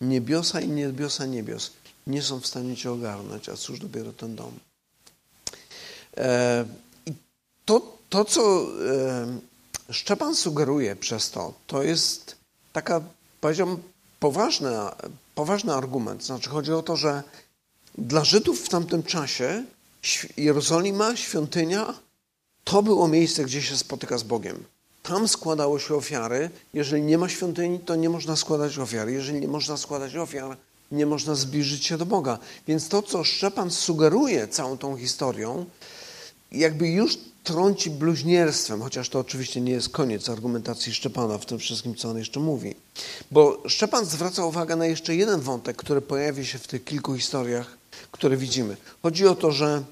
Niebiosa 0.01 0.61
i 0.61 0.69
niebiosa 0.69 1.27
niebios 1.27 1.71
nie 2.09 2.23
są 2.23 2.41
w 2.41 2.47
stanie 2.47 2.77
Cię 2.77 2.93
ogarnąć, 2.93 3.49
a 3.49 3.57
cóż 3.57 3.79
dopiero 3.79 4.13
ten 4.13 4.37
dom. 4.37 4.53
E, 6.17 6.65
I 7.07 7.13
to, 7.65 7.97
to 8.09 8.25
co 8.25 8.63
e, 9.91 9.93
Szczepan 9.93 10.35
sugeruje 10.35 10.97
przez 10.97 11.31
to, 11.31 11.55
to 11.67 11.83
jest 11.83 12.37
taka, 12.73 13.01
powiedziałbym, 13.41 13.83
poważna, 14.21 14.97
poważny 15.35 15.75
argument. 15.75 16.25
Znaczy 16.25 16.51
chodzi 16.51 16.73
o 16.73 16.83
to, 16.83 16.97
że 16.97 17.23
dla 17.99 18.25
Żydów 18.25 18.61
w 18.61 18.69
tamtym 18.69 19.03
czasie 19.03 19.65
Jerozolima, 20.37 21.17
świątynia, 21.17 21.95
to 22.65 22.83
było 22.83 23.09
miejsce, 23.09 23.45
gdzie 23.45 23.63
się 23.63 23.77
spotyka 23.77 24.19
z 24.19 24.23
Bogiem. 24.23 24.65
Tam 25.03 25.29
składało 25.29 25.79
się 25.79 25.95
ofiary. 25.95 26.51
Jeżeli 26.75 27.03
nie 27.03 27.19
ma 27.19 27.29
świątyni, 27.29 27.81
to 27.81 27.97
nie 27.97 28.09
można 28.09 28.37
składać 28.37 28.79
ofiar. 28.79 29.09
Jeżeli 29.09 29.41
nie 29.41 29.49
można 29.49 29.77
składać 29.77 30.17
ofiar, 30.17 30.57
nie 30.93 31.07
można 31.07 31.35
zbliżyć 31.35 31.87
się 31.87 31.99
do 31.99 32.07
Boga. 32.07 32.39
Więc 32.69 32.89
to, 32.89 33.03
co 33.03 33.25
Szczepan 33.25 33.71
sugeruje 33.71 34.49
całą 34.49 34.79
tą 34.79 34.97
historią, 34.97 35.67
jakby 36.53 36.89
już 36.89 37.19
trąci 37.45 37.91
bluźnierstwem, 37.91 38.83
chociaż 38.83 39.09
to 39.09 39.19
oczywiście 39.19 39.61
nie 39.61 39.73
jest 39.73 39.89
koniec 39.89 40.29
argumentacji 40.29 40.95
Szczepana 40.95 41.39
w 41.39 41.47
tym 41.47 41.59
wszystkim, 41.59 41.95
co 41.95 42.11
on 42.11 42.19
jeszcze 42.19 42.41
mówi. 42.41 42.75
Bo 43.31 43.63
Szczepan 43.67 44.05
zwraca 44.05 44.45
uwagę 44.45 44.77
na 44.77 44.87
jeszcze 44.87 45.17
jeden 45.17 45.41
wątek, 45.41 45.77
który 45.77 46.01
pojawi 46.01 46.47
się 46.47 46.59
w 46.59 46.67
tych 46.67 46.85
kilku 46.85 47.15
historiach 47.15 47.79
które 48.13 48.37
widzimy. 48.37 48.77
Chodzi 49.03 49.27
o 49.27 49.35
to, 49.35 49.53
że 49.53 49.83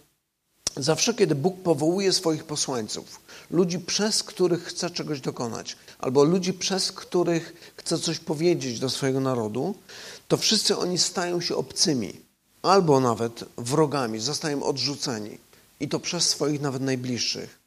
Zawsze, 0.79 1.15
kiedy 1.15 1.35
Bóg 1.35 1.63
powołuje 1.63 2.13
swoich 2.13 2.45
posłańców, 2.45 3.21
ludzi, 3.51 3.79
przez 3.79 4.23
których 4.23 4.65
chce 4.65 4.91
czegoś 4.91 5.21
dokonać, 5.21 5.77
albo 5.99 6.25
ludzi, 6.25 6.53
przez 6.53 6.93
których 6.93 7.73
chce 7.77 7.99
coś 7.99 8.19
powiedzieć 8.19 8.81
do 8.81 8.91
swojego 8.91 9.21
narodu, 9.21 9.75
to 10.29 10.37
wszyscy 10.37 10.77
oni 10.77 10.99
stają 10.99 11.41
się 11.41 11.57
obcymi, 11.57 12.13
albo 12.63 13.01
nawet 13.01 13.45
wrogami, 13.59 14.21
zostają 14.21 14.63
odrzuceni. 14.63 15.39
I 15.81 15.89
to 15.89 16.01
przez 16.01 16.29
swoich 16.29 16.61
nawet 16.61 16.83
najbliższych. 16.83 17.59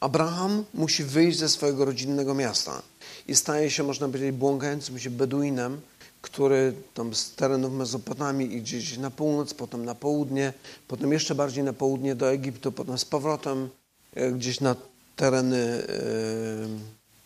Abraham 0.00 0.64
musi 0.74 1.04
wyjść 1.04 1.38
ze 1.38 1.48
swojego 1.48 1.84
rodzinnego 1.84 2.34
miasta 2.34 2.82
i 3.28 3.36
staje 3.36 3.70
się, 3.70 3.82
można 3.82 4.06
powiedzieć, 4.08 4.32
błąkającym 4.32 4.98
się 4.98 5.10
Beduinem, 5.10 5.80
który 6.22 6.74
tam 6.94 7.14
z 7.14 7.32
terenów 7.32 7.72
Mezopotamii 7.72 8.56
idzie 8.56 8.78
gdzieś 8.78 8.98
na 8.98 9.10
północ, 9.10 9.54
potem 9.54 9.84
na 9.84 9.94
południe, 9.94 10.52
potem 10.88 11.12
jeszcze 11.12 11.34
bardziej 11.34 11.64
na 11.64 11.72
południe 11.72 12.14
do 12.14 12.30
Egiptu, 12.30 12.72
potem 12.72 12.98
z 12.98 13.04
powrotem 13.04 13.68
e, 14.14 14.32
gdzieś 14.32 14.60
na 14.60 14.76
tereny 15.16 15.56
e, 15.56 15.84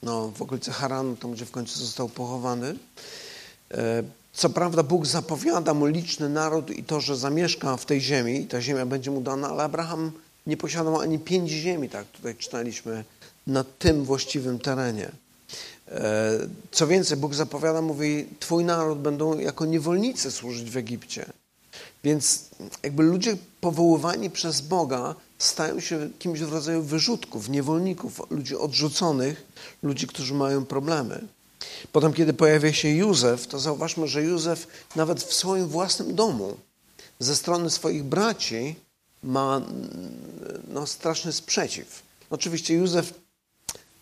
no, 0.03 0.33
w 0.37 0.43
okolicy 0.43 0.71
Haranu, 0.71 1.17
tam 1.17 1.33
gdzie 1.33 1.47
w 1.47 1.51
końcu 1.51 1.79
został 1.79 2.09
pochowany. 2.09 2.77
Co 4.37 4.51
prawda 4.51 4.83
Bóg 4.83 5.07
zapowiada 5.07 5.75
mu 5.75 5.87
liczny 5.87 6.29
naród 6.29 6.71
i 6.71 6.85
to, 6.85 7.01
że 7.01 7.17
zamieszka 7.17 7.77
w 7.77 7.85
tej 7.85 8.01
ziemi 8.01 8.47
ta 8.47 8.61
ziemia 8.61 8.87
będzie 8.87 9.11
mu 9.11 9.21
dana, 9.21 9.49
ale 9.49 9.63
Abraham 9.63 10.13
nie 10.47 10.57
posiadał 10.57 11.01
ani 11.01 11.19
pięć 11.19 11.51
ziemi, 11.51 11.89
tak 11.89 12.07
tutaj 12.07 12.37
czytaliśmy, 12.37 13.05
na 13.47 13.65
tym 13.65 14.05
właściwym 14.05 14.59
terenie. 14.59 15.11
E, 15.89 16.39
co 16.71 16.87
więcej, 16.87 17.17
Bóg 17.17 17.35
zapowiada, 17.35 17.83
mówi, 17.83 18.27
twój 18.41 18.65
naród 18.65 18.99
będą 18.99 19.39
jako 19.39 19.65
niewolnicy 19.65 20.31
służyć 20.31 20.71
w 20.71 20.77
Egipcie. 20.77 21.27
Więc 22.05 22.45
jakby 22.83 23.03
ludzie 23.03 23.37
powoływani 23.61 24.31
przez 24.31 24.61
Boga 24.61 25.15
stają 25.39 25.81
się 25.81 26.11
kimś 26.19 26.41
w 26.41 26.53
rodzaju 26.53 26.83
wyrzutków, 26.83 27.49
niewolników, 27.49 28.23
ludzi 28.31 28.57
odrzuconych, 28.57 29.47
ludzi, 29.83 30.07
którzy 30.07 30.35
mają 30.35 30.65
problemy. 30.65 31.36
Potem, 31.93 32.13
kiedy 32.13 32.33
pojawia 32.33 32.73
się 32.73 32.89
Józef, 32.89 33.47
to 33.47 33.59
zauważmy, 33.59 34.09
że 34.09 34.23
Józef 34.23 34.67
nawet 34.97 35.23
w 35.23 35.35
swoim 35.35 35.67
własnym 35.69 36.15
domu 36.15 36.57
ze 37.19 37.37
strony 37.37 37.71
swoich 37.71 38.05
braci 38.05 38.77
ma 39.23 39.63
no, 40.69 40.87
straszny 40.87 41.33
sprzeciw. 41.33 42.03
Oczywiście 42.31 42.75
Józef, 42.75 43.15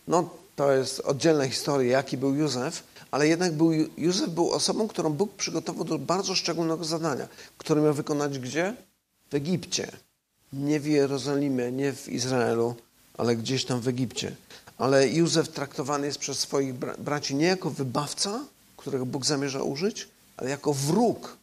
no 0.09 0.31
to 0.57 0.73
jest 0.73 1.01
oddzielna 1.01 1.49
historia, 1.49 1.93
jaki 1.93 2.17
był 2.17 2.35
Józef, 2.35 2.83
ale 3.11 3.29
jednak 3.29 3.53
był, 3.53 3.73
Józef 3.97 4.31
był 4.31 4.51
osobą, 4.51 4.89
którą 4.89 5.11
Bóg 5.11 5.35
przygotował 5.35 5.85
do 5.85 5.99
bardzo 5.99 6.35
szczególnego 6.35 6.85
zadania, 6.85 7.29
które 7.59 7.83
miał 7.83 7.95
wykonać 7.95 8.39
gdzie? 8.39 8.75
W 9.31 9.35
Egipcie. 9.35 9.93
Nie 10.53 10.81
w 10.81 10.87
Jerozolimie, 10.87 11.73
nie 11.73 11.93
w 11.93 12.09
Izraelu, 12.09 12.75
ale 13.19 13.37
gdzieś 13.37 13.65
tam 13.65 13.81
w 13.81 13.89
Egipcie. 13.89 14.37
Ale 14.79 15.09
Józef 15.09 15.49
traktowany 15.49 16.07
jest 16.07 16.19
przez 16.19 16.39
swoich 16.39 16.75
braci 16.99 17.35
nie 17.35 17.47
jako 17.47 17.71
wybawca, 17.71 18.45
którego 18.77 19.07
Bóg 19.07 19.27
zamierza 19.27 19.63
użyć, 19.63 20.09
ale 20.37 20.51
jako 20.51 20.75
wróg. 20.75 21.37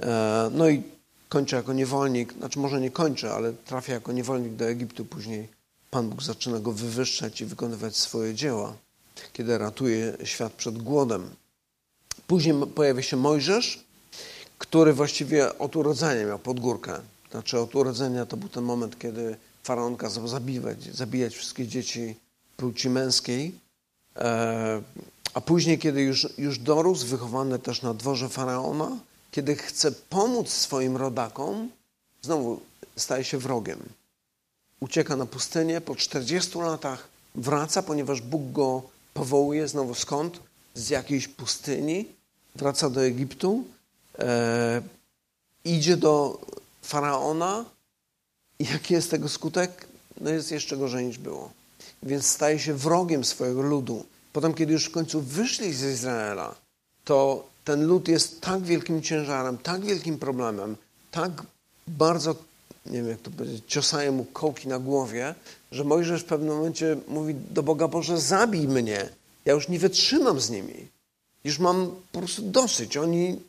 E, 0.00 0.50
no 0.52 0.68
i 0.68 0.82
kończy 1.28 1.56
jako 1.56 1.72
niewolnik, 1.72 2.32
znaczy 2.32 2.58
może 2.58 2.80
nie 2.80 2.90
kończy, 2.90 3.30
ale 3.30 3.52
trafia 3.52 3.92
jako 3.92 4.12
niewolnik 4.12 4.54
do 4.54 4.64
Egiptu, 4.64 5.04
później 5.04 5.48
Pan 5.90 6.08
Bóg 6.08 6.22
zaczyna 6.22 6.58
go 6.58 6.72
wywyższać 6.72 7.40
i 7.40 7.44
wykonywać 7.44 7.96
swoje 7.96 8.34
dzieła, 8.34 8.74
kiedy 9.32 9.58
ratuje 9.58 10.16
świat 10.24 10.52
przed 10.52 10.78
głodem. 10.82 11.30
Później 12.26 12.54
pojawia 12.74 13.02
się 13.02 13.16
Mojżesz, 13.16 13.84
który 14.58 14.92
właściwie 14.92 15.58
od 15.58 15.76
urodzenia 15.76 16.26
miał 16.26 16.38
podgórkę. 16.38 17.00
Znaczy 17.30 17.58
od 17.58 17.74
urodzenia 17.74 18.26
to 18.26 18.36
był 18.36 18.48
ten 18.48 18.64
moment, 18.64 18.98
kiedy 18.98 19.36
faraon 19.62 19.96
kazał 19.96 20.28
zabijać, 20.28 20.96
zabijać 20.96 21.34
wszystkie 21.34 21.66
dzieci 21.66 22.16
płci 22.58 22.90
męskiej. 22.90 23.54
E, 24.16 24.82
a 25.34 25.40
później, 25.40 25.78
kiedy 25.78 26.02
już, 26.02 26.38
już 26.38 26.58
dorósł, 26.58 27.06
wychowany 27.06 27.58
też 27.58 27.82
na 27.82 27.94
dworze 27.94 28.28
faraona, 28.28 28.98
kiedy 29.30 29.56
chce 29.56 29.92
pomóc 29.92 30.48
swoim 30.48 30.96
rodakom, 30.96 31.70
znowu 32.22 32.60
staje 32.96 33.24
się 33.24 33.38
wrogiem. 33.38 33.78
Ucieka 34.80 35.16
na 35.16 35.26
pustynię, 35.26 35.80
po 35.80 35.96
40 35.96 36.58
latach 36.58 37.08
wraca, 37.34 37.82
ponieważ 37.82 38.20
Bóg 38.20 38.52
go 38.52 38.82
powołuje 39.14 39.68
znowu 39.68 39.94
skąd? 39.94 40.40
Z 40.74 40.90
jakiejś 40.90 41.28
pustyni. 41.28 42.06
Wraca 42.54 42.90
do 42.90 43.04
Egiptu, 43.04 43.64
e, 44.18 44.82
idzie 45.64 45.96
do 45.96 46.40
faraona. 46.82 47.64
I 48.58 48.64
jaki 48.64 48.94
jest 48.94 49.10
tego 49.10 49.28
skutek? 49.28 49.86
No 50.20 50.30
jest 50.30 50.50
jeszcze 50.50 50.76
gorzej 50.76 51.06
niż 51.06 51.18
było. 51.18 51.57
Więc 52.02 52.26
staje 52.26 52.58
się 52.58 52.74
wrogiem 52.74 53.24
swojego 53.24 53.62
ludu. 53.62 54.04
Potem, 54.32 54.54
kiedy 54.54 54.72
już 54.72 54.84
w 54.84 54.90
końcu 54.90 55.20
wyszli 55.20 55.74
z 55.74 55.82
Izraela, 55.82 56.54
to 57.04 57.48
ten 57.64 57.86
lud 57.86 58.08
jest 58.08 58.40
tak 58.40 58.62
wielkim 58.62 59.02
ciężarem, 59.02 59.58
tak 59.58 59.84
wielkim 59.84 60.18
problemem, 60.18 60.76
tak 61.10 61.42
bardzo, 61.88 62.34
nie 62.86 62.92
wiem 62.92 63.08
jak 63.08 63.20
to 63.20 63.30
powiedzieć, 63.30 63.64
ciosają 63.66 64.12
mu 64.12 64.24
kołki 64.24 64.68
na 64.68 64.78
głowie, 64.78 65.34
że 65.72 65.84
Mojżesz 65.84 66.22
w 66.22 66.24
pewnym 66.24 66.56
momencie 66.56 66.96
mówi 67.08 67.34
do 67.50 67.62
Boga, 67.62 67.88
Boże, 67.88 68.20
zabij 68.20 68.68
mnie, 68.68 69.08
ja 69.44 69.52
już 69.52 69.68
nie 69.68 69.78
wytrzymam 69.78 70.40
z 70.40 70.50
nimi. 70.50 70.88
Już 71.44 71.58
mam 71.58 71.90
po 72.12 72.18
prostu 72.18 72.42
dosyć. 72.42 72.96
Oni 72.96 73.40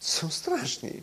są 0.00 0.30
straszni. 0.30 1.02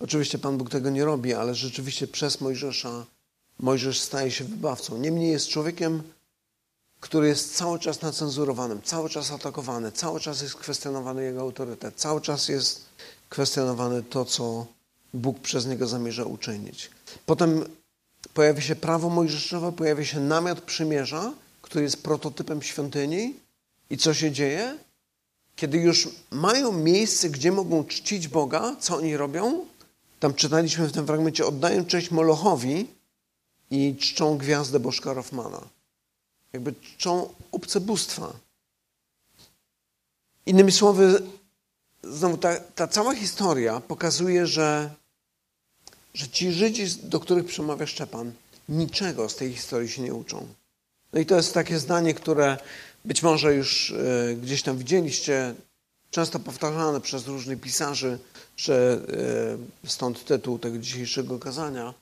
Oczywiście 0.00 0.38
Pan 0.38 0.58
Bóg 0.58 0.70
tego 0.70 0.90
nie 0.90 1.04
robi, 1.04 1.34
ale 1.34 1.54
rzeczywiście 1.54 2.06
przez 2.06 2.40
Mojżesza 2.40 3.06
Mojżesz 3.58 4.00
staje 4.00 4.30
się 4.30 4.44
wybawcą. 4.44 4.98
Niemniej 4.98 5.30
jest 5.30 5.48
człowiekiem, 5.48 6.02
który 7.00 7.28
jest 7.28 7.56
cały 7.56 7.78
czas 7.78 8.02
nacenzurowanym, 8.02 8.82
cały 8.82 9.10
czas 9.10 9.30
atakowany, 9.30 9.92
cały 9.92 10.20
czas 10.20 10.42
jest 10.42 10.54
kwestionowany 10.54 11.24
jego 11.24 11.40
autorytet, 11.40 11.94
cały 11.96 12.20
czas 12.20 12.48
jest 12.48 12.84
kwestionowany 13.28 14.02
to, 14.02 14.24
co 14.24 14.66
Bóg 15.14 15.40
przez 15.40 15.66
niego 15.66 15.86
zamierza 15.86 16.24
uczynić. 16.24 16.90
Potem 17.26 17.64
pojawia 18.34 18.60
się 18.60 18.76
prawo 18.76 19.10
mojżeszowe, 19.10 19.72
pojawia 19.72 20.04
się 20.04 20.20
namiot 20.20 20.60
przymierza, 20.60 21.32
który 21.62 21.84
jest 21.84 22.02
prototypem 22.02 22.62
świątyni. 22.62 23.34
I 23.90 23.96
co 23.96 24.14
się 24.14 24.32
dzieje? 24.32 24.78
Kiedy 25.56 25.78
już 25.78 26.08
mają 26.30 26.72
miejsce, 26.72 27.30
gdzie 27.30 27.52
mogą 27.52 27.84
czcić 27.84 28.28
Boga, 28.28 28.76
co 28.80 28.96
oni 28.96 29.16
robią? 29.16 29.66
Tam 30.20 30.34
czytaliśmy 30.34 30.88
w 30.88 30.92
tym 30.92 31.06
fragmencie, 31.06 31.46
oddają 31.46 31.84
cześć 31.84 32.10
Molochowi 32.10 32.86
i 33.70 33.96
czczą 33.96 34.38
gwiazdę 34.38 34.80
Bożka 34.80 35.12
Rofmana 35.12 35.60
jakby 36.52 36.74
czczą 36.74 37.34
obce 37.52 37.80
bóstwa. 37.80 38.32
Innymi 40.46 40.72
słowy, 40.72 41.22
znowu 42.02 42.36
ta, 42.36 42.60
ta 42.60 42.88
cała 42.88 43.14
historia 43.14 43.80
pokazuje, 43.80 44.46
że, 44.46 44.90
że 46.14 46.28
ci 46.28 46.52
Żydzi, 46.52 46.84
do 47.02 47.20
których 47.20 47.46
przemawia 47.46 47.86
Szczepan, 47.86 48.32
niczego 48.68 49.28
z 49.28 49.36
tej 49.36 49.52
historii 49.52 49.88
się 49.88 50.02
nie 50.02 50.14
uczą. 50.14 50.46
No 51.12 51.20
i 51.20 51.26
to 51.26 51.36
jest 51.36 51.54
takie 51.54 51.78
zdanie, 51.78 52.14
które 52.14 52.58
być 53.04 53.22
może 53.22 53.54
już 53.54 53.90
e, 53.90 54.36
gdzieś 54.36 54.62
tam 54.62 54.78
widzieliście, 54.78 55.54
często 56.10 56.38
powtarzane 56.38 57.00
przez 57.00 57.26
różnych 57.26 57.60
pisarzy, 57.60 58.18
że 58.56 59.00
e, 59.84 59.88
stąd 59.88 60.24
tytuł 60.24 60.58
tego 60.58 60.78
dzisiejszego 60.78 61.38
kazania. 61.38 61.94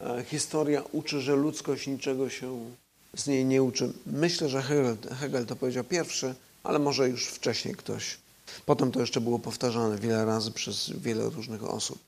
E, 0.00 0.24
historia 0.24 0.82
uczy, 0.92 1.20
że 1.20 1.36
ludzkość 1.36 1.86
niczego 1.86 2.30
się 2.30 2.70
z 3.16 3.26
niej 3.26 3.44
nie 3.44 3.62
uczy. 3.62 3.92
Myślę, 4.06 4.48
że 4.48 4.62
Hegel, 4.62 4.96
Hegel 5.20 5.46
to 5.46 5.56
powiedział 5.56 5.84
pierwszy, 5.84 6.34
ale 6.62 6.78
może 6.78 7.08
już 7.08 7.26
wcześniej 7.26 7.74
ktoś. 7.74 8.18
Potem 8.66 8.92
to 8.92 9.00
jeszcze 9.00 9.20
było 9.20 9.38
powtarzane 9.38 9.98
wiele 9.98 10.24
razy 10.24 10.50
przez 10.50 10.90
wiele 10.90 11.30
różnych 11.30 11.64
osób. 11.64 11.98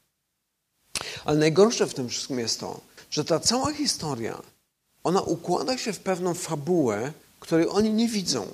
Ale 1.24 1.38
najgorsze 1.38 1.86
w 1.86 1.94
tym 1.94 2.08
wszystkim 2.08 2.38
jest 2.38 2.60
to, 2.60 2.80
że 3.10 3.24
ta 3.24 3.40
cała 3.40 3.72
historia, 3.72 4.42
ona 5.04 5.20
układa 5.22 5.78
się 5.78 5.92
w 5.92 5.98
pewną 6.00 6.34
fabułę, 6.34 7.12
której 7.40 7.68
oni 7.68 7.92
nie 7.92 8.08
widzą. 8.08 8.46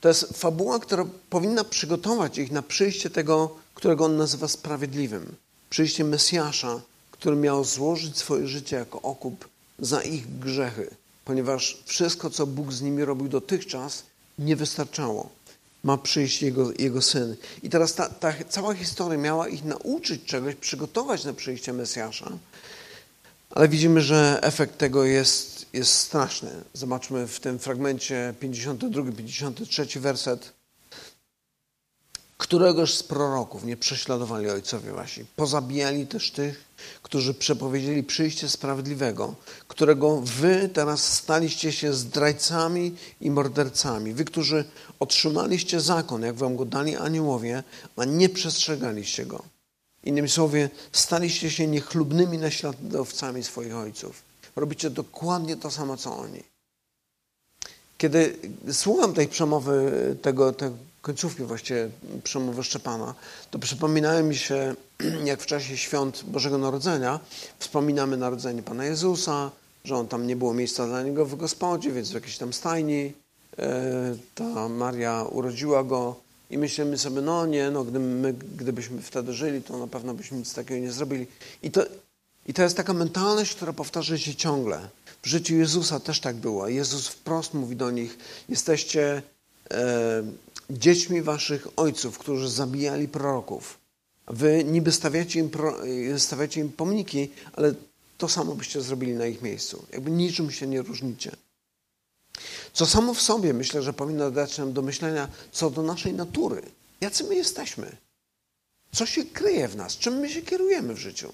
To 0.00 0.08
jest 0.08 0.38
fabuła, 0.38 0.78
która 0.78 1.04
powinna 1.30 1.64
przygotować 1.64 2.38
ich 2.38 2.50
na 2.50 2.62
przyjście 2.62 3.10
tego, 3.10 3.56
którego 3.74 4.04
on 4.04 4.16
nazywa 4.16 4.48
sprawiedliwym. 4.48 5.34
Przyjście 5.70 6.04
Mesjasza, 6.04 6.80
który 7.10 7.36
miał 7.36 7.64
złożyć 7.64 8.18
swoje 8.18 8.48
życie 8.48 8.76
jako 8.76 9.02
okup 9.02 9.48
za 9.78 10.02
ich 10.02 10.38
grzechy, 10.38 10.90
ponieważ 11.24 11.82
wszystko, 11.84 12.30
co 12.30 12.46
Bóg 12.46 12.72
z 12.72 12.82
nimi 12.82 13.04
robił 13.04 13.28
dotychczas, 13.28 14.02
nie 14.38 14.56
wystarczało. 14.56 15.30
Ma 15.84 15.98
przyjść 15.98 16.42
Jego, 16.42 16.72
jego 16.78 17.02
Syn. 17.02 17.36
I 17.62 17.70
teraz 17.70 17.94
ta, 17.94 18.08
ta 18.08 18.34
cała 18.48 18.74
historia 18.74 19.18
miała 19.18 19.48
ich 19.48 19.64
nauczyć 19.64 20.24
czegoś, 20.24 20.54
przygotować 20.54 21.24
na 21.24 21.32
przyjście 21.32 21.72
Mesjasza, 21.72 22.30
ale 23.50 23.68
widzimy, 23.68 24.00
że 24.00 24.38
efekt 24.42 24.78
tego 24.78 25.04
jest, 25.04 25.57
jest 25.78 25.94
straszny. 25.94 26.50
Zobaczmy 26.72 27.26
w 27.26 27.40
tym 27.40 27.58
fragmencie 27.58 28.34
52, 28.40 29.12
53 29.12 30.00
werset. 30.00 30.52
Któregoż 32.36 32.94
z 32.94 33.02
proroków 33.02 33.64
nie 33.64 33.76
prześladowali 33.76 34.50
ojcowie 34.50 34.92
wasi? 34.92 35.24
Pozabijali 35.36 36.06
też 36.06 36.30
tych, 36.30 36.64
którzy 37.02 37.34
przepowiedzieli 37.34 38.02
przyjście 38.02 38.48
sprawiedliwego, 38.48 39.34
którego 39.68 40.20
wy 40.20 40.70
teraz 40.72 41.12
staliście 41.12 41.72
się 41.72 41.94
zdrajcami 41.94 42.94
i 43.20 43.30
mordercami. 43.30 44.12
Wy, 44.12 44.24
którzy 44.24 44.64
otrzymaliście 45.00 45.80
zakon, 45.80 46.22
jak 46.22 46.36
wam 46.36 46.56
go 46.56 46.64
dali 46.64 46.96
aniołowie, 46.96 47.62
a 47.96 48.04
nie 48.04 48.28
przestrzegaliście 48.28 49.26
go. 49.26 49.44
Innymi 50.04 50.28
słowy, 50.28 50.70
staliście 50.92 51.50
się 51.50 51.66
niechlubnymi 51.66 52.38
naśladowcami 52.38 53.44
swoich 53.44 53.76
ojców. 53.76 54.27
Robicie 54.60 54.90
dokładnie 54.90 55.56
to 55.56 55.70
samo, 55.70 55.96
co 55.96 56.16
oni. 56.16 56.42
Kiedy 57.98 58.36
słucham 58.72 59.14
tej 59.14 59.28
przemowy, 59.28 59.92
tego, 60.22 60.52
tego 60.52 60.76
końcówki 61.02 61.42
właściwie 61.42 61.90
przemowy 62.24 62.64
Szczepana, 62.64 63.14
to 63.50 63.58
przypominają 63.58 64.24
mi 64.24 64.36
się, 64.36 64.74
jak 65.24 65.42
w 65.42 65.46
czasie 65.46 65.76
świąt 65.76 66.24
Bożego 66.26 66.58
Narodzenia 66.58 67.20
wspominamy 67.58 68.16
narodzenie 68.16 68.62
Pana 68.62 68.84
Jezusa, 68.84 69.50
że 69.84 69.96
on 69.96 70.08
tam 70.08 70.26
nie 70.26 70.36
było 70.36 70.54
miejsca 70.54 70.86
dla 70.86 71.02
niego 71.02 71.26
w 71.26 71.36
gospodzie, 71.36 71.92
więc 71.92 72.10
w 72.10 72.14
jakiejś 72.14 72.38
tam 72.38 72.52
stajni 72.52 73.12
e, 73.58 74.16
ta 74.34 74.68
Maria 74.68 75.24
urodziła 75.30 75.84
go 75.84 76.16
i 76.50 76.58
myślimy 76.58 76.98
sobie, 76.98 77.20
no 77.20 77.46
nie, 77.46 77.70
no 77.70 77.84
my, 77.84 78.32
gdybyśmy 78.32 79.02
wtedy 79.02 79.32
żyli, 79.32 79.62
to 79.62 79.78
na 79.78 79.86
pewno 79.86 80.14
byśmy 80.14 80.38
nic 80.38 80.54
takiego 80.54 80.80
nie 80.80 80.92
zrobili. 80.92 81.26
I 81.62 81.70
to, 81.70 81.82
I 82.48 82.54
to 82.54 82.62
jest 82.62 82.76
taka 82.76 82.92
mentalność, 82.92 83.54
która 83.54 83.72
powtarza 83.72 84.18
się 84.18 84.34
ciągle. 84.34 84.88
W 85.22 85.26
życiu 85.26 85.54
Jezusa 85.54 86.00
też 86.00 86.20
tak 86.20 86.36
było. 86.36 86.68
Jezus 86.68 87.08
wprost 87.08 87.54
mówi 87.54 87.76
do 87.76 87.90
nich, 87.90 88.18
jesteście 88.48 89.22
e, 89.70 90.22
dziećmi 90.70 91.22
waszych 91.22 91.68
ojców, 91.76 92.18
którzy 92.18 92.50
zabijali 92.50 93.08
proroków. 93.08 93.78
Wy 94.26 94.64
niby 94.64 94.92
stawiacie 94.92 95.40
im, 95.40 95.50
stawiacie 96.18 96.60
im 96.60 96.72
pomniki, 96.72 97.30
ale 97.52 97.74
to 98.18 98.28
samo 98.28 98.54
byście 98.54 98.80
zrobili 98.80 99.12
na 99.12 99.26
ich 99.26 99.42
miejscu. 99.42 99.86
Jakby 99.92 100.10
niczym 100.10 100.50
się 100.50 100.66
nie 100.66 100.82
różnicie. 100.82 101.36
Co 102.72 102.86
samo 102.86 103.14
w 103.14 103.22
sobie 103.22 103.54
myślę, 103.54 103.82
że 103.82 103.92
powinno 103.92 104.30
dać 104.30 104.58
nam 104.58 104.72
do 104.72 104.82
myślenia 104.82 105.28
co 105.52 105.70
do 105.70 105.82
naszej 105.82 106.12
natury. 106.12 106.62
Jacy 107.00 107.24
my 107.24 107.34
jesteśmy? 107.34 107.96
Co 108.92 109.06
się 109.06 109.24
kryje 109.24 109.68
w 109.68 109.76
nas? 109.76 109.96
Czym 109.96 110.14
my 110.14 110.30
się 110.30 110.42
kierujemy 110.42 110.94
w 110.94 110.98
życiu? 110.98 111.32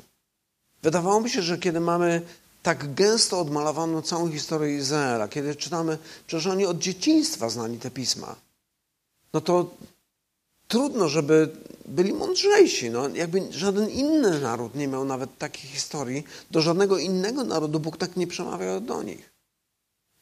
Wydawało 0.85 1.21
mi 1.21 1.31
się, 1.31 1.43
że 1.43 1.59
kiedy 1.59 1.81
mamy 1.81 2.23
tak 2.63 2.95
gęsto 2.95 3.41
odmalowaną 3.41 4.03
całą 4.03 4.33
historię 4.33 4.77
Izraela, 4.77 5.29
kiedy 5.29 5.57
czytamy, 5.57 5.99
przecież 6.27 6.47
oni 6.47 6.67
od 6.67 6.79
dzieciństwa 6.79 7.51
znali 7.51 7.79
te 7.79 7.91
pisma, 7.91 8.37
no 9.33 9.41
to 9.41 9.75
trudno, 10.69 11.09
żeby 11.09 11.57
byli 11.87 12.13
mądrzejsi. 12.13 12.91
No, 12.91 13.09
jakby 13.09 13.53
żaden 13.53 13.91
inny 13.91 14.41
naród 14.41 14.75
nie 14.75 14.89
miał 14.89 15.05
nawet 15.05 15.39
takiej 15.39 15.71
historii, 15.71 16.25
do 16.51 16.61
żadnego 16.63 16.99
innego 16.99 17.45
narodu 17.45 17.81
Bóg 17.81 17.97
tak 17.97 18.17
nie 18.17 18.27
przemawiał 18.27 18.81
do 18.81 19.03
nich. 19.03 19.31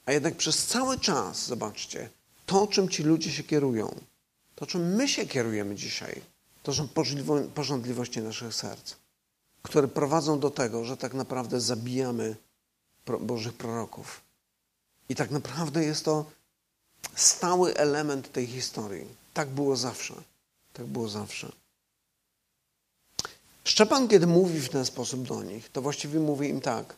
A 0.07 0.13
jednak 0.13 0.37
przez 0.37 0.67
cały 0.67 0.99
czas, 0.99 1.47
zobaczcie, 1.47 2.11
to, 2.47 2.67
czym 2.67 2.89
ci 2.89 3.03
ludzie 3.03 3.33
się 3.33 3.43
kierują, 3.43 3.95
to, 4.55 4.67
czym 4.67 4.95
my 4.95 5.09
się 5.09 5.27
kierujemy 5.27 5.75
dzisiaj, 5.75 6.23
to 6.63 6.75
są 6.75 6.89
porządliwości 7.55 8.21
naszych 8.21 8.55
serc, 8.55 9.02
które 9.63 9.89
prowadzą 9.89 10.41
do 10.41 10.51
tego, 10.51 10.85
że 10.85 10.97
tak 10.97 11.15
naprawdę 11.15 11.61
zabijamy 11.61 12.37
Bożych 13.21 13.55
proroków. 13.55 14.21
I 15.09 15.15
tak 15.15 15.31
naprawdę 15.31 15.85
jest 15.85 16.05
to 16.05 16.25
stały 17.15 17.77
element 17.77 18.33
tej 18.33 18.47
historii. 18.47 19.07
Tak 19.35 19.49
było 19.49 19.77
zawsze. 19.77 20.15
Tak 20.73 20.87
było 20.87 21.09
zawsze. 21.09 21.53
Szczepan, 23.65 24.09
kiedy 24.09 24.27
mówi 24.27 24.61
w 24.61 24.69
ten 24.69 24.85
sposób 24.85 25.23
do 25.23 25.43
nich, 25.43 25.69
to 25.69 25.83
właściwie 25.83 26.21
mówi 26.21 26.49
im 26.49 26.61
tak. 26.61 26.97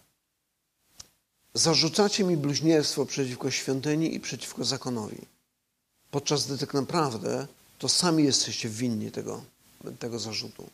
Zarzucacie 1.55 2.24
mi 2.24 2.37
bluźnierstwo 2.37 3.07
przeciwko 3.07 3.50
świątyni 3.50 4.14
i 4.14 4.20
przeciwko 4.20 4.64
zakonowi. 4.64 5.20
Podczas 6.11 6.46
gdy 6.46 6.59
tak 6.59 6.74
naprawdę 6.74 7.46
to 7.79 7.88
sami 7.88 8.24
jesteście 8.24 8.68
winni 8.68 9.11
tego, 9.11 9.42
tego 9.98 10.18
zarzutu. 10.18 10.70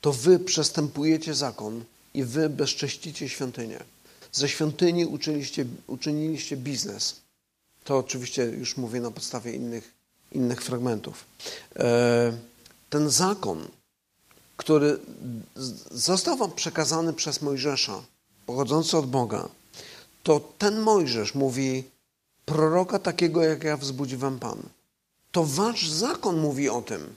To 0.00 0.12
wy 0.12 0.38
przestępujecie 0.38 1.34
zakon 1.34 1.84
i 2.14 2.24
wy 2.24 2.48
bezcześcicie 2.48 3.28
świątynię. 3.28 3.84
Ze 4.32 4.48
świątyni 4.48 5.06
uczyniliście, 5.06 5.64
uczyniliście 5.86 6.56
biznes. 6.56 7.20
To 7.84 7.98
oczywiście 7.98 8.42
już 8.44 8.76
mówię 8.76 9.00
na 9.00 9.10
podstawie 9.10 9.52
innych, 9.52 9.94
innych 10.32 10.62
fragmentów. 10.62 11.24
E, 11.76 12.32
ten 12.90 13.10
zakon, 13.10 13.68
który 14.56 14.98
został 15.90 16.36
wam 16.36 16.52
przekazany 16.52 17.12
przez 17.12 17.42
Mojżesza, 17.42 18.02
pochodzący 18.46 18.96
od 18.96 19.06
Boga, 19.06 19.48
to 20.22 20.40
ten 20.58 20.80
Mojżesz 20.80 21.34
mówi, 21.34 21.84
proroka 22.44 22.98
takiego 22.98 23.44
jak 23.44 23.64
ja 23.64 23.76
wzbudzi 23.76 24.16
wam 24.16 24.38
Pan. 24.38 24.62
To 25.32 25.44
wasz 25.44 25.90
zakon 25.90 26.40
mówi 26.40 26.68
o 26.68 26.82
tym. 26.82 27.16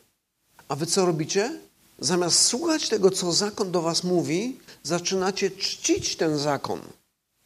A 0.68 0.76
wy 0.76 0.86
co 0.86 1.06
robicie? 1.06 1.60
Zamiast 2.02 2.46
słuchać 2.46 2.90
tego, 2.90 3.12
co 3.12 3.32
zakon 3.32 3.72
do 3.72 3.82
was 3.82 4.04
mówi, 4.04 4.60
zaczynacie 4.84 5.52
czcić 5.52 6.16
ten 6.16 6.38
zakon 6.38 6.82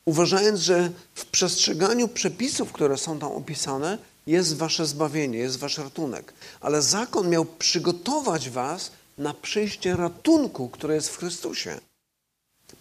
uważając, 0.06 0.60
że 0.60 0.92
w 1.16 1.26
przestrzeganiu 1.26 2.08
przepisów, 2.08 2.72
które 2.72 2.98
są 2.98 3.20
tam 3.20 3.32
opisane, 3.32 3.98
jest 4.28 4.56
wasze 4.56 4.86
zbawienie, 4.86 5.38
jest 5.38 5.58
wasz 5.58 5.78
ratunek. 5.78 6.34
Ale 6.62 6.82
zakon 6.82 7.30
miał 7.30 7.46
przygotować 7.46 8.50
was 8.50 8.92
na 9.18 9.34
przyjście 9.34 9.96
ratunku, 9.96 10.70
które 10.70 10.96
jest 10.96 11.10
w 11.10 11.18
Chrystusie. 11.18 11.80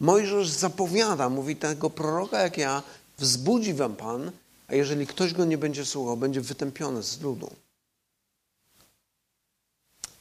Mojżesz 0.00 0.48
zapowiada, 0.48 1.28
mówi 1.28 1.56
tego 1.56 1.90
proroka 1.90 2.42
jak 2.42 2.58
ja, 2.58 2.82
wzbudzi 3.18 3.74
wam 3.74 3.96
Pan, 3.96 4.30
a 4.68 4.74
jeżeli 4.74 5.06
ktoś 5.06 5.32
go 5.32 5.44
nie 5.44 5.58
będzie 5.58 5.84
słuchał, 5.84 6.16
będzie 6.16 6.40
wytępiony 6.40 7.02
z 7.02 7.20
ludu. 7.20 7.50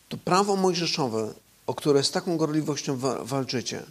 To 0.09 0.17
prawo 0.17 0.55
mojżeszowe, 0.55 1.33
o 1.67 1.73
które 1.73 2.03
z 2.03 2.11
taką 2.11 2.37
gorliwością 2.37 2.97
walczycie, 3.23 3.83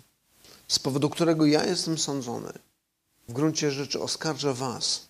z 0.68 0.78
powodu 0.78 1.11
którego 1.11 1.46
ja 1.46 1.64
jestem 1.64 1.98
sądzony, 1.98 2.52
w 3.28 3.32
gruncie 3.32 3.70
rzeczy 3.70 4.00
oskarża 4.00 4.52
was, 4.52 5.06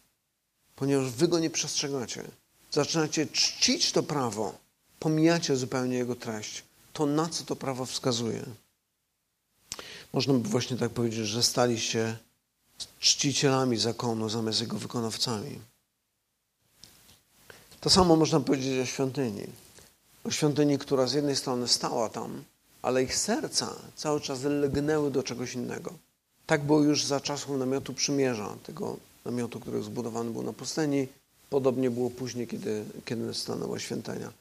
ponieważ 0.76 1.10
wy 1.10 1.28
go 1.28 1.38
nie 1.38 1.50
przestrzegacie. 1.50 2.24
Zaczynacie 2.70 3.26
czcić 3.26 3.92
to 3.92 4.02
prawo, 4.02 4.58
pomijacie 4.98 5.56
zupełnie 5.56 5.96
jego 5.96 6.14
treść. 6.14 6.64
To 6.92 7.06
na 7.06 7.28
co 7.28 7.44
to 7.44 7.56
prawo 7.56 7.86
wskazuje? 7.86 8.44
Można 10.12 10.34
by 10.34 10.48
właśnie 10.48 10.76
tak 10.76 10.90
powiedzieć, 10.90 11.26
że 11.26 11.42
stali 11.42 11.80
się 11.80 12.16
czcicielami 13.00 13.76
zakonu 13.76 14.28
zamiast 14.28 14.60
jego 14.60 14.78
wykonawcami. 14.78 15.60
To 17.80 17.90
samo 17.90 18.16
można 18.16 18.40
powiedzieć 18.40 18.82
o 18.82 18.86
świątyni. 18.86 19.46
O 20.24 20.30
świątyni, 20.30 20.78
która 20.78 21.06
z 21.06 21.12
jednej 21.12 21.36
strony 21.36 21.68
stała 21.68 22.08
tam, 22.08 22.44
ale 22.82 23.02
ich 23.02 23.16
serca 23.16 23.74
cały 23.96 24.20
czas 24.20 24.42
lgnęły 24.42 25.10
do 25.10 25.22
czegoś 25.22 25.54
innego. 25.54 25.92
Tak 26.46 26.64
było 26.64 26.82
już 26.82 27.04
za 27.04 27.20
czasów 27.20 27.58
namiotu 27.58 27.94
przymierza, 27.94 28.56
tego 28.62 28.96
namiotu, 29.24 29.60
który 29.60 29.82
zbudowany 29.82 30.30
był 30.30 30.42
na 30.42 30.52
pustyni. 30.52 31.08
Podobnie 31.50 31.90
było 31.90 32.10
później, 32.10 32.46
kiedy, 32.46 32.84
kiedy 33.04 33.34
stanęła 33.34 33.78
świątynia. 33.78 34.32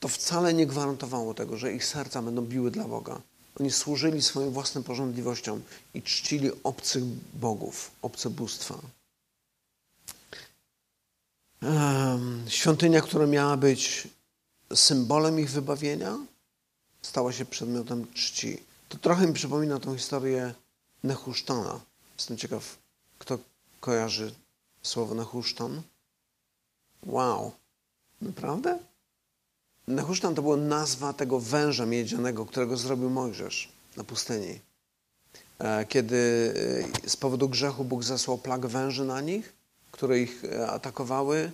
To 0.00 0.08
wcale 0.08 0.54
nie 0.54 0.66
gwarantowało 0.66 1.34
tego, 1.34 1.56
że 1.56 1.72
ich 1.72 1.84
serca 1.84 2.22
będą 2.22 2.42
biły 2.42 2.70
dla 2.70 2.84
Boga. 2.84 3.20
Oni 3.60 3.70
służyli 3.70 4.22
swoim 4.22 4.50
własnym 4.50 4.84
porządliwościom 4.84 5.62
i 5.94 6.02
czcili 6.02 6.50
obcych 6.64 7.04
bogów, 7.34 7.90
obce 8.02 8.30
bóstwa. 8.30 8.78
Świątynia, 12.48 13.00
która 13.00 13.26
miała 13.26 13.56
być 13.56 14.08
symbolem 14.74 15.40
ich 15.40 15.50
wybawienia, 15.50 16.18
stała 17.06 17.32
się 17.32 17.44
przedmiotem 17.44 18.06
czci. 18.14 18.62
To 18.88 18.98
trochę 18.98 19.26
mi 19.26 19.32
przypomina 19.32 19.78
tą 19.80 19.96
historię 19.96 20.54
Nehusztana. 21.04 21.80
Jestem 22.18 22.36
ciekaw, 22.36 22.78
kto 23.18 23.38
kojarzy 23.80 24.34
słowo 24.82 25.14
Nehusztan? 25.14 25.82
Wow, 27.06 27.52
naprawdę? 28.22 28.78
Nehusztan 29.88 30.34
to 30.34 30.42
była 30.42 30.56
nazwa 30.56 31.12
tego 31.12 31.40
węża 31.40 31.86
miedzianego, 31.86 32.46
którego 32.46 32.76
zrobił 32.76 33.10
Mojżesz 33.10 33.68
na 33.96 34.04
pustyni. 34.04 34.60
E, 35.58 35.84
kiedy 35.84 36.16
e, 37.04 37.08
z 37.08 37.16
powodu 37.16 37.48
grzechu 37.48 37.84
Bóg 37.84 38.04
zesłał 38.04 38.38
plag 38.38 38.66
węży 38.66 39.04
na 39.04 39.20
nich, 39.20 39.52
które 39.90 40.20
ich 40.20 40.44
e, 40.44 40.70
atakowały 40.70 41.50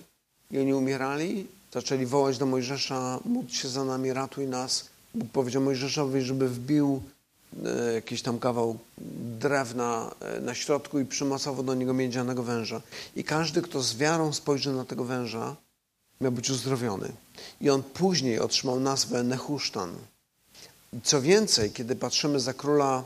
i 0.51 0.59
oni 0.59 0.75
umierali, 0.75 1.47
zaczęli 1.73 2.07
wołać 2.07 2.39
do 2.39 2.47
Mojżesza, 2.47 3.21
módl 3.25 3.53
się 3.53 3.69
za 3.69 3.85
nami, 3.85 4.13
ratuj 4.13 4.47
nas. 4.47 4.92
Bóg 5.15 5.29
powiedział 5.29 5.63
Mojżeszowi, 5.63 6.23
żeby 6.23 6.49
wbił 6.49 7.03
E, 7.67 7.93
jakiś 7.93 8.23
tam 8.23 8.39
kawał 8.39 8.79
drewna 9.39 10.15
e, 10.21 10.41
na 10.41 10.55
środku 10.55 10.99
i 10.99 11.05
przymocował 11.05 11.65
do 11.65 11.75
niego 11.75 11.95
miedzianego 11.95 12.43
węża. 12.43 12.83
I 13.17 13.25
każdy, 13.25 13.63
kto 13.63 13.83
z 13.83 13.97
wiarą 13.97 14.33
spojrzy 14.33 14.73
na 14.73 14.85
tego 14.85 15.05
węża, 15.05 15.57
miał 16.21 16.33
być 16.33 16.51
uzdrowiony. 16.51 17.13
I 17.61 17.71
on 17.71 17.83
później 17.83 18.39
otrzymał 18.41 18.81
nazwę 18.81 19.23
Nehusztan. 19.23 19.95
Co 21.05 21.23
więcej, 21.23 21.71
kiedy 21.71 21.97
patrzymy 21.97 22.41
za 22.41 22.55
króla 22.55 23.05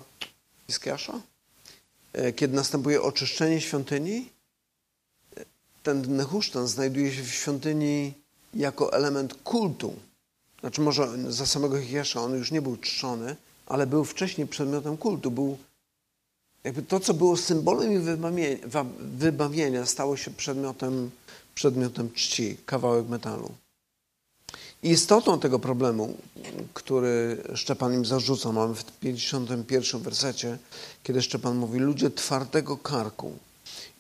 Iskiasza, 0.69 1.21
e, 2.13 2.33
kiedy 2.33 2.57
następuje 2.57 3.03
oczyszczenie 3.03 3.61
świątyni, 3.61 4.31
ten 5.83 6.17
Nehusztan 6.17 6.69
znajduje 6.69 7.13
się 7.13 7.23
w 7.23 7.35
świątyni 7.35 8.15
jako 8.55 8.93
element 8.93 9.35
kultu. 9.35 9.95
Znaczy 10.61 10.81
może 10.81 11.33
za 11.33 11.47
samego 11.47 11.81
Hiesza 11.81 12.21
on 12.21 12.35
już 12.35 12.51
nie 12.51 12.63
był 12.63 12.77
czczony, 12.77 13.37
ale 13.67 13.87
był 13.87 14.05
wcześniej 14.05 14.47
przedmiotem 14.47 14.97
kultu. 14.97 15.31
Był 15.31 15.59
jakby 16.65 16.83
to, 16.83 17.01
co 17.01 17.15
było 17.15 17.37
symbolem 17.37 17.93
i 17.93 17.99
wybawienia, 19.19 19.87
stało 19.87 20.17
się 20.17 20.31
przedmiotem, 20.31 21.11
przedmiotem 21.55 22.13
czci, 22.13 22.57
kawałek 22.67 23.09
metalu. 23.09 23.51
I 24.83 24.91
istotą 24.91 25.41
tego 25.41 25.59
problemu, 25.59 26.17
który 26.75 27.43
Szczepan 27.55 27.95
im 27.95 28.05
zarzuca, 28.05 28.53
mamy 28.53 28.75
w 28.75 28.85
51 28.85 30.01
wersecie, 30.01 30.59
kiedy 31.03 31.23
Szczepan 31.23 31.57
mówi, 31.57 31.79
ludzie 31.79 32.11
twardego 32.11 32.77
karku 32.77 33.33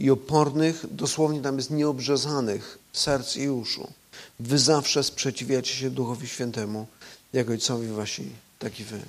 i 0.00 0.11
opornych, 0.11 0.84
dosłownie 0.90 1.40
tam 1.40 1.57
jest 1.57 1.70
nieobrzezanych 1.70 2.78
serc 2.92 3.36
i 3.36 3.48
uszu. 3.48 3.88
Wy 4.41 4.59
zawsze 4.59 5.05
sprzeciwiacie 5.05 5.75
się 5.75 5.91
Duchowi 5.91 6.29
Świętemu, 6.29 6.87
jak 7.33 7.51
Ojcowi 7.51 7.89
wasi, 7.89 8.31
tak 8.59 8.81
i 8.81 8.85
wy. 8.85 9.01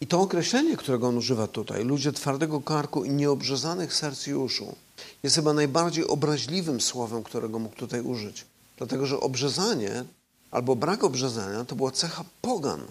I 0.00 0.06
to 0.06 0.20
określenie, 0.20 0.76
którego 0.76 1.08
on 1.08 1.18
używa 1.18 1.46
tutaj, 1.46 1.84
ludzie 1.84 2.12
twardego 2.12 2.60
karku 2.60 3.04
i 3.04 3.10
nieobrzezanych 3.10 3.94
serc 3.94 4.26
i 4.26 4.34
uszu, 4.34 4.76
jest 5.22 5.36
chyba 5.36 5.52
najbardziej 5.52 6.06
obraźliwym 6.06 6.80
słowem, 6.80 7.22
którego 7.22 7.58
mógł 7.58 7.76
tutaj 7.76 8.00
użyć. 8.00 8.44
Dlatego, 8.78 9.06
że 9.06 9.20
obrzezanie 9.20 10.04
albo 10.50 10.76
brak 10.76 11.04
obrzezania 11.04 11.64
to 11.64 11.76
była 11.76 11.90
cecha 11.90 12.24
pogan. 12.42 12.86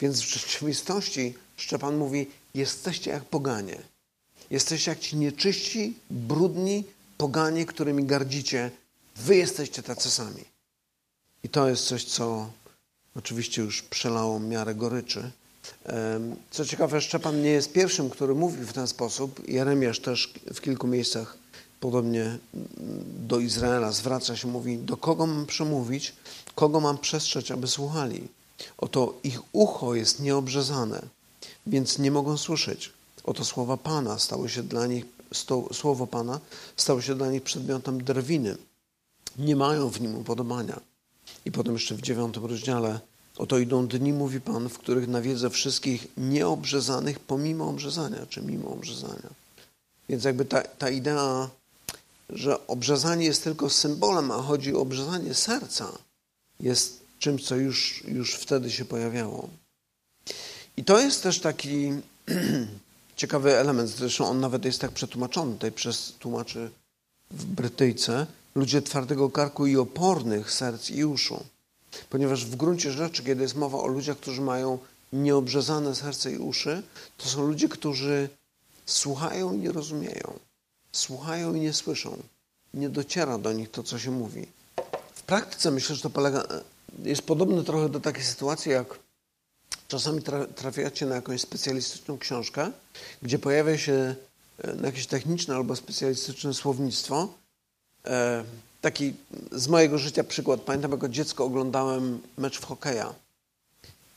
Więc 0.00 0.20
w 0.20 0.34
rzeczywistości 0.34 1.34
Szczepan 1.56 1.96
mówi, 1.96 2.26
jesteście 2.54 3.10
jak 3.10 3.24
poganie. 3.24 3.78
Jesteście 4.50 4.90
jak 4.90 5.00
ci 5.00 5.16
nieczyści, 5.16 5.94
brudni 6.10 6.84
poganie, 7.18 7.66
którymi 7.66 8.04
gardzicie. 8.04 8.70
Wy 9.16 9.36
jesteście 9.36 9.82
tacy 9.82 10.10
sami. 10.10 10.44
I 11.44 11.48
to 11.48 11.68
jest 11.68 11.84
coś, 11.84 12.04
co 12.04 12.50
oczywiście 13.16 13.62
już 13.62 13.82
przelało 13.82 14.40
miarę 14.40 14.74
goryczy. 14.74 15.30
Co 16.50 16.64
ciekawe, 16.64 17.00
Szczepan 17.00 17.42
nie 17.42 17.50
jest 17.50 17.72
pierwszym, 17.72 18.10
który 18.10 18.34
mówił 18.34 18.66
w 18.66 18.72
ten 18.72 18.86
sposób. 18.86 19.48
Jeremiasz 19.48 20.00
też 20.00 20.34
w 20.54 20.60
kilku 20.60 20.86
miejscach 20.86 21.38
podobnie 21.80 22.38
do 23.28 23.38
Izraela 23.38 23.92
zwraca 23.92 24.36
się, 24.36 24.48
mówi, 24.48 24.78
do 24.78 24.96
kogo 24.96 25.26
mam 25.26 25.46
przemówić, 25.46 26.14
kogo 26.54 26.80
mam 26.80 26.98
przestrzec, 26.98 27.50
aby 27.50 27.66
słuchali. 27.66 28.28
Oto 28.78 29.14
ich 29.22 29.40
ucho 29.52 29.94
jest 29.94 30.20
nieobrzezane, 30.20 31.02
więc 31.66 31.98
nie 31.98 32.10
mogą 32.10 32.36
słyszeć. 32.36 32.92
Oto 33.24 33.44
słowa 33.44 33.76
Pana 33.76 34.18
stały 34.18 34.48
się 34.48 34.62
dla 34.62 34.86
nich, 34.86 35.04
słowo 35.72 36.06
Pana 36.06 36.40
stało 36.76 37.02
się 37.02 37.14
dla 37.14 37.30
nich 37.30 37.42
przedmiotem 37.42 38.04
drwiny. 38.04 38.56
Nie 39.40 39.56
mają 39.56 39.88
w 39.88 40.00
nim 40.00 40.16
upodobania. 40.16 40.80
I 41.44 41.52
potem 41.52 41.72
jeszcze 41.72 41.94
w 41.94 42.00
dziewiątym 42.00 42.44
rozdziale 42.44 43.00
Oto 43.40 43.58
idą 43.58 43.88
dni, 43.88 44.12
mówi 44.12 44.40
Pan, 44.40 44.68
w 44.68 44.78
których 44.78 45.08
nawiedzę 45.08 45.50
wszystkich 45.50 46.06
nieobrzezanych 46.16 47.20
pomimo 47.20 47.68
obrzezania, 47.68 48.26
czy 48.26 48.42
mimo 48.42 48.70
obrzezania. 48.70 49.30
Więc 50.08 50.24
jakby 50.24 50.44
ta, 50.44 50.62
ta 50.62 50.90
idea, 50.90 51.50
że 52.30 52.66
obrzezanie 52.66 53.24
jest 53.24 53.44
tylko 53.44 53.70
symbolem, 53.70 54.30
a 54.30 54.42
chodzi 54.42 54.74
o 54.74 54.80
obrzezanie 54.80 55.34
serca, 55.34 55.92
jest 56.60 57.00
czymś, 57.18 57.44
co 57.44 57.56
już, 57.56 58.04
już 58.08 58.34
wtedy 58.34 58.70
się 58.70 58.84
pojawiało. 58.84 59.48
I 60.76 60.84
to 60.84 61.00
jest 61.00 61.22
też 61.22 61.40
taki 61.40 61.92
ciekawy 63.16 63.58
element, 63.58 63.90
zresztą 63.90 64.26
on 64.26 64.40
nawet 64.40 64.64
jest 64.64 64.80
tak 64.80 64.90
przetłumaczony 64.90 65.52
tutaj 65.52 65.72
przez 65.72 66.12
tłumaczy 66.18 66.70
w 67.30 67.44
Brytyjce, 67.44 68.26
ludzie 68.54 68.82
twardego 68.82 69.30
karku 69.30 69.66
i 69.66 69.76
opornych 69.76 70.52
serc 70.52 70.90
i 70.90 71.04
uszu. 71.04 71.44
Ponieważ 72.10 72.44
w 72.44 72.56
gruncie 72.56 72.92
rzeczy, 72.92 73.24
kiedy 73.24 73.42
jest 73.42 73.56
mowa 73.56 73.78
o 73.78 73.86
ludziach, 73.86 74.16
którzy 74.16 74.40
mają 74.40 74.78
nieobrzezane 75.12 75.94
serce 75.94 76.32
i 76.32 76.38
uszy, 76.38 76.82
to 77.16 77.28
są 77.28 77.46
ludzie, 77.46 77.68
którzy 77.68 78.28
słuchają 78.86 79.52
i 79.52 79.58
nie 79.58 79.72
rozumieją. 79.72 80.38
Słuchają 80.92 81.54
i 81.54 81.60
nie 81.60 81.72
słyszą. 81.72 82.16
Nie 82.74 82.88
dociera 82.88 83.38
do 83.38 83.52
nich 83.52 83.70
to, 83.70 83.82
co 83.82 83.98
się 83.98 84.10
mówi. 84.10 84.46
W 85.14 85.22
praktyce 85.22 85.70
myślę, 85.70 85.96
że 85.96 86.02
to 86.02 86.10
polega, 86.10 86.44
jest 87.02 87.22
podobne 87.22 87.64
trochę 87.64 87.88
do 87.88 88.00
takiej 88.00 88.24
sytuacji, 88.24 88.72
jak 88.72 88.98
czasami 89.88 90.22
trafiacie 90.54 91.06
na 91.06 91.14
jakąś 91.14 91.40
specjalistyczną 91.40 92.18
książkę, 92.18 92.72
gdzie 93.22 93.38
pojawia 93.38 93.78
się 93.78 94.14
e, 94.64 94.76
jakieś 94.82 95.06
techniczne 95.06 95.54
albo 95.54 95.76
specjalistyczne 95.76 96.54
słownictwo, 96.54 97.34
taki 98.80 99.14
z 99.52 99.68
mojego 99.68 99.98
życia 99.98 100.24
przykład. 100.24 100.60
Pamiętam, 100.60 100.90
jako 100.90 101.08
dziecko 101.08 101.44
oglądałem 101.44 102.20
mecz 102.38 102.58
w 102.58 102.64
hokeja 102.64 103.14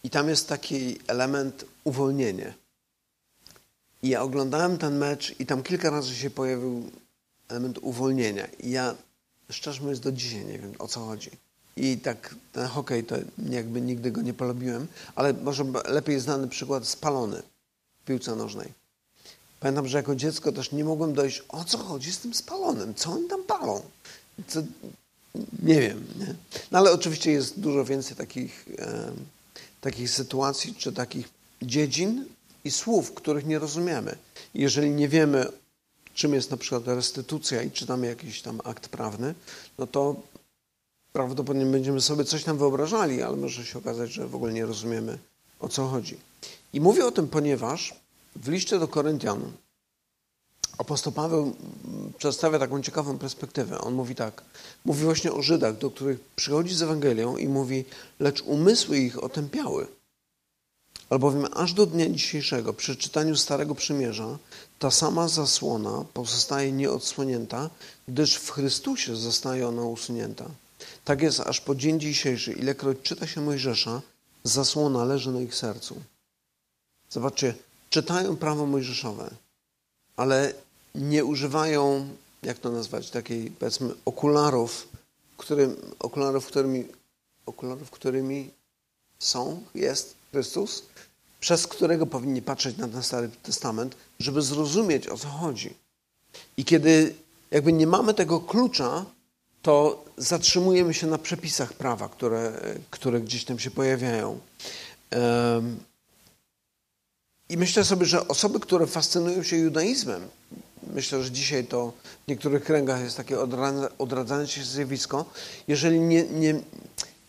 i 0.04 0.10
tam 0.10 0.30
jest 0.30 0.48
taki 0.48 1.00
element 1.08 1.66
uwolnienie. 1.84 2.54
I 4.04 4.10
ja 4.10 4.22
oglądałem 4.22 4.78
ten 4.78 4.98
mecz 4.98 5.40
i 5.40 5.46
tam 5.46 5.64
kilka 5.64 5.90
razy 5.90 6.16
się 6.16 6.30
pojawił 6.30 6.92
element 7.48 7.80
uwolnienia. 7.82 8.48
I 8.48 8.72
ja, 8.72 8.96
szczerze 9.50 9.82
mówiąc, 9.82 10.00
do 10.00 10.12
dzisiaj 10.12 10.46
nie 10.46 10.60
wiem, 10.60 10.74
o 10.80 10.88
co 10.88 11.00
chodzi. 11.06 11.32
I 11.78 11.98
tak 11.98 12.36
ten 12.52 12.68
hokej, 12.68 13.04
to 13.04 13.16
jakby 13.50 13.82
nigdy 13.82 14.12
go 14.12 14.22
nie 14.22 14.34
polubiłem, 14.34 14.88
ale 15.16 15.34
może 15.34 15.64
lepiej 15.86 16.20
znany 16.20 16.48
przykład 16.48 16.88
spalony 16.88 17.44
w 18.02 18.06
piłce 18.06 18.36
nożnej. 18.36 18.83
Pamiętam, 19.64 19.88
że 19.88 19.98
jako 19.98 20.16
dziecko 20.16 20.52
też 20.52 20.72
nie 20.72 20.84
mogłem 20.84 21.14
dojść, 21.14 21.44
o 21.50 21.64
co 21.64 21.78
chodzi 21.78 22.12
z 22.12 22.20
tym 22.20 22.34
spalonym, 22.34 22.96
co 22.96 23.12
oni 23.12 23.28
tam 23.28 23.44
palą. 23.44 23.82
Co, 24.48 24.64
nie 25.64 25.82
wiem. 25.82 26.08
Nie? 26.20 26.36
No 26.72 26.80
ale 26.80 26.92
oczywiście 26.92 27.32
jest 27.32 27.60
dużo 27.60 27.86
więcej 27.86 28.18
takich, 28.18 28.66
e, 28.78 29.12
takich 29.82 30.10
sytuacji 30.10 30.76
czy 30.76 30.94
takich 30.94 31.30
dziedzin 31.62 32.26
i 32.64 32.72
słów, 32.72 33.14
których 33.14 33.46
nie 33.46 33.60
rozumiemy. 33.60 34.16
Jeżeli 34.54 34.92
nie 34.92 35.08
wiemy, 35.08 35.46
czym 36.14 36.34
jest 36.34 36.52
na 36.52 36.58
przykład 36.58 36.88
restytucja 36.88 37.62
i 37.62 37.72
czytamy 37.72 38.08
jakiś 38.08 38.42
tam 38.42 38.62
akt 38.64 38.90
prawny, 38.90 39.36
no 39.78 39.88
to 39.88 40.16
prawdopodobnie 41.14 41.66
będziemy 41.66 42.02
sobie 42.02 42.26
coś 42.26 42.44
tam 42.44 42.58
wyobrażali, 42.58 43.22
ale 43.22 43.38
może 43.38 43.66
się 43.66 43.80
okazać, 43.80 44.12
że 44.12 44.28
w 44.28 44.36
ogóle 44.36 44.54
nie 44.54 44.66
rozumiemy, 44.66 45.18
o 45.60 45.70
co 45.70 45.88
chodzi. 45.88 46.18
I 46.74 46.82
mówię 46.82 47.06
o 47.06 47.12
tym, 47.12 47.28
ponieważ 47.28 48.03
w 48.36 48.48
liście 48.50 48.80
do 48.80 48.88
Koryntian 48.88 49.52
apostoł 50.78 51.14
Paweł 51.14 51.56
przedstawia 52.18 52.60
taką 52.60 52.82
ciekawą 52.82 53.18
perspektywę. 53.18 53.82
On 53.82 53.94
mówi 53.94 54.16
tak, 54.16 54.44
mówi 54.86 55.04
właśnie 55.04 55.32
o 55.34 55.42
Żydach, 55.42 55.78
do 55.78 55.92
których 55.92 56.20
przychodzi 56.20 56.76
z 56.76 56.82
Ewangelią 56.82 57.38
i 57.38 57.48
mówi, 57.48 57.86
lecz 58.20 58.42
umysły 58.42 58.98
ich 58.98 59.24
otępiały. 59.24 59.88
Albowiem 61.10 61.48
aż 61.54 61.74
do 61.74 61.86
dnia 61.86 62.10
dzisiejszego, 62.10 62.74
przy 62.74 62.96
czytaniu 62.96 63.36
Starego 63.36 63.76
Przymierza, 63.76 64.38
ta 64.80 64.92
sama 64.92 65.28
zasłona 65.28 66.06
pozostaje 66.14 66.72
nieodsłonięta, 66.72 67.70
gdyż 68.08 68.36
w 68.36 68.52
Chrystusie 68.52 69.16
zostaje 69.16 69.68
ona 69.68 69.84
usunięta. 69.84 70.46
Tak 71.06 71.22
jest 71.22 71.40
aż 71.40 71.62
po 71.62 71.76
dzień 71.76 72.00
dzisiejszy, 72.00 72.54
ilekroć 72.54 72.98
czyta 73.04 73.28
się 73.28 73.42
Mojżesza, 73.42 74.02
zasłona 74.44 75.04
leży 75.06 75.32
na 75.32 75.42
ich 75.42 75.56
sercu. 75.56 75.96
Zobaczcie, 77.10 77.54
czytają 77.94 78.38
prawo 78.38 78.66
mojżeszowe, 78.66 79.30
ale 80.16 80.54
nie 80.96 81.26
używają, 81.26 82.10
jak 82.44 82.58
to 82.58 82.70
nazwać, 82.70 83.10
takiej 83.10 83.52
powiedzmy 83.52 83.90
okularów, 84.06 84.88
którym, 85.38 85.76
okularów, 86.00 86.46
którymi, 86.46 86.86
okularów, 87.46 87.92
którymi 87.92 88.50
są, 89.20 89.64
jest 89.76 90.16
Chrystus, 90.32 90.84
przez 91.40 91.68
którego 91.68 92.06
powinni 92.06 92.42
patrzeć 92.42 92.78
na 92.78 92.88
ten 92.88 93.04
Stary 93.04 93.30
Testament, 93.44 93.96
żeby 94.20 94.42
zrozumieć, 94.42 95.08
o 95.08 95.18
co 95.18 95.28
chodzi. 95.28 95.74
I 96.58 96.66
kiedy 96.66 97.16
jakby 97.52 97.74
nie 97.74 97.88
mamy 97.88 98.14
tego 98.14 98.40
klucza, 98.40 99.06
to 99.62 100.06
zatrzymujemy 100.18 100.94
się 100.94 101.08
na 101.08 101.18
przepisach 101.18 101.74
prawa, 101.74 102.10
które, 102.10 102.54
które 102.90 103.22
gdzieś 103.22 103.46
tam 103.46 103.60
się 103.60 103.72
pojawiają. 103.72 104.40
I 107.50 107.58
myślę 107.58 107.86
sobie, 107.86 108.06
że 108.06 108.28
osoby, 108.28 108.60
które 108.60 108.88
fascynują 108.88 109.44
się 109.44 109.58
judaizmem, 109.58 110.22
myślę, 110.94 111.24
że 111.24 111.32
dzisiaj 111.32 111.66
to 111.66 111.94
w 112.26 112.28
niektórych 112.28 112.64
kręgach 112.64 113.02
jest 113.02 113.18
takie 113.18 113.38
odradzanie 113.98 114.48
się 114.48 114.64
zjawisko, 114.64 115.26
jeżeli, 115.68 116.00
nie, 116.00 116.24
nie, 116.24 116.60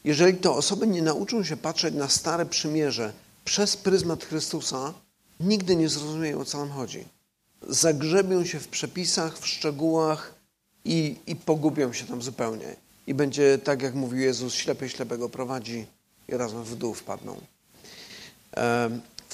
jeżeli 0.05 0.39
te 0.39 0.51
osoby 0.51 0.87
nie 0.87 1.03
nauczą 1.03 1.45
się 1.45 1.57
patrzeć 1.57 1.95
na 1.95 2.09
Stare 2.09 2.47
Przymierze 2.47 3.13
przez 3.45 3.77
pryzmat 3.77 4.25
Chrystusa, 4.25 4.95
nigdy 5.41 5.77
nie 5.77 5.89
zrozumieją, 5.89 6.41
o 6.41 6.45
co 6.45 6.59
nam 6.59 6.71
chodzi. 6.71 7.05
Zagrzebią 7.69 8.45
się 8.45 8.61
w 8.61 8.69
przepisach, 8.69 9.39
w 9.39 9.47
szczegółach 9.47 10.35
i, 10.85 11.17
i 11.27 11.37
pogubią 11.37 11.93
się 11.93 12.07
tam 12.07 12.23
zupełnie. 12.23 12.77
i 13.07 13.15
będzie 13.15 13.59
tak, 13.59 13.83
jak 13.83 13.95
mówił 13.95 14.19
Jezus, 14.19 14.55
ślepy 14.55 14.89
ślepego 14.89 15.29
prowadzi 15.29 15.87
i 16.29 16.37
razem 16.37 16.65
w 16.65 16.77
dół 16.77 16.95
wpadną. 16.95 17.37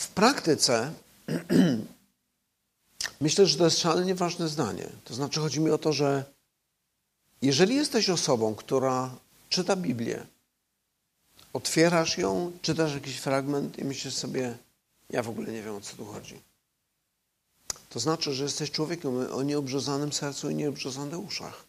W 0.01 0.09
praktyce 0.09 0.93
myślę, 3.21 3.47
że 3.47 3.59
to 3.59 3.65
jest 3.65 3.79
szalenie 3.79 4.15
ważne 4.15 4.49
zdanie. 4.49 4.89
To 5.05 5.15
znaczy 5.15 5.41
chodzi 5.41 5.61
mi 5.61 5.71
o 5.71 5.79
to, 5.79 5.93
że 5.93 6.25
jeżeli 7.43 7.75
jesteś 7.75 8.11
osobą, 8.11 8.55
która 8.55 9.11
czyta 9.49 9.77
Biblię, 9.77 10.27
otwierasz 11.53 12.19
ją, 12.19 12.53
czytasz 12.63 12.95
jakiś 12.95 13.17
fragment 13.17 13.79
i 13.79 13.85
myślisz 13.85 14.15
sobie, 14.15 14.57
ja 15.11 15.23
w 15.23 15.29
ogóle 15.29 15.53
nie 15.53 15.63
wiem 15.63 15.75
o 15.75 15.81
co 15.81 15.97
tu 15.97 16.05
chodzi. 16.05 16.41
To 17.91 18.01
znaczy, 18.01 18.35
że 18.35 18.45
jesteś 18.45 18.71
człowiekiem 18.71 19.33
o 19.33 19.43
nieobrzezanym 19.43 20.13
sercu 20.13 20.51
i 20.51 20.55
nieobrzezanych 20.55 21.19
uszach. 21.19 21.65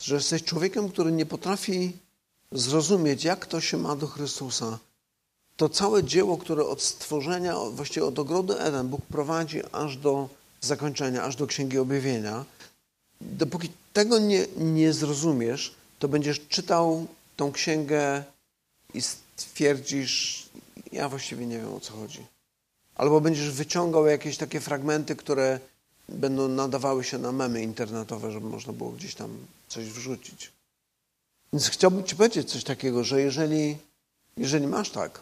Że 0.00 0.14
jesteś 0.14 0.44
człowiekiem, 0.44 0.88
który 0.88 1.12
nie 1.12 1.26
potrafi 1.26 1.96
zrozumieć, 2.52 3.24
jak 3.24 3.46
to 3.46 3.60
się 3.60 3.76
ma 3.76 3.96
do 3.96 4.06
Chrystusa. 4.06 4.78
To 5.58 5.68
całe 5.68 6.04
dzieło, 6.04 6.38
które 6.38 6.66
od 6.66 6.82
stworzenia, 6.82 7.56
właściwie 7.70 8.06
od 8.06 8.18
ogrodu 8.18 8.58
Eden, 8.58 8.88
Bóg 8.88 9.06
prowadzi 9.06 9.60
aż 9.72 9.96
do 9.96 10.28
zakończenia, 10.60 11.22
aż 11.24 11.36
do 11.36 11.46
Księgi 11.46 11.78
Objawienia. 11.78 12.44
Dopóki 13.20 13.70
tego 13.92 14.18
nie, 14.18 14.46
nie 14.56 14.92
zrozumiesz, 14.92 15.74
to 15.98 16.08
będziesz 16.08 16.40
czytał 16.48 17.06
tą 17.36 17.52
księgę 17.52 18.24
i 18.94 19.02
stwierdzisz, 19.02 20.46
ja 20.92 21.08
właściwie 21.08 21.46
nie 21.46 21.58
wiem 21.58 21.74
o 21.74 21.80
co 21.80 21.92
chodzi. 21.92 22.26
Albo 22.94 23.20
będziesz 23.20 23.50
wyciągał 23.50 24.06
jakieś 24.06 24.36
takie 24.36 24.60
fragmenty, 24.60 25.16
które 25.16 25.60
będą 26.08 26.48
nadawały 26.48 27.04
się 27.04 27.18
na 27.18 27.32
memy 27.32 27.62
internetowe, 27.62 28.30
żeby 28.30 28.46
można 28.46 28.72
było 28.72 28.90
gdzieś 28.90 29.14
tam 29.14 29.38
coś 29.68 29.84
wrzucić. 29.84 30.52
Więc 31.52 31.68
chciałbym 31.68 32.04
Ci 32.04 32.16
powiedzieć 32.16 32.50
coś 32.50 32.64
takiego, 32.64 33.04
że 33.04 33.20
jeżeli, 33.20 33.76
jeżeli 34.36 34.66
masz 34.66 34.90
tak, 34.90 35.20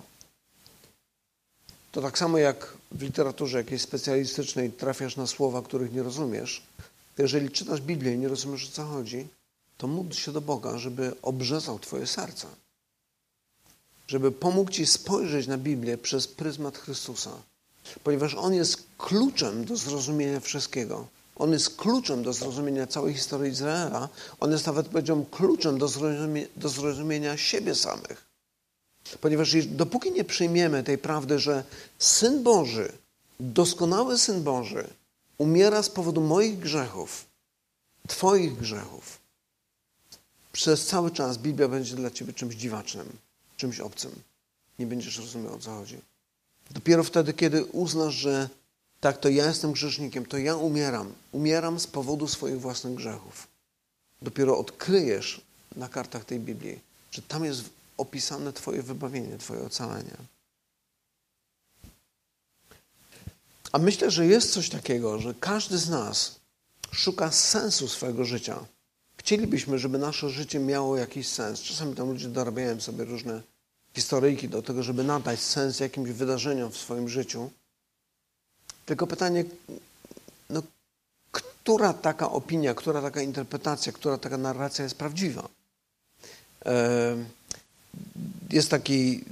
to 1.96 2.02
tak 2.02 2.18
samo 2.18 2.38
jak 2.38 2.72
w 2.92 3.02
literaturze 3.02 3.58
jakiejś 3.58 3.82
specjalistycznej 3.82 4.72
trafiasz 4.72 5.16
na 5.16 5.26
słowa, 5.26 5.62
których 5.62 5.92
nie 5.92 6.02
rozumiesz, 6.02 6.62
to 7.16 7.22
jeżeli 7.22 7.50
czytasz 7.50 7.80
Biblię 7.80 8.14
i 8.14 8.18
nie 8.18 8.28
rozumiesz 8.28 8.68
o 8.68 8.72
co 8.72 8.84
chodzi, 8.84 9.28
to 9.76 9.86
módl 9.86 10.14
się 10.14 10.32
do 10.32 10.40
Boga, 10.40 10.78
żeby 10.78 11.12
obrzezał 11.22 11.78
Twoje 11.78 12.06
serce. 12.06 12.46
Żeby 14.06 14.32
pomógł 14.32 14.70
Ci 14.70 14.86
spojrzeć 14.86 15.46
na 15.46 15.58
Biblię 15.58 15.98
przez 15.98 16.28
pryzmat 16.28 16.78
Chrystusa. 16.78 17.30
Ponieważ 18.04 18.34
On 18.34 18.54
jest 18.54 18.82
kluczem 18.98 19.64
do 19.64 19.76
zrozumienia 19.76 20.40
wszystkiego. 20.40 21.06
On 21.36 21.52
jest 21.52 21.76
kluczem 21.76 22.22
do 22.22 22.32
zrozumienia 22.32 22.86
całej 22.86 23.14
historii 23.14 23.52
Izraela. 23.52 24.08
On 24.40 24.52
jest 24.52 24.66
nawet, 24.66 24.88
powiedziałbym, 24.88 25.26
kluczem 25.26 25.78
do 25.78 25.88
zrozumienia, 25.88 26.48
do 26.56 26.68
zrozumienia 26.68 27.36
siebie 27.36 27.74
samych. 27.74 28.35
Ponieważ 29.20 29.66
dopóki 29.66 30.12
nie 30.12 30.24
przyjmiemy 30.24 30.82
tej 30.82 30.98
prawdy, 30.98 31.38
że 31.38 31.64
Syn 31.98 32.42
Boży, 32.42 32.92
doskonały 33.40 34.18
Syn 34.18 34.42
Boży, 34.42 34.88
umiera 35.38 35.82
z 35.82 35.90
powodu 35.90 36.20
moich 36.20 36.58
grzechów, 36.58 37.26
Twoich 38.08 38.56
grzechów, 38.56 39.18
przez 40.52 40.86
cały 40.86 41.10
czas 41.10 41.38
Biblia 41.38 41.68
będzie 41.68 41.96
dla 41.96 42.10
ciebie 42.10 42.32
czymś 42.32 42.54
dziwacznym, 42.54 43.08
czymś 43.56 43.80
obcym. 43.80 44.10
Nie 44.78 44.86
będziesz 44.86 45.18
rozumiał, 45.18 45.54
o 45.54 45.58
co 45.58 45.70
chodzi. 45.70 45.98
Dopiero 46.70 47.04
wtedy, 47.04 47.32
kiedy 47.32 47.64
uznasz, 47.64 48.14
że 48.14 48.48
tak, 49.00 49.18
to 49.18 49.28
ja 49.28 49.46
jestem 49.46 49.72
grzesznikiem, 49.72 50.26
to 50.26 50.38
ja 50.38 50.56
umieram. 50.56 51.12
Umieram 51.32 51.80
z 51.80 51.86
powodu 51.86 52.28
swoich 52.28 52.60
własnych 52.60 52.94
grzechów. 52.94 53.46
Dopiero 54.22 54.58
odkryjesz 54.58 55.40
na 55.76 55.88
kartach 55.88 56.24
tej 56.24 56.40
Biblii, 56.40 56.80
że 57.10 57.22
tam 57.22 57.44
jest 57.44 57.64
opisane 57.96 58.52
Twoje 58.52 58.82
wybawienie, 58.82 59.38
Twoje 59.38 59.62
ocalenie. 59.62 60.16
A 63.72 63.78
myślę, 63.78 64.10
że 64.10 64.26
jest 64.26 64.52
coś 64.52 64.70
takiego, 64.70 65.18
że 65.18 65.34
każdy 65.40 65.78
z 65.78 65.88
nas 65.88 66.40
szuka 66.90 67.30
sensu 67.30 67.88
swojego 67.88 68.24
życia. 68.24 68.64
Chcielibyśmy, 69.16 69.78
żeby 69.78 69.98
nasze 69.98 70.30
życie 70.30 70.58
miało 70.58 70.96
jakiś 70.96 71.28
sens. 71.28 71.60
Czasami 71.60 71.94
tam 71.94 72.08
ludzie 72.08 72.28
dorabiają 72.28 72.80
sobie 72.80 73.04
różne 73.04 73.42
historyjki 73.94 74.48
do 74.48 74.62
tego, 74.62 74.82
żeby 74.82 75.04
nadać 75.04 75.40
sens 75.40 75.80
jakimś 75.80 76.10
wydarzeniom 76.10 76.72
w 76.72 76.76
swoim 76.76 77.08
życiu. 77.08 77.50
Tylko 78.86 79.06
pytanie, 79.06 79.44
no, 80.50 80.62
która 81.32 81.92
taka 81.92 82.30
opinia, 82.30 82.74
która 82.74 83.02
taka 83.02 83.22
interpretacja, 83.22 83.92
która 83.92 84.18
taka 84.18 84.36
narracja 84.36 84.84
jest 84.84 84.96
prawdziwa? 84.96 85.48
Jest 88.50 88.70
taki 88.70 89.24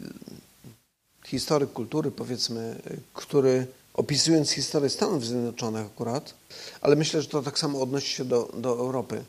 historyk 1.26 1.72
kultury, 1.72 2.10
powiedzmy, 2.10 2.80
który 3.14 3.66
opisując 3.94 4.50
historię 4.50 4.90
Stanów 4.90 5.26
Zjednoczonych 5.26 5.86
akurat, 5.86 6.34
ale 6.80 6.96
myślę, 6.96 7.22
że 7.22 7.28
to 7.28 7.42
tak 7.42 7.58
samo 7.58 7.80
odnosi 7.82 8.08
się 8.08 8.24
do, 8.24 8.50
do 8.56 8.70
Europy 8.70 9.24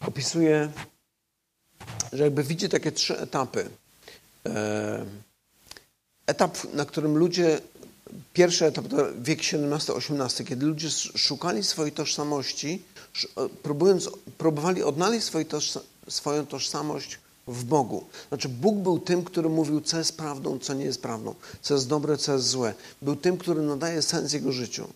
opisuje, 0.00 0.72
że 2.12 2.24
jakby 2.24 2.44
widzi 2.44 2.68
takie 2.68 2.92
trzy 2.92 3.18
etapy. 3.18 3.70
E, 4.46 5.06
etap, 6.26 6.58
na 6.74 6.84
którym 6.84 7.18
ludzie, 7.18 7.60
pierwszy 8.32 8.66
etap 8.66 8.88
to 8.88 8.96
wiek 9.20 9.38
XVII-XVIII, 9.38 10.48
kiedy 10.48 10.66
ludzie 10.66 10.90
szukali 11.14 11.64
swojej 11.64 11.92
tożsamości, 11.92 12.82
próbując, 13.62 14.10
próbowali 14.38 14.82
odnaleźć 14.82 15.26
swoją, 15.26 15.44
swoją 16.08 16.46
tożsamość 16.46 17.18
w 17.46 17.64
Bogu. 17.64 18.04
Znaczy 18.28 18.48
Bóg 18.48 18.76
był 18.76 18.98
tym, 18.98 19.24
który 19.24 19.48
mówił, 19.48 19.80
co 19.80 19.98
jest 19.98 20.16
prawdą, 20.16 20.58
co 20.58 20.74
nie 20.74 20.84
jest 20.84 21.02
prawdą, 21.02 21.34
co 21.62 21.74
jest 21.74 21.88
dobre, 21.88 22.16
co 22.16 22.32
jest 22.32 22.48
złe. 22.48 22.74
Był 23.02 23.16
tym, 23.16 23.36
który 23.36 23.62
nadaje 23.62 24.02
sens 24.02 24.32
jego 24.32 24.52
życiu. 24.52 24.88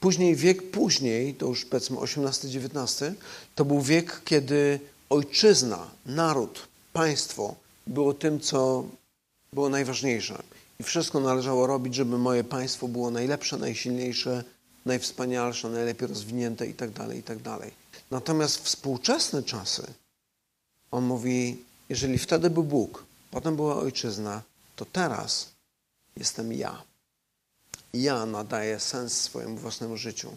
Później 0.00 0.36
wiek 0.36 0.70
później, 0.70 1.34
to 1.34 1.46
już 1.46 1.64
powiedzmy 1.64 1.96
XVIII-XIX, 2.00 3.14
to 3.54 3.64
był 3.64 3.80
wiek, 3.80 4.20
kiedy 4.24 4.80
ojczyzna, 5.10 5.90
naród, 6.06 6.68
państwo 6.92 7.54
było 7.86 8.14
tym, 8.14 8.40
co 8.40 8.84
było 9.52 9.68
najważniejsze. 9.68 10.42
I 10.80 10.82
wszystko 10.82 11.20
należało 11.20 11.66
robić, 11.66 11.94
żeby 11.94 12.18
moje 12.18 12.44
państwo 12.44 12.88
było 12.88 13.10
najlepsze, 13.10 13.56
najsilniejsze, 13.56 14.44
najwspanialsze, 14.86 15.68
najlepiej 15.68 16.08
rozwinięte 16.08 16.66
itd., 16.66 16.94
tak 16.94 17.16
itd. 17.16 17.42
Tak 17.42 17.70
Natomiast 18.10 18.64
współczesne 18.64 19.42
czasy, 19.42 19.82
on 20.92 21.04
mówi, 21.04 21.64
jeżeli 21.88 22.18
wtedy 22.18 22.50
był 22.50 22.64
Bóg, 22.64 23.04
potem 23.30 23.56
była 23.56 23.76
ojczyzna, 23.76 24.42
to 24.76 24.84
teraz 24.84 25.50
jestem 26.16 26.52
ja. 26.52 26.82
Ja 27.94 28.26
nadaję 28.26 28.80
sens 28.80 29.20
swojemu 29.20 29.56
własnemu 29.56 29.96
życiu. 29.96 30.30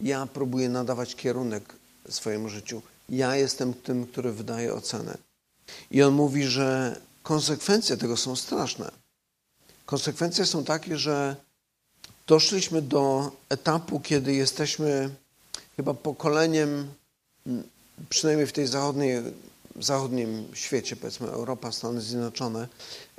Ja 0.00 0.26
próbuję 0.26 0.68
nadawać 0.68 1.14
kierunek 1.14 1.74
swojemu 2.08 2.48
życiu. 2.48 2.82
Ja 3.08 3.36
jestem 3.36 3.74
tym, 3.74 4.06
który 4.06 4.32
wydaje 4.32 4.74
ocenę. 4.74 5.18
I 5.90 6.02
on 6.02 6.14
mówi, 6.14 6.44
że 6.44 7.00
konsekwencje 7.22 7.96
tego 7.96 8.16
są 8.16 8.36
straszne. 8.36 8.90
Konsekwencje 9.86 10.46
są 10.46 10.64
takie, 10.64 10.98
że 10.98 11.36
doszliśmy 12.26 12.82
do 12.82 13.32
etapu, 13.48 14.00
kiedy 14.00 14.34
jesteśmy 14.34 15.10
chyba 15.76 15.94
pokoleniem, 15.94 16.88
przynajmniej 18.08 18.46
w 18.46 18.52
tej 18.52 18.66
zachodniej, 18.66 19.22
zachodnim 19.80 20.48
świecie, 20.54 20.96
powiedzmy 20.96 21.28
Europa, 21.28 21.72
Stany 21.72 22.00
Zjednoczone, 22.00 22.68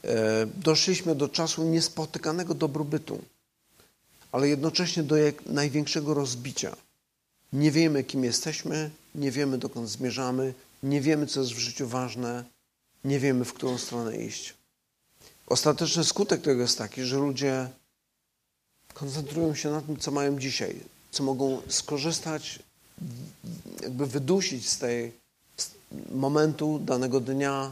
e, 0.04 0.46
doszliśmy 0.46 1.16
do 1.16 1.30
czasu 1.30 1.64
niespotykanego 1.64 2.54
dobrobytu 2.54 3.22
ale 4.32 4.50
jednocześnie 4.50 5.04
do 5.04 5.16
największego 5.46 6.14
rozbicia. 6.14 6.76
Nie 7.54 7.72
wiemy, 7.72 8.04
kim 8.04 8.24
jesteśmy, 8.24 8.90
nie 9.16 9.32
wiemy, 9.32 9.58
dokąd 9.58 9.90
zmierzamy, 9.90 10.54
nie 10.84 11.02
wiemy, 11.02 11.28
co 11.28 11.40
jest 11.40 11.54
w 11.54 11.58
życiu 11.58 11.88
ważne, 11.88 12.44
nie 13.04 13.20
wiemy, 13.20 13.46
w 13.46 13.54
którą 13.54 13.78
stronę 13.78 14.18
iść. 14.18 14.54
Ostateczny 15.48 16.04
skutek 16.04 16.42
tego 16.42 16.62
jest 16.62 16.78
taki, 16.78 17.04
że 17.04 17.18
ludzie 17.18 17.70
koncentrują 18.94 19.56
się 19.56 19.72
na 19.72 19.82
tym, 19.82 19.98
co 19.98 20.12
mają 20.12 20.40
dzisiaj, 20.40 20.80
co 21.12 21.24
mogą 21.24 21.62
skorzystać, 21.68 22.60
jakby 23.82 24.08
wydusić 24.08 24.70
z 24.70 24.78
tej 24.78 25.12
momentu, 26.12 26.80
danego 26.80 27.20
dnia, 27.20 27.72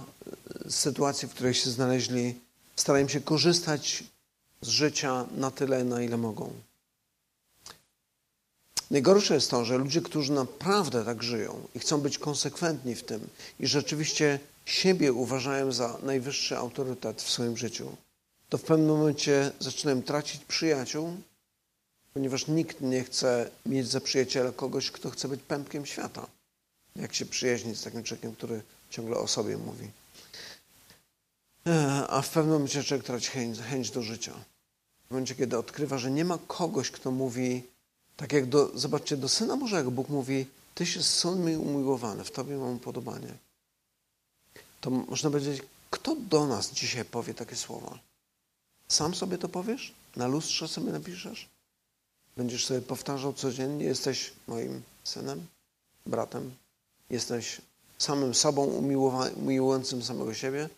z 0.66 0.76
sytuacji, 0.76 1.28
w 1.28 1.32
której 1.32 1.54
się 1.54 1.70
znaleźli. 1.70 2.36
Starają 2.76 3.08
się 3.08 3.22
korzystać 3.22 4.04
z 4.62 4.68
życia 4.68 5.26
na 5.38 5.52
tyle, 5.52 5.84
na 5.84 6.02
ile 6.02 6.18
mogą. 6.18 6.52
Najgorsze 8.92 9.34
jest 9.34 9.52
to, 9.52 9.66
że 9.66 9.78
ludzie, 9.78 10.02
którzy 10.02 10.32
naprawdę 10.32 11.06
tak 11.06 11.24
żyją 11.24 11.68
i 11.76 11.80
chcą 11.80 12.02
być 12.02 12.18
konsekwentni 12.18 12.96
w 12.96 13.04
tym 13.04 13.28
i 13.60 13.68
rzeczywiście 13.68 14.40
siebie 14.66 15.14
uważają 15.14 15.72
za 15.72 15.98
najwyższy 16.04 16.58
autorytet 16.58 17.22
w 17.22 17.30
swoim 17.30 17.58
życiu, 17.58 17.96
to 18.50 18.58
w 18.58 18.64
pewnym 18.64 18.88
momencie 18.88 19.52
zaczynają 19.60 20.02
tracić 20.02 20.46
przyjaciół, 20.46 21.14
ponieważ 22.14 22.48
nikt 22.48 22.82
nie 22.82 23.04
chce 23.04 23.50
mieć 23.66 23.88
za 23.88 24.02
przyjaciela 24.02 24.52
kogoś, 24.52 24.92
kto 24.92 25.10
chce 25.10 25.28
być 25.28 25.42
pępkiem 25.42 25.86
świata. 25.86 26.28
Jak 26.98 27.14
się 27.14 27.26
przyjaźnić 27.26 27.78
z 27.80 27.84
takim 27.84 28.04
człowiekiem, 28.04 28.36
który 28.36 28.62
ciągle 28.90 29.18
o 29.18 29.28
sobie 29.28 29.58
mówi. 29.58 29.90
E, 31.68 32.08
a 32.08 32.22
w 32.22 32.30
pewnym 32.30 32.54
momencie 32.54 32.84
człowiek 32.84 33.06
traci 33.06 33.30
chęć, 33.30 33.60
chęć 33.60 33.92
do 33.92 34.02
życia. 34.02 34.34
W 35.08 35.12
momencie, 35.12 35.36
kiedy 35.36 35.58
odkrywa, 35.58 35.98
że 35.98 36.12
nie 36.12 36.26
ma 36.26 36.38
kogoś, 36.48 36.92
kto 36.92 37.12
mówi, 37.12 37.64
tak 38.18 38.34
jak 38.34 38.46
do, 38.46 38.80
zobaczcie, 38.80 39.18
do 39.18 39.30
Syna 39.30 39.58
Bożego 39.58 39.92
Bóg 39.92 40.10
mówi, 40.10 40.46
Tyś 40.78 40.96
jest 40.96 41.10
Syn 41.10 41.46
mi 41.46 41.56
umiłowany, 41.58 42.24
w 42.24 42.32
Tobie 42.32 42.58
mam 42.58 42.80
podobanie. 42.80 43.34
To 44.82 44.90
można 44.90 45.30
powiedzieć, 45.30 45.62
kto 45.90 46.16
do 46.16 46.48
nas 46.48 46.72
dzisiaj 46.72 47.06
powie 47.06 47.34
takie 47.34 47.56
słowa? 47.56 48.00
Sam 48.88 49.16
sobie 49.16 49.38
to 49.38 49.50
powiesz? 49.50 49.94
Na 50.16 50.28
lustrze 50.28 50.68
sobie 50.68 50.92
napiszesz? 50.92 51.50
Będziesz 52.38 52.66
sobie 52.66 52.82
powtarzał 52.82 53.34
codziennie, 53.34 53.86
jesteś 53.86 54.34
moim 54.48 54.82
synem, 55.04 55.48
bratem, 56.06 56.52
jesteś 57.10 57.62
samym 57.98 58.34
sobą 58.34 58.66
umiłującym 59.36 60.04
samego 60.04 60.34
siebie? 60.34 60.70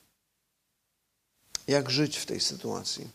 Jak 1.67 1.89
żyć 1.89 2.17
w 2.17 2.25
tej 2.25 2.39
sytuacji? 2.39 3.07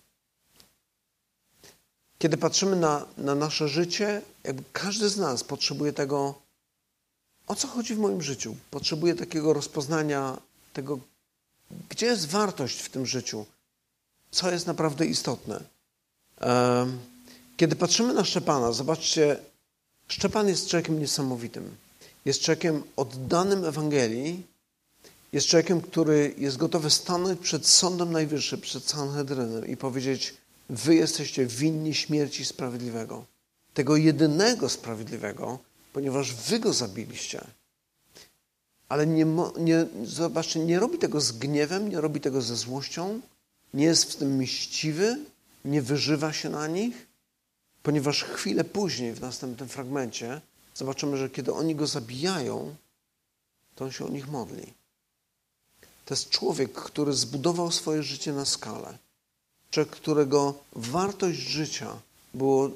Kiedy 2.18 2.36
patrzymy 2.36 2.76
na, 2.76 3.06
na 3.16 3.34
nasze 3.34 3.68
życie, 3.68 4.22
jakby 4.44 4.62
każdy 4.72 5.08
z 5.08 5.16
nas 5.16 5.44
potrzebuje 5.44 5.92
tego, 5.92 6.34
o 7.46 7.54
co 7.54 7.68
chodzi 7.68 7.94
w 7.94 7.98
moim 7.98 8.22
życiu. 8.22 8.56
Potrzebuje 8.70 9.14
takiego 9.14 9.52
rozpoznania 9.52 10.38
tego, 10.72 10.98
gdzie 11.88 12.06
jest 12.06 12.26
wartość 12.28 12.80
w 12.80 12.88
tym 12.88 13.06
życiu, 13.06 13.46
co 14.30 14.50
jest 14.50 14.66
naprawdę 14.66 15.06
istotne. 15.06 15.60
Kiedy 17.56 17.76
patrzymy 17.76 18.14
na 18.14 18.24
Szczepana, 18.24 18.72
zobaczcie, 18.72 19.36
Szczepan 20.08 20.48
jest 20.48 20.68
człowiekiem 20.68 21.00
niesamowitym. 21.00 21.76
Jest 22.25 22.41
człowiekiem 22.41 22.83
oddanym 22.97 23.64
Ewangelii, 23.64 24.47
jest 25.33 25.47
człowiekiem, 25.47 25.81
który 25.81 26.35
jest 26.39 26.57
gotowy 26.57 26.91
stanąć 26.91 27.41
przed 27.41 27.66
Sądem 27.66 28.12
Najwyższym, 28.12 28.61
przed 28.61 28.85
Sanhedrynem 28.85 29.66
i 29.66 29.77
powiedzieć: 29.77 30.35
Wy 30.70 30.95
jesteście 30.95 31.47
winni 31.47 31.95
śmierci 31.95 32.45
sprawiedliwego. 32.45 33.25
Tego 33.75 33.97
jedynego 33.97 34.68
sprawiedliwego, 34.68 35.59
ponieważ 35.93 36.35
wy 36.35 36.59
go 36.59 36.72
zabiliście. 36.72 37.45
Ale 38.89 39.07
nie, 39.07 39.27
nie, 39.59 39.87
zobaczcie, 40.05 40.61
nie 40.61 40.81
robi 40.81 40.99
tego 40.99 41.20
z 41.20 41.33
gniewem, 41.33 41.89
nie 41.89 42.01
robi 42.01 42.20
tego 42.20 42.43
ze 42.43 42.57
złością, 42.57 43.20
nie 43.75 43.85
jest 43.85 44.12
w 44.12 44.16
tym 44.16 44.37
mściwy, 44.37 45.18
nie 45.64 45.83
wyżywa 45.83 46.33
się 46.33 46.51
na 46.51 46.66
nich, 46.66 47.07
ponieważ 47.83 48.25
chwilę 48.25 48.64
później, 48.64 49.12
w 49.12 49.20
następnym 49.20 49.68
fragmencie, 49.68 50.41
zobaczymy, 50.75 51.16
że 51.16 51.31
kiedy 51.31 51.53
oni 51.53 51.75
go 51.75 51.87
zabijają, 51.87 52.75
to 53.75 53.85
on 53.85 53.93
się 53.93 54.05
o 54.05 54.09
nich 54.09 54.29
modli. 54.29 54.72
To 56.05 56.14
jest 56.14 56.31
człowiek, 56.31 56.72
który 56.72 57.12
zbudował 57.12 57.72
swoje 57.72 58.03
życie 58.03 58.33
na 58.33 58.45
skalę. 58.45 58.99
Człowiek, 59.70 59.93
którego 59.93 60.55
wartość 60.72 61.39
życia 61.39 61.97
było 62.35 62.70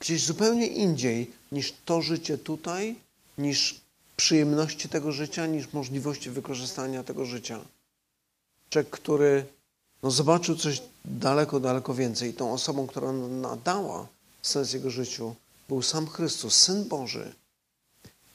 gdzieś 0.00 0.24
zupełnie 0.24 0.66
indziej 0.66 1.30
niż 1.52 1.74
to 1.84 2.02
życie 2.02 2.38
tutaj, 2.38 2.96
niż 3.38 3.80
przyjemności 4.16 4.88
tego 4.88 5.12
życia, 5.12 5.46
niż 5.46 5.72
możliwości 5.72 6.30
wykorzystania 6.30 7.04
tego 7.04 7.24
życia. 7.24 7.60
Człowiek, 8.70 8.90
który 8.90 9.46
no, 10.02 10.10
zobaczył 10.10 10.56
coś 10.56 10.82
daleko, 11.04 11.60
daleko 11.60 11.94
więcej. 11.94 12.30
I 12.30 12.34
tą 12.34 12.52
osobą, 12.52 12.86
która 12.86 13.12
nadała 13.12 14.06
sens 14.42 14.72
jego 14.72 14.90
życiu, 14.90 15.34
był 15.68 15.82
sam 15.82 16.06
Chrystus, 16.06 16.54
Syn 16.54 16.88
Boży, 16.88 17.34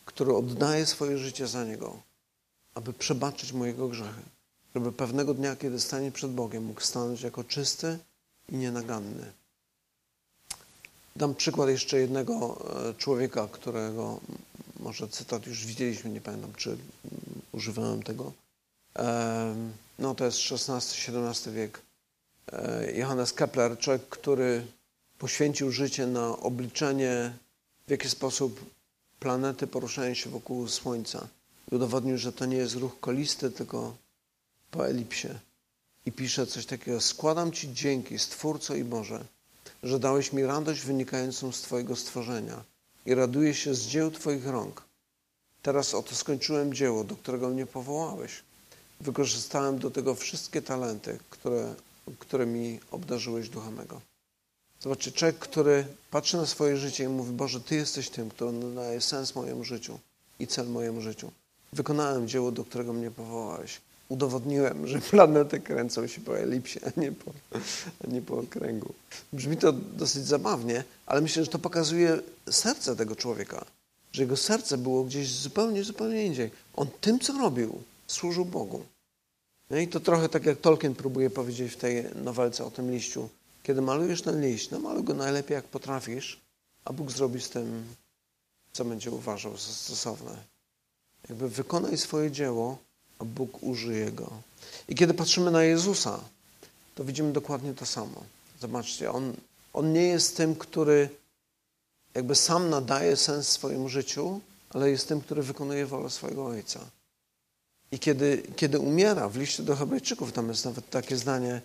który 0.06 0.34
oddaje 0.36 0.86
swoje 0.86 1.18
życie 1.18 1.48
za 1.48 1.64
Niego, 1.64 2.02
aby 2.76 2.94
przebaczyć 2.94 3.54
mojego 3.54 3.88
grzechy. 3.88 4.22
Żeby 4.76 4.92
pewnego 4.92 5.34
dnia, 5.34 5.56
kiedy 5.56 5.80
stanie 5.80 6.12
przed 6.12 6.32
Bogiem, 6.32 6.66
mógł 6.66 6.82
stanąć 6.82 7.22
jako 7.22 7.44
czysty 7.44 8.00
i 8.50 8.56
nienaganny. 8.56 9.32
Dam 11.16 11.36
przykład 11.36 11.70
jeszcze 11.70 12.00
jednego 12.00 12.66
e, 12.90 12.94
człowieka, 12.94 13.48
którego 13.52 14.20
może 14.80 15.08
cytat 15.08 15.48
już 15.48 15.66
widzieliśmy, 15.66 16.10
nie 16.10 16.22
pamiętam, 16.22 16.54
czy 16.58 16.78
używałem 17.52 18.04
tego. 18.04 18.32
No 20.00 20.16
to 20.16 20.26
jest 20.26 20.40
XVI-XVII 20.52 21.54
wiek. 21.54 21.82
E, 22.52 22.92
Johannes 22.92 23.34
Kepler, 23.34 23.78
człowiek, 23.78 24.10
który 24.10 24.68
poświęcił 25.22 25.72
życie 25.72 26.08
na 26.08 26.38
obliczenie, 26.38 27.34
w 27.88 27.92
jaki 27.92 28.10
sposób 28.10 28.66
planety 29.20 29.68
poruszają 29.68 30.14
się 30.14 30.30
wokół 30.30 30.68
Słońca. 30.68 31.28
I 31.72 31.76
udowodnił, 31.76 32.18
że 32.18 32.34
to 32.34 32.46
nie 32.46 32.58
jest 32.58 32.76
ruch 32.76 33.00
kolisty, 33.00 33.52
tylko 33.52 33.96
po 34.72 34.88
elipsie. 34.88 35.28
I 36.06 36.12
pisze 36.12 36.48
coś 36.48 36.66
takiego: 36.66 37.02
Składam 37.02 37.52
Ci 37.52 37.74
dzięki, 37.74 38.20
Stwórco 38.20 38.76
i 38.76 38.84
Boże, 38.84 39.26
że 39.84 40.00
dałeś 40.00 40.34
mi 40.34 40.44
radość 40.44 40.82
wynikającą 40.82 41.52
z 41.52 41.62
Twojego 41.62 41.96
stworzenia 41.96 42.64
i 43.06 43.16
raduję 43.16 43.54
się 43.54 43.76
z 43.76 43.88
dzieł 43.88 44.12
Twoich 44.12 44.48
rąk. 44.48 44.84
Teraz 45.62 45.94
oto 45.94 46.16
skończyłem 46.16 46.74
dzieło, 46.74 47.04
do 47.04 47.16
którego 47.16 47.50
mnie 47.50 47.66
powołałeś. 47.66 48.32
Wykorzystałem 49.02 49.80
do 49.80 49.92
tego 49.92 50.16
wszystkie 50.16 50.62
talenty, 50.62 51.20
które, 51.30 51.76
którymi 52.20 52.80
obdarzyłeś 52.92 53.50
ducha 53.50 53.72
mego. 53.72 54.11
Zobaczcie, 54.84 55.12
człowiek, 55.12 55.40
który 55.40 55.86
patrzy 56.12 56.38
na 56.38 56.46
swoje 56.46 56.78
życie 56.78 57.04
i 57.04 57.08
mówi, 57.08 57.32
Boże, 57.32 57.62
Ty 57.62 57.76
jesteś 57.76 58.10
tym, 58.10 58.30
który 58.30 58.52
nadaje 58.52 59.02
sens 59.02 59.36
mojemu 59.36 59.64
życiu 59.64 60.00
i 60.40 60.48
cel 60.48 60.68
mojemu 60.68 61.02
życiu. 61.02 61.32
Wykonałem 61.74 62.28
dzieło, 62.28 62.52
do 62.52 62.66
którego 62.66 62.94
mnie 62.94 63.12
powołałeś. 63.12 63.82
Udowodniłem, 64.10 64.88
że 64.88 65.00
planety 65.12 65.60
kręcą 65.60 66.08
się 66.08 66.22
po 66.22 66.40
elipsie, 66.40 66.80
a 66.86 67.00
nie 67.00 67.12
po, 67.12 67.32
a 68.04 68.08
nie 68.08 68.22
po 68.22 68.38
okręgu. 68.38 68.94
Brzmi 69.34 69.58
to 69.58 69.72
dosyć 69.74 70.26
zabawnie, 70.26 70.84
ale 71.06 71.22
myślę, 71.22 71.44
że 71.44 71.52
to 71.52 71.60
pokazuje 71.60 72.20
serce 72.50 72.96
tego 72.96 73.16
człowieka. 73.16 73.66
Że 74.12 74.22
jego 74.22 74.38
serce 74.38 74.78
było 74.78 75.04
gdzieś 75.04 75.32
zupełnie, 75.32 75.84
zupełnie 75.84 76.26
indziej. 76.26 76.52
On 76.76 76.88
tym, 77.02 77.20
co 77.20 77.34
robił, 77.34 77.82
służył 78.08 78.46
Bogu. 78.46 78.84
No 79.70 79.78
i 79.78 79.88
to 79.88 80.00
trochę 80.00 80.30
tak 80.30 80.46
jak 80.46 80.58
Tolkien 80.58 80.96
próbuje 80.96 81.30
powiedzieć 81.30 81.74
w 81.74 81.78
tej 81.78 82.06
nowelce 82.16 82.66
o 82.66 82.72
tym 82.72 82.92
liściu. 82.92 83.30
Kiedy 83.64 83.82
malujesz 83.82 84.22
ten 84.22 84.41
liść, 84.41 84.70
no 84.70 84.80
maluj 84.80 85.03
go 85.03 85.14
najlepiej 85.14 85.55
jak 85.55 85.66
potrafisz, 85.66 86.39
a 86.86 86.93
Bóg 86.93 87.12
zrobi 87.12 87.41
z 87.41 87.49
tym, 87.49 87.95
co 88.74 88.86
będzie 88.86 89.12
uważał 89.12 89.57
za 89.57 89.74
stosowne. 89.74 90.38
Jakby 91.30 91.49
wykonaj 91.49 91.97
swoje 91.97 92.32
dzieło, 92.32 92.78
a 93.20 93.26
Bóg 93.26 93.64
użyje 93.64 94.12
go. 94.12 94.32
I 94.88 94.95
kiedy 94.95 95.14
patrzymy 95.14 95.51
na 95.51 95.64
Jezusa, 95.64 96.20
to 96.95 97.03
widzimy 97.03 97.34
dokładnie 97.34 97.74
to 97.74 97.86
samo. 97.86 98.24
Zobaczcie, 98.62 99.12
On, 99.12 99.34
on 99.74 99.93
nie 99.93 100.03
jest 100.03 100.38
tym, 100.38 100.55
który 100.55 101.09
jakby 102.16 102.36
sam 102.36 102.70
nadaje 102.70 103.18
sens 103.18 103.47
swojemu 103.47 103.89
życiu, 103.89 104.41
ale 104.70 104.91
jest 104.91 105.07
tym, 105.07 105.22
który 105.22 105.43
wykonuje 105.43 105.86
wolę 105.86 106.09
swojego 106.09 106.45
Ojca. 106.45 106.80
I 107.91 107.99
kiedy, 107.99 108.43
kiedy 108.55 108.80
umiera, 108.80 109.30
w 109.30 109.38
liście 109.38 109.64
do 109.64 109.76
Hebrajczyków 109.76 110.32
tam 110.32 110.49
jest 110.49 110.66
nawet 110.66 110.89
takie 110.89 111.18
zdanie, 111.18 111.62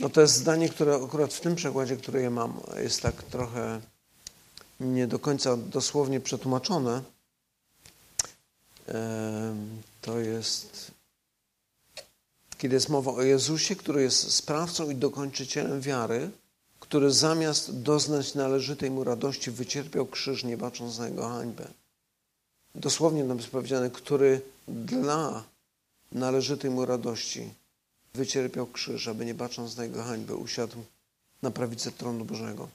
no 0.00 0.08
to 0.08 0.20
jest 0.20 0.34
zdanie, 0.34 0.68
które 0.68 0.94
akurat 0.94 1.34
w 1.34 1.40
tym 1.40 1.56
przekładzie, 1.56 1.96
który 1.96 2.22
ja 2.22 2.30
mam, 2.30 2.60
jest 2.82 3.02
tak 3.02 3.22
trochę 3.22 3.80
nie 4.80 5.06
do 5.06 5.18
końca 5.18 5.56
dosłownie 5.56 6.20
przetłumaczone. 6.20 7.02
To 10.00 10.18
jest, 10.18 10.90
kiedy 12.58 12.74
jest 12.74 12.88
mowa 12.88 13.12
o 13.12 13.22
Jezusie, 13.22 13.76
który 13.76 14.02
jest 14.02 14.32
sprawcą 14.32 14.90
i 14.90 14.94
dokończycielem 14.94 15.80
wiary, 15.80 16.30
który 16.80 17.10
zamiast 17.10 17.82
doznać 17.82 18.34
należytej 18.34 18.90
mu 18.90 19.04
radości 19.04 19.50
wycierpiał 19.50 20.06
krzyż, 20.06 20.44
nie 20.44 20.56
bacząc 20.56 20.98
na 20.98 21.08
jego 21.08 21.28
hańbę. 21.28 21.68
Dosłownie 22.74 23.24
nam 23.24 23.36
jest 23.36 23.50
powiedziane, 23.50 23.90
który 23.90 24.40
dla 24.68 25.44
należytej 26.12 26.70
mu 26.70 26.86
radości 26.86 27.54
wycierpiał 28.14 28.66
krzyż, 28.66 29.08
aby 29.08 29.24
nie 29.24 29.34
bacząc 29.34 29.76
na 29.76 29.84
jego 29.84 30.02
hańbę 30.02 30.36
usiadł 30.36 30.76
na 31.42 31.50
prawicy 31.50 31.92
tronu 31.92 32.24
Bożego. 32.24 32.68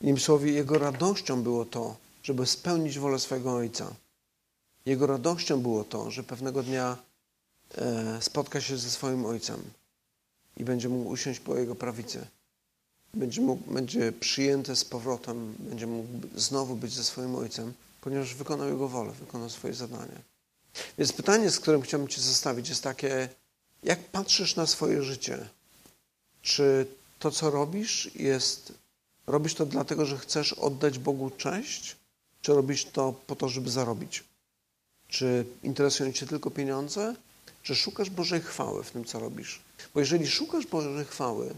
Innymi 0.00 0.20
słowy, 0.20 0.50
jego 0.50 0.78
radością 0.78 1.42
było 1.42 1.64
to, 1.64 1.96
żeby 2.22 2.46
spełnić 2.46 2.98
wolę 2.98 3.18
swojego 3.18 3.52
Ojca. 3.52 3.94
Jego 4.86 5.06
radością 5.06 5.60
było 5.60 5.84
to, 5.84 6.10
że 6.10 6.22
pewnego 6.22 6.62
dnia 6.62 6.96
e, 7.74 8.22
spotka 8.22 8.60
się 8.60 8.76
ze 8.76 8.90
swoim 8.90 9.26
Ojcem 9.26 9.62
i 10.56 10.64
będzie 10.64 10.88
mógł 10.88 11.10
usiąść 11.10 11.40
po 11.40 11.56
jego 11.56 11.74
prawicy. 11.74 12.26
Będzie, 13.14 13.40
mógł, 13.40 13.72
będzie 13.74 14.12
przyjęty 14.12 14.76
z 14.76 14.84
powrotem, 14.84 15.54
będzie 15.58 15.86
mógł 15.86 16.08
znowu 16.36 16.76
być 16.76 16.92
ze 16.92 17.04
swoim 17.04 17.34
Ojcem, 17.34 17.72
ponieważ 18.00 18.34
wykonał 18.34 18.68
Jego 18.68 18.88
wolę, 18.88 19.12
wykonał 19.12 19.50
swoje 19.50 19.74
zadanie. 19.74 20.22
Więc 20.98 21.12
pytanie, 21.12 21.50
z 21.50 21.60
którym 21.60 21.82
chciałbym 21.82 22.08
Cię 22.08 22.20
zostawić, 22.20 22.68
jest 22.68 22.82
takie, 22.82 23.28
jak 23.82 23.98
patrzysz 23.98 24.56
na 24.56 24.66
swoje 24.66 25.02
życie? 25.02 25.48
Czy 26.42 26.86
to, 27.18 27.30
co 27.30 27.50
robisz, 27.50 28.10
jest. 28.14 28.72
Robisz 29.26 29.54
to 29.54 29.66
dlatego, 29.66 30.06
że 30.06 30.18
chcesz 30.18 30.52
oddać 30.52 30.98
Bogu 30.98 31.30
cześć, 31.30 31.96
czy 32.42 32.54
robisz 32.54 32.84
to 32.84 33.14
po 33.26 33.36
to, 33.36 33.48
żeby 33.48 33.70
zarobić? 33.70 34.24
Czy 35.08 35.44
interesują 35.62 36.12
Cię 36.12 36.26
tylko 36.26 36.50
pieniądze? 36.50 37.14
Czy 37.62 37.74
szukasz 37.74 38.10
Bożej 38.10 38.40
chwały 38.40 38.84
w 38.84 38.90
tym, 38.90 39.04
co 39.04 39.18
robisz? 39.18 39.60
Bo 39.94 40.00
jeżeli 40.00 40.26
szukasz 40.26 40.66
Bożej 40.66 41.04
chwały, 41.04 41.54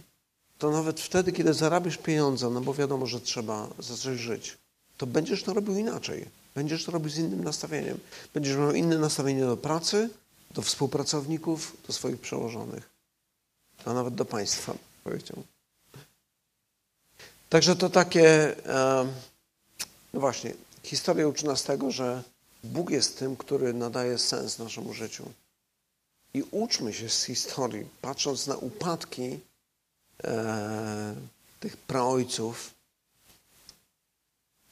to 0.59 0.71
nawet 0.71 1.01
wtedy, 1.01 1.33
kiedy 1.33 1.55
zarabiasz 1.55 1.99
pieniądze, 1.99 2.51
no 2.51 2.61
bo 2.61 2.75
wiadomo, 2.75 3.07
że 3.07 3.21
trzeba 3.21 3.69
za 3.79 3.97
coś 3.97 4.19
żyć, 4.19 4.59
to 4.97 5.07
będziesz 5.07 5.43
to 5.43 5.55
robił 5.55 5.77
inaczej. 5.77 6.27
Będziesz 6.55 6.85
to 6.85 6.93
robił 6.93 7.11
z 7.11 7.19
innym 7.19 7.45
nastawieniem. 7.45 7.99
Będziesz 8.35 8.57
miał 8.57 8.73
inne 8.73 8.99
nastawienie 8.99 9.41
do 9.41 9.57
pracy, 9.57 10.11
do 10.55 10.63
współpracowników, 10.63 11.77
do 11.87 11.93
swoich 11.93 12.21
przełożonych, 12.21 12.91
a 13.85 13.93
nawet 13.93 14.15
do 14.15 14.25
państwa, 14.25 14.75
powiedział. 15.05 15.43
Także 17.49 17.77
to 17.77 17.91
takie, 17.91 18.57
no 20.13 20.21
właśnie, 20.21 20.55
historia 20.83 21.29
uczy 21.29 21.47
nas 21.47 21.63
tego, 21.63 21.91
że 21.91 22.23
Bóg 22.65 22.91
jest 22.91 23.19
tym, 23.19 23.37
który 23.37 23.75
nadaje 23.75 24.19
sens 24.19 24.59
naszemu 24.59 24.95
życiu. 24.95 25.33
I 26.35 26.43
uczmy 26.51 26.93
się 26.93 27.09
z 27.09 27.25
historii, 27.25 27.87
patrząc 28.01 28.47
na 28.47 28.57
upadki 28.57 29.41
e, 30.25 31.15
tych 31.61 31.77
praojców. 31.77 32.75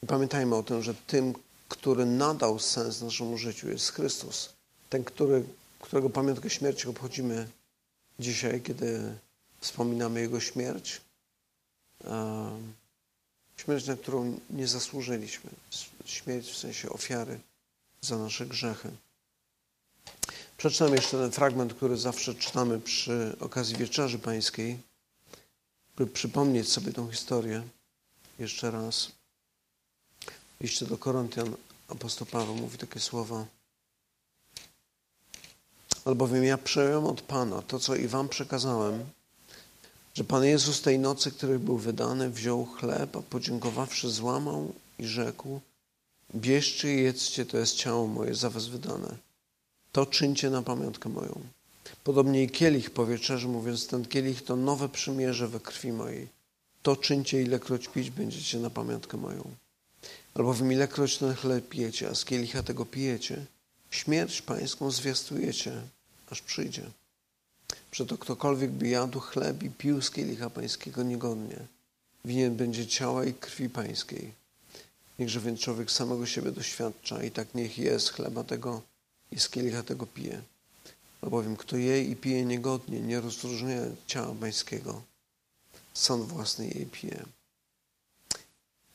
Pamiętajmy 0.07 0.57
o 0.57 0.63
tym, 0.63 0.83
że 0.83 0.95
tym, 0.95 1.35
który 1.69 2.07
nadał 2.07 2.59
sens 2.59 3.01
naszemu 3.01 3.39
życiu, 3.39 3.69
jest 3.69 3.93
Chrystus. 3.93 4.53
Ten, 4.91 5.05
który, 5.05 5.45
którego 5.81 6.11
pamiątkę 6.11 6.51
śmierci 6.51 6.89
obchodzimy 6.89 7.49
dzisiaj, 8.19 8.63
kiedy 8.63 9.19
wspominamy 9.61 10.21
Jego 10.21 10.41
śmierć. 10.41 11.01
Śmierć, 13.57 13.87
na 13.87 13.97
którą 13.97 14.41
nie 14.51 14.69
zasłużyliśmy. 14.69 15.51
Śmierć 16.05 16.51
w 16.51 16.57
sensie 16.57 16.91
ofiary 16.91 17.41
za 18.01 18.19
nasze 18.19 18.47
grzechy. 18.47 18.91
Przeczytam 20.57 20.95
jeszcze 20.95 21.19
ten 21.19 21.33
fragment, 21.33 21.75
który 21.75 21.97
zawsze 21.97 22.35
czytamy 22.35 22.81
przy 22.81 23.37
okazji 23.41 23.77
Wieczerzy 23.77 24.19
Pańskiej, 24.19 24.79
by 25.97 26.07
przypomnieć 26.07 26.73
sobie 26.73 26.93
tą 26.93 27.11
historię 27.11 27.63
jeszcze 28.39 28.71
raz. 28.71 29.13
Liście 30.61 30.87
do 30.87 30.99
Koryntian 30.99 31.55
apostoł 31.89 32.27
Paweł 32.27 32.55
mówi 32.55 32.79
takie 32.79 33.01
słowa. 33.01 33.47
Albowiem 36.05 36.45
ja 36.45 36.59
przejąłem 36.59 37.07
od 37.07 37.23
Pana 37.23 37.63
to, 37.63 37.79
co 37.79 37.97
i 37.97 38.09
wam 38.09 38.29
przekazałem, 38.29 39.05
że 40.15 40.25
Pan 40.25 40.45
Jezus 40.45 40.83
tej 40.83 40.99
nocy, 40.99 41.31
której 41.31 41.59
był 41.59 41.79
wydany, 41.79 42.31
wziął 42.31 42.67
chleb, 42.67 43.17
a 43.17 43.23
podziękowawszy 43.23 44.11
złamał 44.11 44.73
i 44.99 45.07
rzekł 45.07 45.61
bierzcie 46.35 46.95
i 46.95 47.03
jedzcie, 47.03 47.47
to 47.47 47.59
jest 47.59 47.77
ciało 47.77 48.07
moje 48.07 48.35
za 48.35 48.51
was 48.51 48.69
wydane. 48.69 49.17
To 49.93 50.07
czyńcie 50.07 50.51
na 50.51 50.63
pamiątkę 50.63 51.09
moją. 51.09 51.41
Podobnie 52.05 52.43
i 52.43 52.51
kielich 52.51 52.91
po 52.91 53.07
mówiąc, 53.49 53.87
ten 53.87 54.05
kielich 54.05 54.45
to 54.45 54.57
nowe 54.57 54.89
przymierze 54.89 55.49
we 55.49 55.61
krwi 55.61 55.93
mojej. 55.93 56.29
To 56.83 56.97
czyńcie, 56.97 57.43
ilekroć 57.43 57.89
pić 57.89 58.11
będziecie 58.11 58.59
na 58.59 58.71
pamiątkę 58.71 59.17
moją. 59.17 59.43
Albowiem 60.35 60.73
ilekroć 60.73 61.19
ten 61.19 61.35
chleb 61.35 61.69
pijecie, 61.69 62.09
a 62.09 62.15
z 62.15 62.25
kielicha 62.25 62.63
tego 62.63 62.87
pijecie, 62.87 63.47
śmierć 63.91 64.43
pańską 64.43 64.91
zwiastujecie, 64.91 65.83
aż 66.31 66.43
przyjdzie. 66.43 66.83
Przeto 67.91 68.19
ktokolwiek 68.19 68.71
by 68.71 68.89
jadł 68.89 69.21
chleb 69.21 69.63
i 69.63 69.71
pił 69.71 70.03
z 70.03 70.11
kielicha 70.11 70.51
pańskiego 70.51 71.03
niegodnie, 71.03 71.57
winien 72.25 72.57
będzie 72.57 72.87
ciała 72.87 73.25
i 73.25 73.35
krwi 73.35 73.71
pańskiej. 73.71 74.33
Niechże 75.19 75.41
więc 75.41 75.61
człowiek 75.61 75.91
samego 75.91 76.27
siebie 76.27 76.53
doświadcza 76.53 77.23
i 77.23 77.31
tak 77.31 77.55
niech 77.55 77.79
je 77.79 78.01
z 78.01 78.09
chleba 78.09 78.45
tego 78.45 78.83
i 79.33 79.41
z 79.41 79.49
kielicha 79.49 79.83
tego 79.83 80.07
pije. 80.07 80.43
Albowiem 81.23 81.57
kto 81.57 81.77
je 81.77 82.05
i 82.05 82.17
pije 82.17 82.45
niegodnie, 82.45 83.01
nie 83.01 83.21
rozróżnia 83.21 83.81
ciała 84.07 84.35
pańskiego, 84.41 85.03
sąd 85.95 86.25
własny 86.25 86.67
jej 86.67 86.87
pije. 86.87 87.25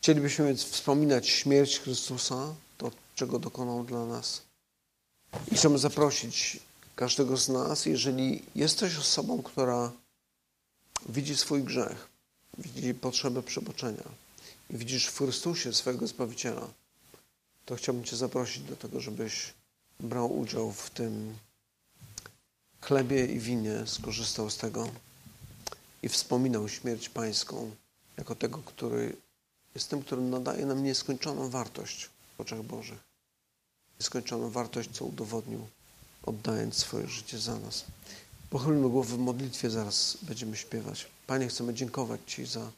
Chcielibyśmy 0.02 0.46
więc 0.46 0.64
wspominać 0.64 1.30
śmierć 1.30 1.80
Chrystusa, 1.80 2.56
to 2.78 2.92
czego 3.16 3.40
dokonał 3.40 3.84
dla 3.84 4.06
nas. 4.06 4.42
I 5.52 5.56
chcemy 5.56 5.78
zaprosić 5.78 6.60
każdego 6.96 7.38
z 7.38 7.50
nas, 7.50 7.86
jeżeli 7.86 8.44
jesteś 8.56 8.98
osobą, 8.98 9.44
która 9.44 9.92
widzi 11.10 11.38
swój 11.38 11.64
grzech, 11.64 12.08
widzi 12.58 12.94
potrzebę 12.94 13.44
przebaczenia 13.44 14.04
i 14.70 14.78
widzisz 14.78 15.08
w 15.08 15.18
Chrystusie 15.18 15.74
swojego 15.74 16.08
Zbawiciela, 16.08 16.68
to 17.66 17.76
chciałbym 17.76 18.04
Cię 18.04 18.16
zaprosić 18.16 18.64
do 18.64 18.76
tego, 18.76 19.00
żebyś 19.00 19.54
brał 20.00 20.40
udział 20.40 20.72
w 20.72 20.90
tym 20.90 21.38
chlebie 22.82 23.26
i 23.26 23.40
winie, 23.40 23.84
skorzystał 23.86 24.50
z 24.50 24.58
tego 24.58 24.90
i 26.04 26.10
wspominał 26.10 26.70
śmierć 26.70 27.10
Pańską 27.10 27.72
jako 28.18 28.36
tego, 28.36 28.58
który 28.58 29.16
jest 29.76 29.90
tym, 29.90 30.04
który 30.04 30.22
nadaje 30.22 30.66
nam 30.66 30.84
nieskończoną 30.84 31.50
wartość 31.50 32.10
w 32.38 32.42
oczach 32.42 32.64
Bożych. 32.64 33.05
Nieskończoną 34.00 34.50
wartość, 34.50 34.90
co 34.92 35.06
udowodnił, 35.06 35.68
oddając 36.26 36.76
swoje 36.76 37.08
życie 37.08 37.40
za 37.40 37.60
nas. 37.60 37.86
Pochylmy 38.50 38.90
głowy 38.90 39.16
w 39.16 39.20
modlitwie, 39.20 39.70
zaraz 39.70 40.18
będziemy 40.22 40.58
śpiewać. 40.58 41.08
Panie, 41.28 41.48
chcemy 41.48 41.74
dziękować 41.74 42.22
Ci 42.28 42.46
za 42.46 42.72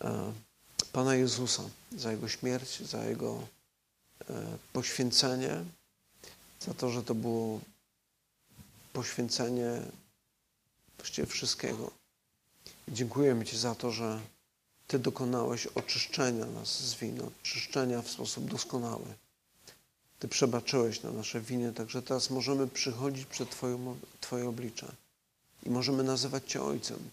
e, 0.00 0.32
Pana 0.92 1.14
Jezusa, 1.14 1.62
za 1.96 2.12
Jego 2.12 2.28
śmierć, 2.28 2.80
za 2.80 3.04
Jego 3.04 3.42
e, 4.30 4.58
poświęcenie, 4.72 5.64
za 6.60 6.74
to, 6.74 6.90
że 6.90 7.02
to 7.02 7.14
było 7.14 7.60
poświęcenie 8.92 9.82
właściwie 10.98 11.26
wszystkiego. 11.26 11.90
dziękujemy 12.88 13.44
Ci 13.44 13.58
za 13.58 13.74
to, 13.74 13.90
że 13.90 14.20
Ty 14.86 14.98
dokonałeś 14.98 15.66
oczyszczenia 15.66 16.46
nas 16.46 16.80
z 16.80 16.94
win, 16.94 17.20
oczyszczenia 17.20 18.02
w 18.02 18.10
sposób 18.10 18.50
doskonały. 18.50 19.04
Ty 20.20 20.28
przebaczyłeś 20.28 21.02
na 21.02 21.10
nasze 21.10 21.40
winy, 21.40 21.72
także 21.72 22.02
teraz 22.02 22.30
możemy 22.30 22.68
przychodzić 22.68 23.26
przed 23.26 23.50
Twoją, 23.50 23.96
Twoje 24.20 24.48
oblicze 24.48 24.92
i 25.66 25.70
możemy 25.70 26.02
nazywać 26.02 26.50
Cię 26.50 26.62
Ojcem. 26.62 27.10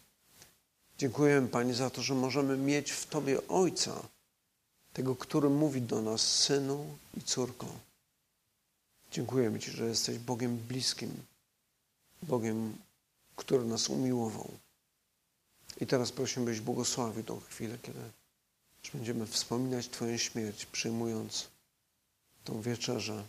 Dziękujemy 0.98 1.48
Panie 1.48 1.74
za 1.74 1.90
to, 1.90 2.02
że 2.02 2.14
możemy 2.14 2.58
mieć 2.58 2.92
w 2.92 3.06
Tobie 3.06 3.48
Ojca, 3.48 4.08
tego, 4.94 5.16
który 5.16 5.50
mówi 5.50 5.82
do 5.82 6.02
nas 6.02 6.22
synu 6.22 6.98
i 7.18 7.22
córką. 7.22 7.68
Dziękujemy 9.12 9.60
Ci, 9.60 9.72
że 9.72 9.86
jesteś 9.86 10.18
Bogiem 10.18 10.58
bliskim, 10.58 11.12
Bogiem, 12.24 12.78
który 13.36 13.66
nas 13.66 13.90
umiłował. 13.90 14.52
I 15.82 15.88
teraz 15.88 16.12
prosimy, 16.12 16.46
byś 16.46 16.60
błogosławił 16.60 17.24
tą 17.24 17.40
chwilę, 17.40 17.78
kiedy 17.82 18.00
będziemy 18.94 19.26
wspominać 19.26 19.88
Twoją 19.88 20.18
śmierć, 20.18 20.66
przyjmując 20.66 21.48
tą 22.48 22.62
wieczerzę. 22.62 23.24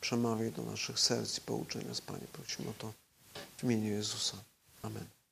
Przemawiaj 0.00 0.52
do 0.52 0.62
naszych 0.62 1.00
serc 1.00 1.38
i 1.38 1.40
pouczaj 1.40 1.84
nas, 1.84 2.00
Panie. 2.00 2.26
Prosimy 2.32 2.70
o 2.70 2.72
to 2.72 2.92
w 3.56 3.64
imieniu 3.64 3.90
Jezusa. 3.90 4.36
Amen. 4.82 5.17